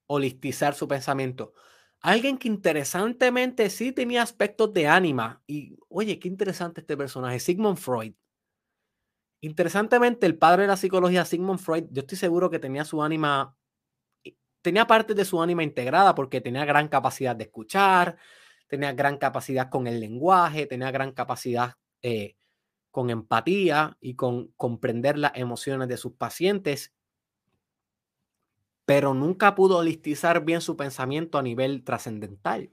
[0.07, 1.55] holistizar su pensamiento.
[2.01, 5.43] Alguien que interesantemente sí tenía aspectos de ánima.
[5.49, 8.15] Y oye, qué interesante este personaje, Sigmund Freud.
[9.41, 13.57] Interesantemente, el padre de la psicología, Sigmund Freud, yo estoy seguro que tenía su ánima
[14.63, 18.17] tenía parte de su ánima integrada porque tenía gran capacidad de escuchar,
[18.69, 22.37] tenía gran capacidad con el lenguaje, tenía gran capacidad eh,
[22.91, 26.95] con empatía y con comprender las emociones de sus pacientes,
[28.87, 32.71] pero nunca pudo holistizar bien su pensamiento a nivel trascendental.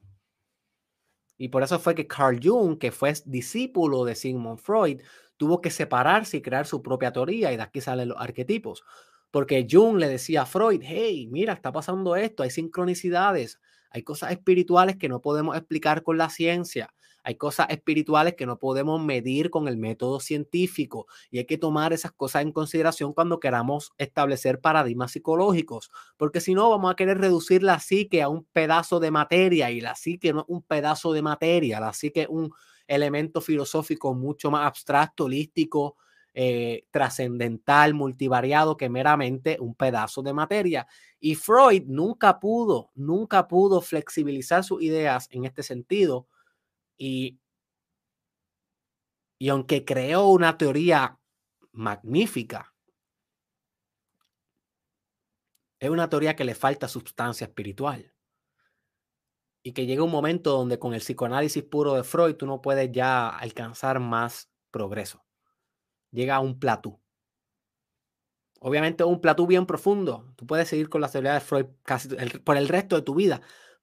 [1.37, 5.01] Y por eso fue que Carl Jung, que fue discípulo de Sigmund Freud,
[5.37, 8.83] tuvo que separarse y crear su propia teoría y de aquí salen los arquetipos.
[9.31, 13.59] Porque Jung le decía a Freud, hey, mira, está pasando esto, hay sincronicidades,
[13.91, 16.93] hay cosas espirituales que no podemos explicar con la ciencia,
[17.23, 21.91] Hay cosas espirituales que no podemos medir con el método científico y hay que tomar
[21.93, 27.17] esas cosas en consideración cuando queramos establecer paradigmas psicológicos, porque si no vamos a querer
[27.19, 31.11] reducir la psique a un pedazo de materia y la psique no es un pedazo
[31.13, 32.51] de materia, la psique es un
[32.87, 35.97] elemento filosófico mucho más abstracto, holístico,
[36.33, 40.87] eh, trascendental, multivariado que meramente un pedazo de materia.
[41.19, 46.27] Y Freud nunca pudo, nunca pudo flexibilizar sus ideas en este sentido.
[46.97, 47.39] Y,
[49.39, 51.19] y aunque creó una teoría
[51.71, 52.73] magnífica,
[55.79, 58.13] es una teoría que le falta sustancia espiritual.
[59.63, 62.91] Y que llega un momento donde con el psicoanálisis puro de Freud tú no puedes
[62.91, 65.23] ya alcanzar más progreso.
[66.11, 66.99] Llega a un platú.
[68.61, 70.33] Obviamente un platú bien profundo.
[70.35, 72.09] Tú puedes seguir con la teoría de Freud casi
[72.43, 73.41] por el resto de tu vida.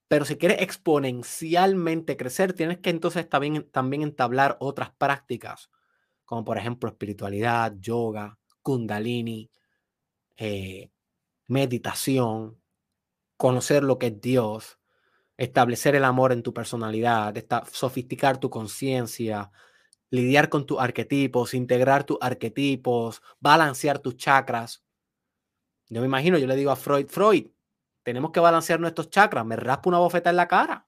[0.08, 5.70] Pero si quieres exponencialmente crecer, tienes que entonces también, también entablar otras prácticas,
[6.24, 9.50] como por ejemplo espiritualidad, yoga, kundalini,
[10.36, 10.90] eh,
[11.48, 12.60] meditación,
[13.36, 14.78] conocer lo que es Dios,
[15.36, 17.34] establecer el amor en tu personalidad,
[17.72, 19.50] sofisticar tu conciencia,
[20.10, 24.84] lidiar con tus arquetipos, integrar tus arquetipos, balancear tus chakras.
[25.88, 27.48] Yo me imagino, yo le digo a Freud, Freud,
[28.02, 30.86] tenemos que balancear nuestros chakras, me raspa una bofeta en la cara,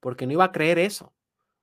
[0.00, 1.14] porque no iba a creer eso.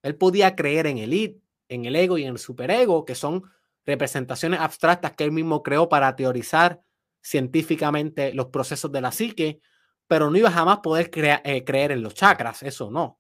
[0.02, 1.38] Él podía creer en el id,
[1.70, 3.44] en el ego y en el superego, que son
[3.86, 6.82] representaciones abstractas que él mismo creó para teorizar
[7.22, 9.60] científicamente los procesos de la psique,
[10.08, 13.20] pero no iba jamás a poder eh, creer en los chakras, eso no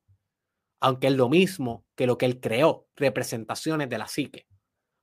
[0.80, 4.48] aunque es lo mismo que lo que él creó, representaciones de la psique.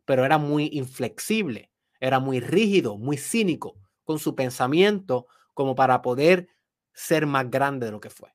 [0.04, 1.70] Pero era muy inflexible,
[2.00, 6.48] era muy rígido, muy cínico con su pensamiento como para poder
[6.92, 8.30] ser más grande de lo que fue.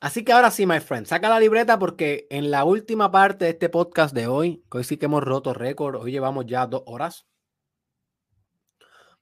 [0.00, 3.50] Así que ahora sí, my friend, saca la libreta porque en la última parte de
[3.52, 6.84] este podcast de hoy, que hoy sí que hemos roto récord, hoy llevamos ya dos
[6.86, 7.26] horas,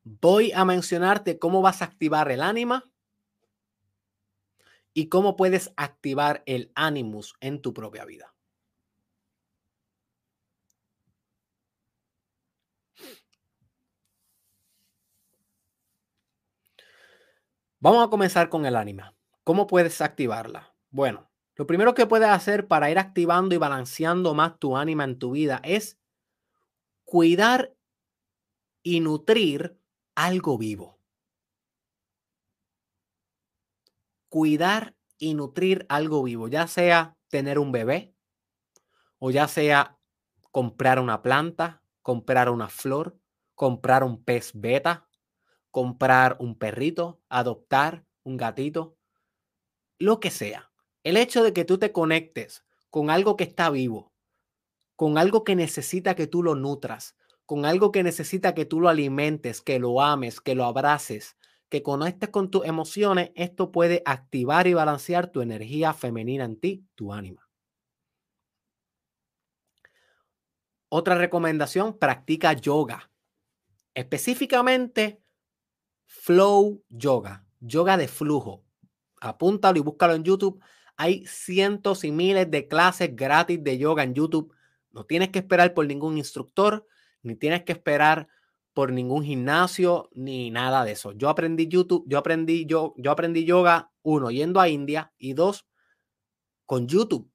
[0.05, 2.91] voy a mencionarte cómo vas a activar el ánima
[4.93, 8.35] y cómo puedes activar el animus en tu propia vida.
[17.81, 19.16] Vamos a comenzar con el ánima.
[19.47, 20.75] ¿Cómo puedes activarla?
[20.91, 25.21] Bueno, lo primero que puedes hacer para ir activando y balanceando más tu ánima en
[25.21, 26.01] tu vida es
[27.05, 27.73] cuidar
[28.83, 29.81] y nutrir
[30.17, 30.99] algo vivo.
[34.29, 38.17] Cuidar y nutrir algo vivo, ya sea tener un bebé
[39.21, 39.97] o ya sea
[40.51, 43.17] comprar una planta, comprar una flor,
[43.55, 45.09] comprar un pez beta,
[45.71, 48.96] comprar un perrito, adoptar un gatito
[49.99, 50.71] lo que sea.
[51.05, 54.13] El hecho de que tú te conectes con algo que está vivo,
[54.97, 58.89] con algo que necesita que tú lo nutras, con algo que necesita que tú lo
[58.89, 61.37] alimentes, que lo ames, que lo abraces,
[61.69, 66.87] que conectes con tus emociones, esto puede activar y balancear tu energía femenina en ti,
[66.95, 67.49] tu ánima.
[70.89, 73.11] Otra recomendación, practica yoga.
[73.95, 75.23] Específicamente,
[76.05, 78.66] flow yoga, yoga de flujo
[79.21, 80.63] apúntalo y búscalo en YouTube.
[80.97, 84.53] Hay cientos y miles de clases gratis de yoga en YouTube.
[84.93, 86.87] No tienes que esperar por ningún instructor,
[87.23, 88.29] ni tienes que esperar
[88.73, 91.13] por ningún gimnasio, ni nada de eso.
[91.13, 95.67] Yo aprendí YouTube, yo aprendí, yo, yo aprendí yoga, uno, yendo a India, y dos,
[96.67, 97.31] con YouTube.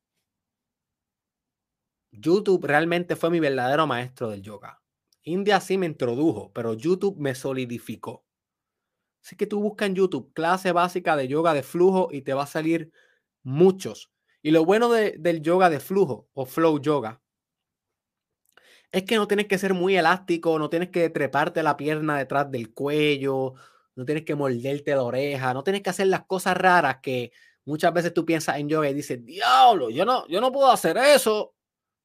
[2.11, 4.81] YouTube realmente fue mi verdadero maestro del yoga.
[5.23, 8.25] India sí me introdujo, pero YouTube me solidificó.
[9.23, 12.43] Así que tú buscas en YouTube clase básica de yoga de flujo y te va
[12.43, 12.91] a salir
[13.43, 14.11] muchos.
[14.41, 17.21] Y lo bueno del yoga de flujo o flow yoga
[18.91, 22.51] es que no tienes que ser muy elástico, no tienes que treparte la pierna detrás
[22.51, 23.53] del cuello,
[23.95, 27.31] no tienes que morderte la oreja, no tienes que hacer las cosas raras que
[27.65, 30.97] muchas veces tú piensas en yoga y dices, diablo, yo no, yo no puedo hacer
[30.97, 31.55] eso.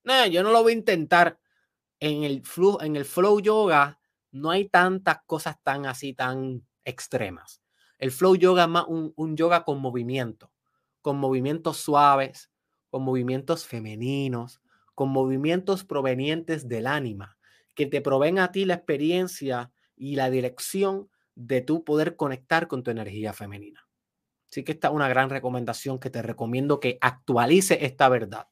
[0.04, 1.38] No, yo no lo voy a intentar.
[1.98, 3.98] En el, flow, en el flow yoga
[4.30, 7.60] no hay tantas cosas tan así, tan extremas.
[7.98, 10.50] El flow yoga es más un, yoga con movimiento,
[11.02, 12.50] con movimientos suaves,
[12.88, 14.62] con movimientos femeninos,
[14.94, 17.36] con movimientos provenientes del ánima,
[17.74, 22.82] que te proveen a ti la experiencia y la dirección de tu poder conectar con
[22.82, 23.86] tu energía femenina.
[24.48, 28.48] Así que esta es una gran recomendación que te recomiendo que actualices esta verdad.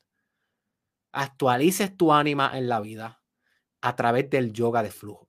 [1.13, 3.23] Actualices tu ánima en la vida
[3.81, 5.29] a través del yoga de flujo.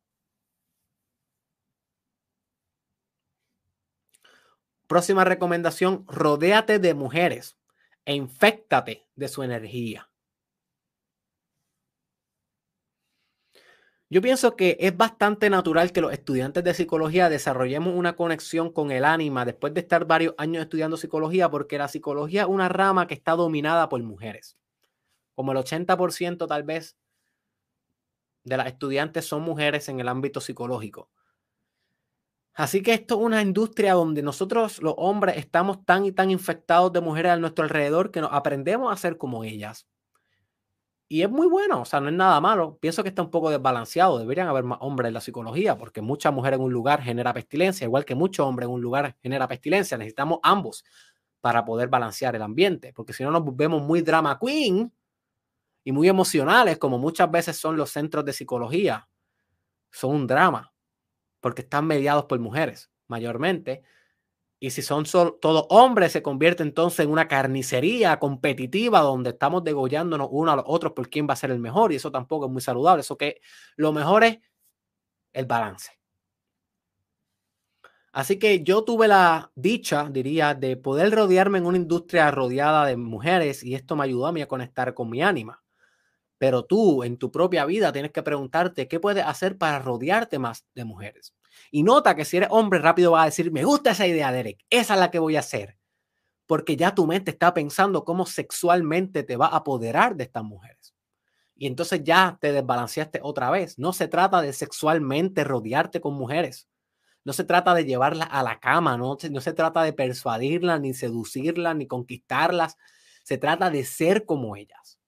[4.88, 7.58] Próxima recomendación, rodéate de mujeres
[8.06, 10.10] e infectate de su energía.
[14.08, 18.92] Yo pienso que es bastante natural que los estudiantes de psicología desarrollemos una conexión con
[18.92, 23.08] el ánima después de estar varios años estudiando psicología, porque la psicología es una rama
[23.08, 24.58] que está dominada por mujeres.
[25.34, 26.96] Como el 80% tal vez
[28.44, 31.10] de las estudiantes son mujeres en el ámbito psicológico.
[32.56, 36.94] Así que esto es una industria donde nosotros los hombres estamos tan y tan infectados
[36.94, 39.86] de mujeres a nuestro alrededor que nos aprendemos a ser como ellas.
[41.08, 42.78] Y es muy bueno, o sea, no es nada malo.
[42.80, 44.18] Pienso que está un poco desbalanceado.
[44.18, 47.86] Deberían haber más hombres en la psicología, porque mucha mujer en un lugar genera pestilencia,
[47.86, 49.98] igual que muchos hombres en un lugar genera pestilencia.
[49.98, 50.84] Necesitamos ambos
[51.42, 54.92] para poder balancear el ambiente, porque si no nos vemos muy drama queen
[55.84, 59.08] y muy emocionales, como muchas veces son los centros de psicología.
[59.92, 60.74] Son un drama,
[61.46, 63.84] porque están mediados por mujeres, mayormente.
[64.60, 70.30] Y si son todos hombres, se convierte entonces en una carnicería competitiva donde estamos degollándonos
[70.32, 71.92] uno a los otros por quién va a ser el mejor.
[71.94, 73.02] Y eso tampoco es muy saludable.
[73.02, 73.42] Eso que
[73.76, 74.40] lo mejor es
[75.34, 75.92] el balance.
[78.12, 82.98] Así que yo tuve la dicha, diría, de poder rodearme en una industria rodeada de
[82.98, 85.64] mujeres y esto me ayudó a mí a conectar con mi ánima.
[86.38, 90.66] Pero tú en tu propia vida tienes que preguntarte qué puedes hacer para rodearte más
[90.76, 91.34] de mujeres.
[91.72, 94.66] Y nota que si eres hombre rápido vas a decir, me gusta esa idea, Derek,
[94.70, 95.78] esa es la que voy a hacer.
[96.46, 100.94] Porque ya tu mente está pensando cómo sexualmente te va a apoderar de estas mujeres.
[101.56, 103.80] Y entonces ya te desbalanceaste otra vez.
[103.80, 106.68] No se trata de sexualmente rodearte con mujeres.
[107.24, 110.94] No se trata de llevarlas a la cama, no, no se trata de persuadirlas, ni
[110.94, 112.78] seducirlas, ni conquistarlas.
[113.24, 115.00] Se trata de ser como ellas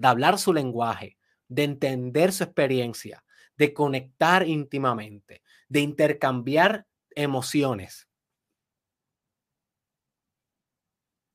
[0.00, 3.22] de hablar su lenguaje, de entender su experiencia,
[3.54, 8.08] de conectar íntimamente, de intercambiar emociones.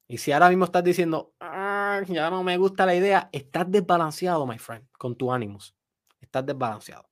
[0.07, 4.47] Y si ahora mismo estás diciendo, ah, ya no me gusta la idea, estás desbalanceado,
[4.47, 5.75] my friend, con tu ánimos.
[6.19, 7.07] Estás desbalanceado.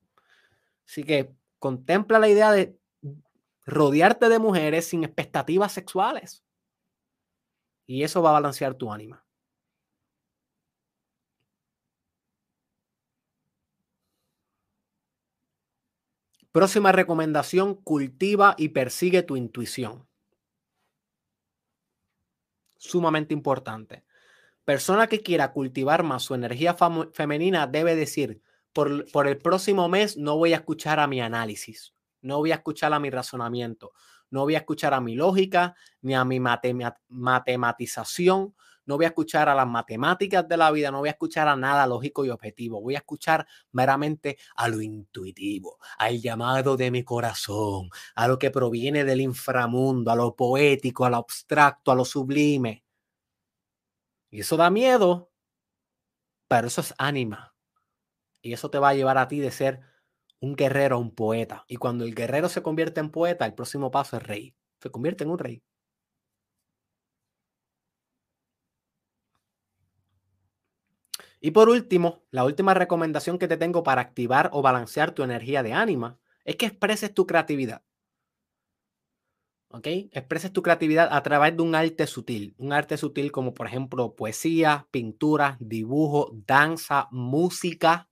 [0.84, 2.76] Así que contempla la idea de
[3.64, 6.44] rodearte de mujeres sin expectativas sexuales.
[7.86, 9.23] Y eso va a balancear tu ánima.
[16.54, 20.06] Próxima recomendación, cultiva y persigue tu intuición.
[22.76, 24.04] Sumamente importante.
[24.64, 26.76] Persona que quiera cultivar más su energía
[27.12, 28.40] femenina debe decir,
[28.72, 32.54] por, por, el próximo mes no voy a escuchar a mi análisis, no voy a
[32.54, 33.90] escuchar a mi razonamiento,
[34.30, 38.54] no voy a escuchar a mi lógica ni a mi matematización,
[38.86, 41.56] no voy a escuchar a las matemáticas de la vida, no voy a escuchar a
[41.56, 47.02] nada lógico y objetivo, voy a escuchar meramente a lo intuitivo, al llamado de mi
[47.04, 52.04] corazón, a lo que proviene del inframundo, a lo poético, a lo abstracto, a lo
[52.04, 52.84] sublime.
[54.30, 55.30] Y eso da miedo,
[56.48, 57.54] pero eso es ánima.
[58.42, 59.80] Y eso te va a llevar a ti de ser
[60.40, 61.64] un guerrero, un poeta.
[61.68, 64.54] Y cuando el guerrero se convierte en poeta, el próximo paso es rey.
[64.80, 65.62] Se convierte en un rey.
[71.44, 75.62] Y por último, la última recomendación que te tengo para activar o balancear tu energía
[75.62, 77.84] de ánima es que expreses tu creatividad.
[79.68, 79.86] ¿Ok?
[80.12, 82.54] Expreses tu creatividad a través de un arte sutil.
[82.56, 88.08] Un arte sutil como por ejemplo poesía, pintura, dibujo, danza, música,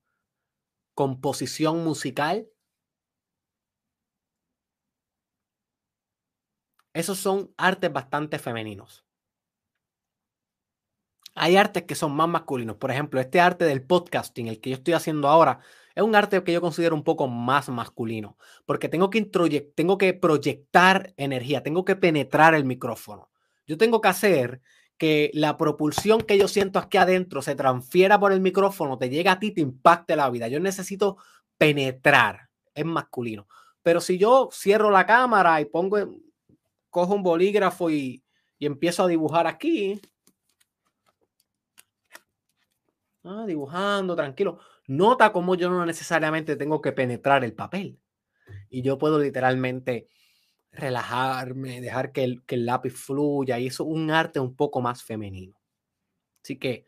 [0.93, 2.47] composición musical.
[6.93, 9.03] Esos son artes bastante femeninos.
[11.35, 12.77] Hay artes que son más masculinos.
[12.77, 15.59] Por ejemplo, este arte del podcasting, el que yo estoy haciendo ahora,
[15.95, 19.21] es un arte que yo considero un poco más masculino, porque tengo que,
[19.75, 23.29] tengo que proyectar energía, tengo que penetrar el micrófono.
[23.67, 24.61] Yo tengo que hacer
[24.97, 29.33] que la propulsión que yo siento aquí adentro se transfiera por el micrófono, te llega
[29.33, 30.47] a ti, te impacte la vida.
[30.47, 31.17] Yo necesito
[31.57, 33.47] penetrar, es masculino.
[33.81, 35.97] Pero si yo cierro la cámara y pongo,
[36.89, 38.23] cojo un bolígrafo y,
[38.57, 39.99] y empiezo a dibujar aquí,
[43.23, 44.59] Ah, dibujando, tranquilo.
[44.87, 47.99] Nota cómo yo no necesariamente tengo que penetrar el papel.
[48.69, 50.09] Y yo puedo literalmente
[50.71, 53.59] relajarme, dejar que el, que el lápiz fluya.
[53.59, 55.55] Y eso es un arte un poco más femenino.
[56.43, 56.87] Así que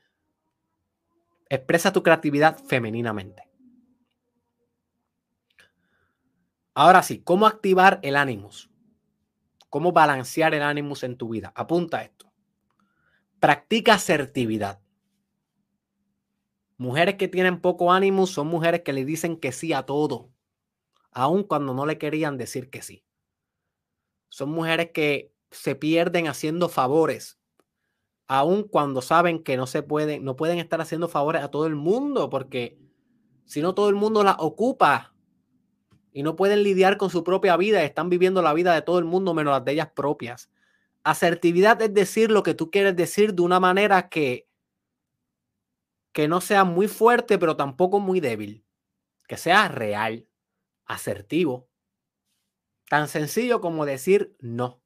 [1.49, 3.43] expresa tu creatividad femeninamente.
[6.73, 8.69] Ahora sí, ¿cómo activar el ánimos?
[9.69, 11.53] ¿Cómo balancear el ánimos en tu vida?
[11.55, 12.31] Apunta esto.
[13.39, 14.79] Practica asertividad.
[16.77, 20.29] Mujeres que tienen poco ánimo son mujeres que le dicen que sí a todo,
[21.11, 23.05] aun cuando no le querían decir que sí.
[24.27, 27.39] Son mujeres que se pierden haciendo favores,
[28.27, 31.75] aun cuando saben que no se pueden, no pueden estar haciendo favores a todo el
[31.75, 32.77] mundo, porque
[33.45, 35.13] si no todo el mundo la ocupa
[36.11, 39.05] y no pueden lidiar con su propia vida, están viviendo la vida de todo el
[39.05, 40.49] mundo menos las de ellas propias.
[41.03, 44.44] Asertividad es decir lo que tú quieres decir de una manera que
[46.15, 48.65] que no sea muy fuerte, pero tampoco muy débil,
[49.27, 50.29] que sea real,
[50.85, 51.69] asertivo,
[52.87, 54.81] tan sencillo como decir no.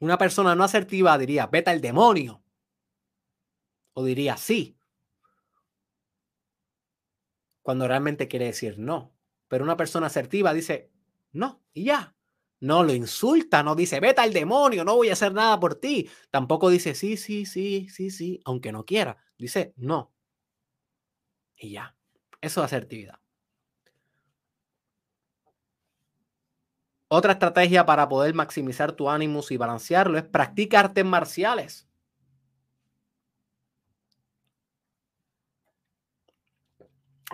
[0.00, 2.42] Una persona no asertiva diría, vete al demonio.
[3.94, 4.76] O diría sí.
[7.62, 9.14] Cuando realmente quiere decir no.
[9.46, 10.90] Pero una persona asertiva dice
[11.30, 12.15] no y ya.
[12.60, 16.08] No lo insulta, no dice, vete al demonio, no voy a hacer nada por ti.
[16.30, 19.18] Tampoco dice, sí, sí, sí, sí, sí, aunque no quiera.
[19.38, 20.12] Dice, no.
[21.58, 21.94] Y ya.
[22.40, 23.18] Eso es asertividad.
[27.08, 31.88] Otra estrategia para poder maximizar tu ánimo y balancearlo es practicar artes marciales.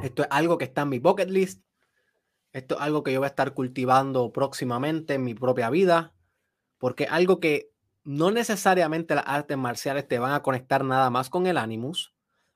[0.02, 1.62] Esto es algo que está en mi bucket list.
[2.52, 6.12] Esto es algo que yo voy a estar cultivando próximamente en mi propia vida,
[6.78, 7.70] porque algo que
[8.04, 12.14] no necesariamente las artes marciales te van a conectar nada más con el animus.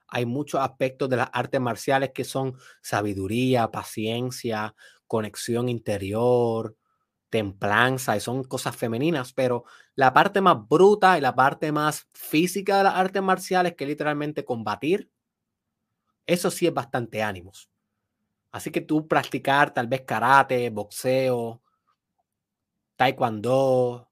[0.09, 4.75] Hay muchos aspectos de las artes marciales que son sabiduría, paciencia,
[5.07, 6.75] conexión interior,
[7.29, 9.65] templanza, y son cosas femeninas, pero
[9.95, 14.45] la parte más bruta y la parte más física de las artes marciales, que literalmente
[14.45, 15.11] combatir,
[16.27, 17.69] eso sí es bastante ánimos.
[18.51, 21.61] Así que tú practicar tal vez karate, boxeo,
[22.95, 24.09] taekwondo,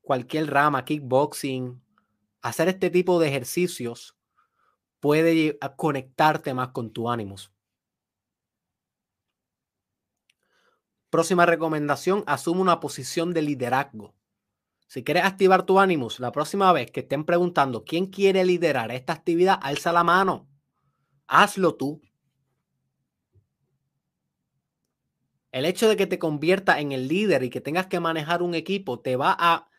[0.00, 1.82] cualquier rama, kickboxing,
[2.40, 4.16] hacer este tipo de ejercicios
[5.00, 7.52] puede conectarte más con tu ánimos.
[11.10, 14.14] Próxima recomendación, asume una posición de liderazgo.
[14.86, 19.12] Si quieres activar tu ánimos, la próxima vez que estén preguntando quién quiere liderar esta
[19.12, 20.48] actividad, alza la mano.
[21.26, 22.00] Hazlo tú.
[25.56, 28.54] El hecho de que te convierta en el líder y que tengas que manejar un
[28.54, 29.70] equipo te va a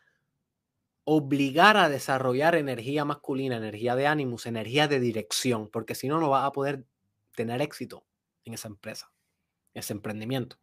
[1.04, 6.30] obligar a desarrollar energía masculina, energía de ánimos, energía de dirección, porque si no, no
[6.30, 6.84] vas a poder
[7.36, 8.04] tener éxito
[8.44, 9.12] en esa empresa,
[9.72, 10.58] en ese emprendimiento.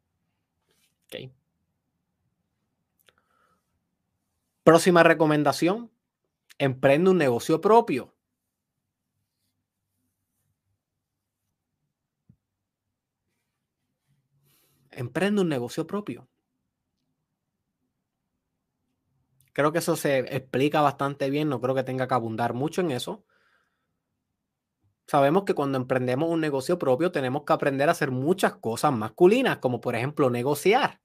[4.66, 5.92] Próxima recomendación,
[6.58, 8.14] emprende un negocio propio.
[14.96, 16.28] Emprende un negocio propio.
[19.54, 22.92] Creo que eso se explica bastante bien, no creo que tenga que abundar mucho en
[22.92, 23.24] eso.
[25.08, 29.60] Sabemos que cuando emprendemos un negocio propio tenemos que aprender a hacer muchas cosas masculinas,
[29.60, 31.00] como por ejemplo negociar,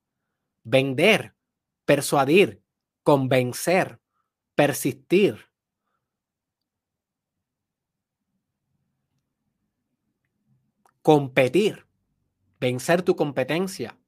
[0.65, 1.35] vender,
[1.85, 2.62] persuadir,
[3.03, 4.01] convencer,
[4.55, 5.51] persistir.
[11.03, 11.90] Competir
[12.61, 13.99] vencer tu competencia,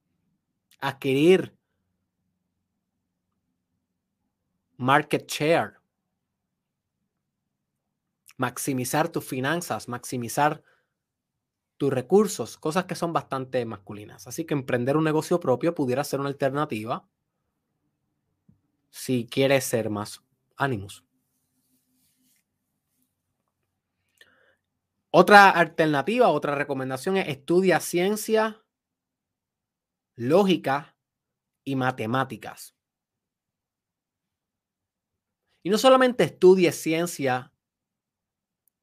[0.79, 1.57] adquirir
[4.77, 5.79] market share,
[8.37, 10.63] maximizar tus finanzas, maximizar
[11.77, 14.27] tus recursos, cosas que son bastante masculinas.
[14.27, 17.07] Así que emprender un negocio propio pudiera ser una alternativa
[18.89, 20.21] si quieres ser más
[20.55, 21.03] ánimos.
[25.15, 28.65] Otra alternativa, otra recomendación es estudia ciencia,
[30.15, 30.97] lógica
[31.63, 32.75] y matemáticas.
[35.61, 37.53] Y no solamente estudie ciencia,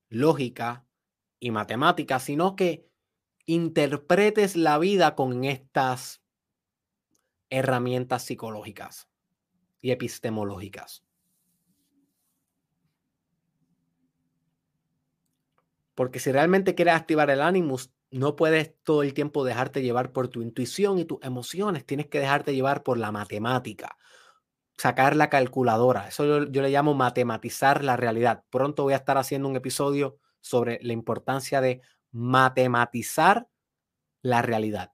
[0.09, 0.87] lógica
[1.41, 2.89] y matemáticas, sino que
[3.47, 6.23] interpretes la vida con estas
[7.51, 9.09] herramientas psicológicas
[9.81, 11.05] y epistemológicas.
[15.95, 20.29] Porque si realmente quieres activar el ánimos, no puedes todo el tiempo dejarte llevar por
[20.29, 21.87] tu intuición y tus emociones.
[21.87, 23.97] Tienes que dejarte llevar por la matemática,
[24.77, 26.09] sacar la calculadora.
[26.09, 28.45] Eso yo le llamo matematizar la realidad.
[28.51, 33.49] Pronto voy a estar haciendo un episodio sobre la importancia de matematizar
[34.23, 34.93] la realidad.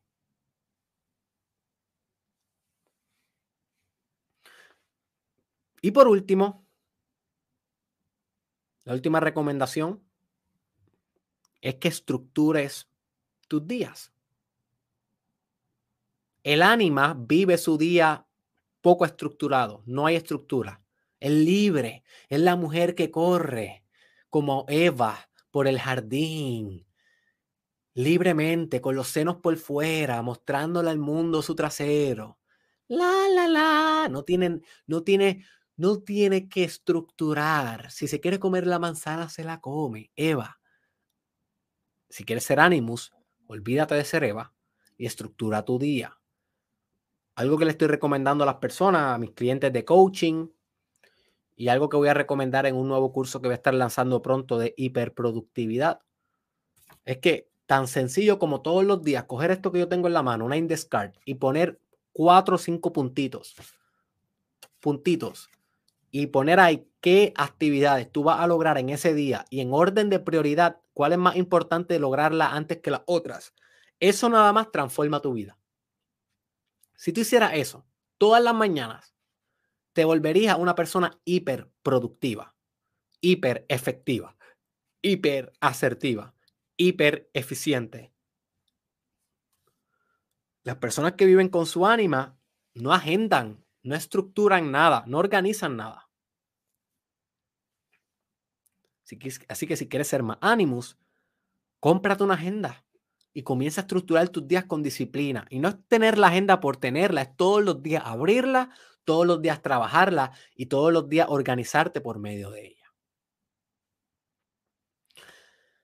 [5.80, 6.66] Y por último,
[8.84, 10.05] la última recomendación
[11.60, 12.88] es que estructures
[13.48, 14.12] tus días.
[16.42, 18.26] El ánima vive su día
[18.80, 20.82] poco estructurado, no hay estructura.
[21.18, 23.84] Es libre, es la mujer que corre
[24.30, 26.86] como Eva por el jardín
[27.96, 32.38] libremente, con los senos por fuera, mostrándole al mundo su trasero.
[32.88, 34.08] La, la, la.
[34.10, 35.46] No tienen, no tiene,
[35.76, 37.90] no tiene que estructurar.
[37.90, 40.10] Si se quiere comer la manzana, se la come.
[40.14, 40.60] Eva.
[42.08, 43.12] Si quieres ser Animus,
[43.46, 44.24] olvídate de ser
[44.98, 46.18] y estructura tu día.
[47.34, 50.48] Algo que le estoy recomendando a las personas, a mis clientes de coaching,
[51.56, 54.22] y algo que voy a recomendar en un nuevo curso que voy a estar lanzando
[54.22, 56.00] pronto de hiperproductividad,
[57.04, 60.22] es que tan sencillo como todos los días coger esto que yo tengo en la
[60.22, 61.80] mano, una index card, y poner
[62.12, 63.56] cuatro o cinco puntitos,
[64.80, 65.48] puntitos,
[66.10, 70.10] y poner ahí qué actividades tú vas a lograr en ese día y en orden
[70.10, 73.52] de prioridad, cuál es más importante lograrla antes que las otras.
[74.00, 75.58] Eso nada más transforma tu vida.
[76.94, 77.86] Si tú hicieras eso
[78.16, 79.14] todas las mañanas,
[79.92, 82.56] te volverías una persona hiper productiva,
[83.20, 84.38] hiper efectiva,
[85.02, 86.34] hiper asertiva,
[86.78, 88.14] hiper eficiente.
[90.62, 92.38] Las personas que viven con su ánima
[92.72, 96.05] no agendan, no estructuran nada, no organizan nada.
[99.48, 100.98] Así que, si quieres ser más ánimos,
[101.78, 102.84] cómprate una agenda
[103.32, 105.46] y comienza a estructurar tus días con disciplina.
[105.48, 108.70] Y no es tener la agenda por tenerla, es todos los días abrirla,
[109.04, 112.92] todos los días trabajarla y todos los días organizarte por medio de ella.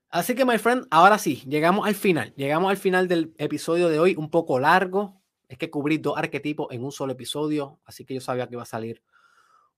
[0.08, 2.34] Así que, my friend, ahora sí, llegamos al final.
[2.36, 5.22] Llegamos al final del episodio de hoy, un poco largo.
[5.48, 8.62] Es que cubrí dos arquetipos en un solo episodio, así que yo sabía que iba
[8.62, 9.02] a salir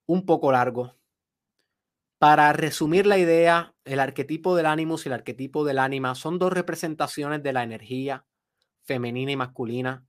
[0.07, 0.97] un poco largo.
[2.25, 6.55] Para resumir la idea, el arquetipo del ánimos y el arquetipo del ánima son dos
[6.55, 8.25] representaciones de la energía
[8.85, 10.07] femenina y masculina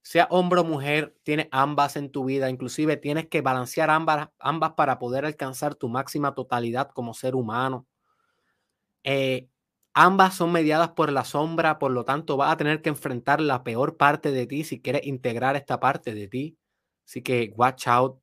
[0.00, 4.28] sea hombre o mujer, tienes ambas en tu vida, inclusive tienes que balancear ambas,
[4.76, 7.88] para poder alcanzar tu máxima totalidad como ser humano.
[9.02, 9.48] Eh,
[9.92, 13.64] ambas son mediadas por la sombra, por lo tanto vas a tener que enfrentar la
[13.64, 16.58] peor parte de ti si quieres integrar esta parte de ti.
[17.04, 18.20] Así que watch out.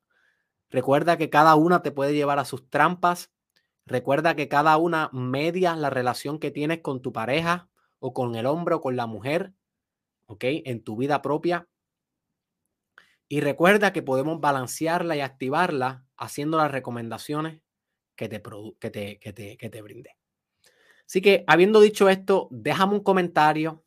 [0.70, 3.33] Recuerda que cada una te puede llevar a sus trampas.
[3.86, 8.46] Recuerda que cada una media la relación que tienes con tu pareja o con el
[8.46, 9.52] hombre o con la mujer,
[10.26, 10.44] ¿ok?
[10.64, 11.68] En tu vida propia.
[13.28, 17.60] Y recuerda que podemos balancearla y activarla haciendo las recomendaciones
[18.16, 18.42] que te,
[18.78, 20.16] que te, que te, que te brindé.
[21.06, 23.84] Así que, habiendo dicho esto, déjame un comentario.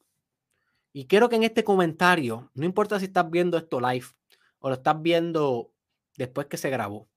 [0.94, 4.06] Y quiero que en este comentario, no importa si estás viendo esto live
[4.60, 5.72] o lo estás viendo
[6.18, 7.10] después que se grabó,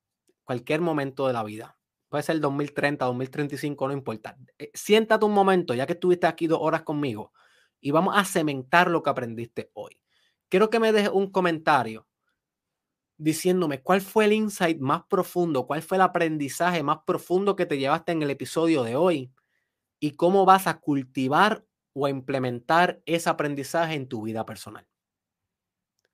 [0.44, 1.78] cualquier momento de la vida,
[2.10, 4.36] puede ser 2030, 2035, no importa.
[4.58, 7.32] Eh, siéntate un momento, ya que estuviste aquí dos horas conmigo,
[7.80, 9.98] y vamos a cementar lo que aprendiste hoy.
[10.50, 12.06] Quiero que me dejes un comentario
[13.16, 17.78] diciéndome cuál fue el insight más profundo, cuál fue el aprendizaje más profundo que te
[17.78, 19.30] llevaste en el episodio de hoy
[20.00, 24.88] y cómo vas a cultivar o a implementar ese aprendizaje en tu vida personal.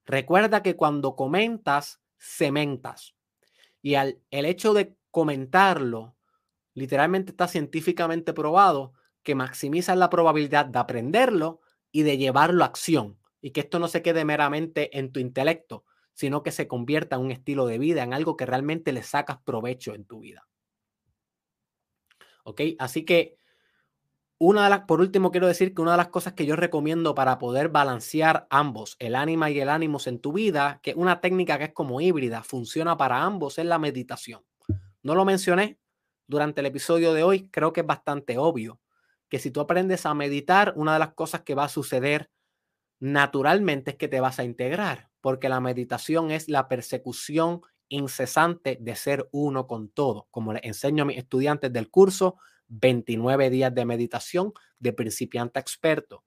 [0.04, 3.14] Recuerda que cuando comentas, cementas.
[3.82, 6.14] Y al, el hecho de comentarlo,
[6.74, 13.18] literalmente está científicamente probado que maximiza la probabilidad de aprenderlo y de llevarlo a acción.
[13.40, 17.22] Y que esto no se quede meramente en tu intelecto, sino que se convierta en
[17.22, 20.46] un estilo de vida, en algo que realmente le sacas provecho en tu vida.
[22.44, 22.60] ¿Ok?
[22.78, 23.38] Así que,
[24.36, 27.14] una de las, por último, quiero decir que una de las cosas que yo recomiendo
[27.14, 31.22] para poder balancear ambos, el ánima y el ánimos en tu vida, que es una
[31.22, 34.42] técnica que es como híbrida, funciona para ambos, es la meditación.
[35.06, 35.78] No lo mencioné
[36.26, 38.80] durante el episodio de hoy, creo que es bastante obvio
[39.28, 42.32] que si tú aprendes a meditar, una de las cosas que va a suceder
[42.98, 48.96] naturalmente es que te vas a integrar porque la meditación es la persecución incesante de
[48.96, 53.84] ser uno con todo, como le enseño a mis estudiantes del curso, 29 días de
[53.84, 56.24] meditación de principiante a experto.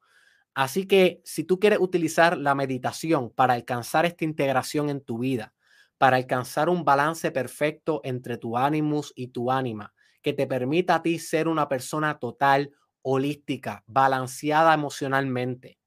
[0.54, 5.54] Así que si tú quieres utilizar la meditación para alcanzar esta integración en tu vida,
[6.00, 9.94] para alcanzar un balance perfecto entre tu ánimos y tu ánima,
[10.24, 12.72] que te permita a ti ser una persona total,
[13.04, 15.78] holística, balanceada emocionalmente,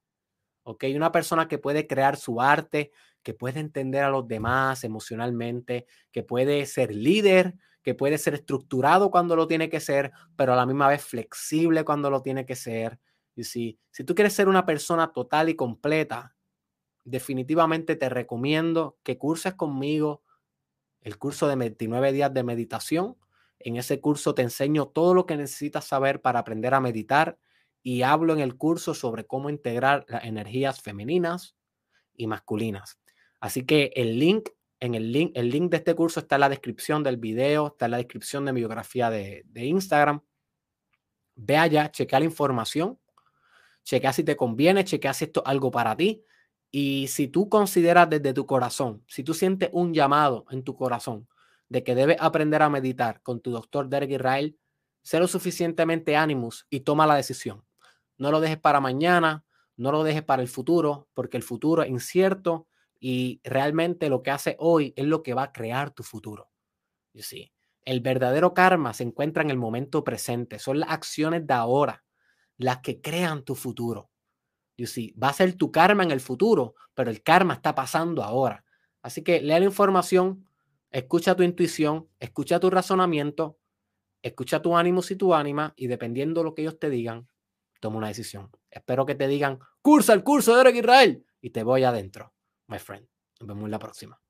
[0.65, 0.85] ¿ok?
[0.95, 6.23] Una persona que puede crear su arte, que puede entender a los demás emocionalmente, que
[6.23, 10.67] puede ser líder, que puede ser estructurado cuando lo tiene que ser, pero a la
[10.67, 13.01] misma vez flexible cuando lo tiene que ser.
[13.35, 16.35] Y si, si tú quieres ser una persona total y completa,
[17.05, 20.23] definitivamente te recomiendo que curses conmigo
[21.01, 23.17] el curso de 29 días de meditación.
[23.59, 27.39] En ese curso te enseño todo lo que necesitas saber para aprender a meditar
[27.83, 31.57] y hablo en el curso sobre cómo integrar las energías femeninas
[32.15, 33.01] y masculinas.
[33.41, 36.49] Así que el link, en el link, el link de este curso está en la
[36.49, 40.23] descripción del video, está en la descripción de mi biografía de, Instagram.
[41.35, 42.99] Ve allá, chequea la información.
[43.83, 46.25] chequea si te conviene, chequea si esto es algo para ti.
[46.75, 51.29] Y si tú consideras desde tu corazón, si tú sientes un llamado en tu corazón
[51.69, 54.59] de que debes aprender a meditar con tu doctor Derek Israel,
[55.03, 57.63] sé lo suficientemente ánimos y toma la decisión.
[58.17, 59.45] No lo dejes para mañana,
[59.77, 62.67] no lo dejes para el futuro, porque el futuro es incierto
[62.99, 66.51] y realmente lo que hace hoy es lo que va a crear tu futuro.
[67.13, 67.23] You?
[67.85, 72.05] El verdadero karma se encuentra en el momento presente, son las acciones de ahora
[72.57, 74.12] las que crean tu futuro.
[74.83, 78.65] You va a ser tu karma en el futuro, pero el karma está pasando ahora.
[79.03, 80.47] Así que lea la información,
[80.91, 83.59] escucha tu intuición, escucha tu razonamiento,
[84.23, 87.29] escucha tu ánimo y tu ánima y dependiendo de lo que ellos te digan,
[87.81, 88.51] toma una decisión.
[88.71, 92.33] Espero que te digan, cursa el curso de Eric Israel y te voy adentro,
[92.69, 93.07] my friend.
[93.41, 94.22] Nos vemos en la próxima.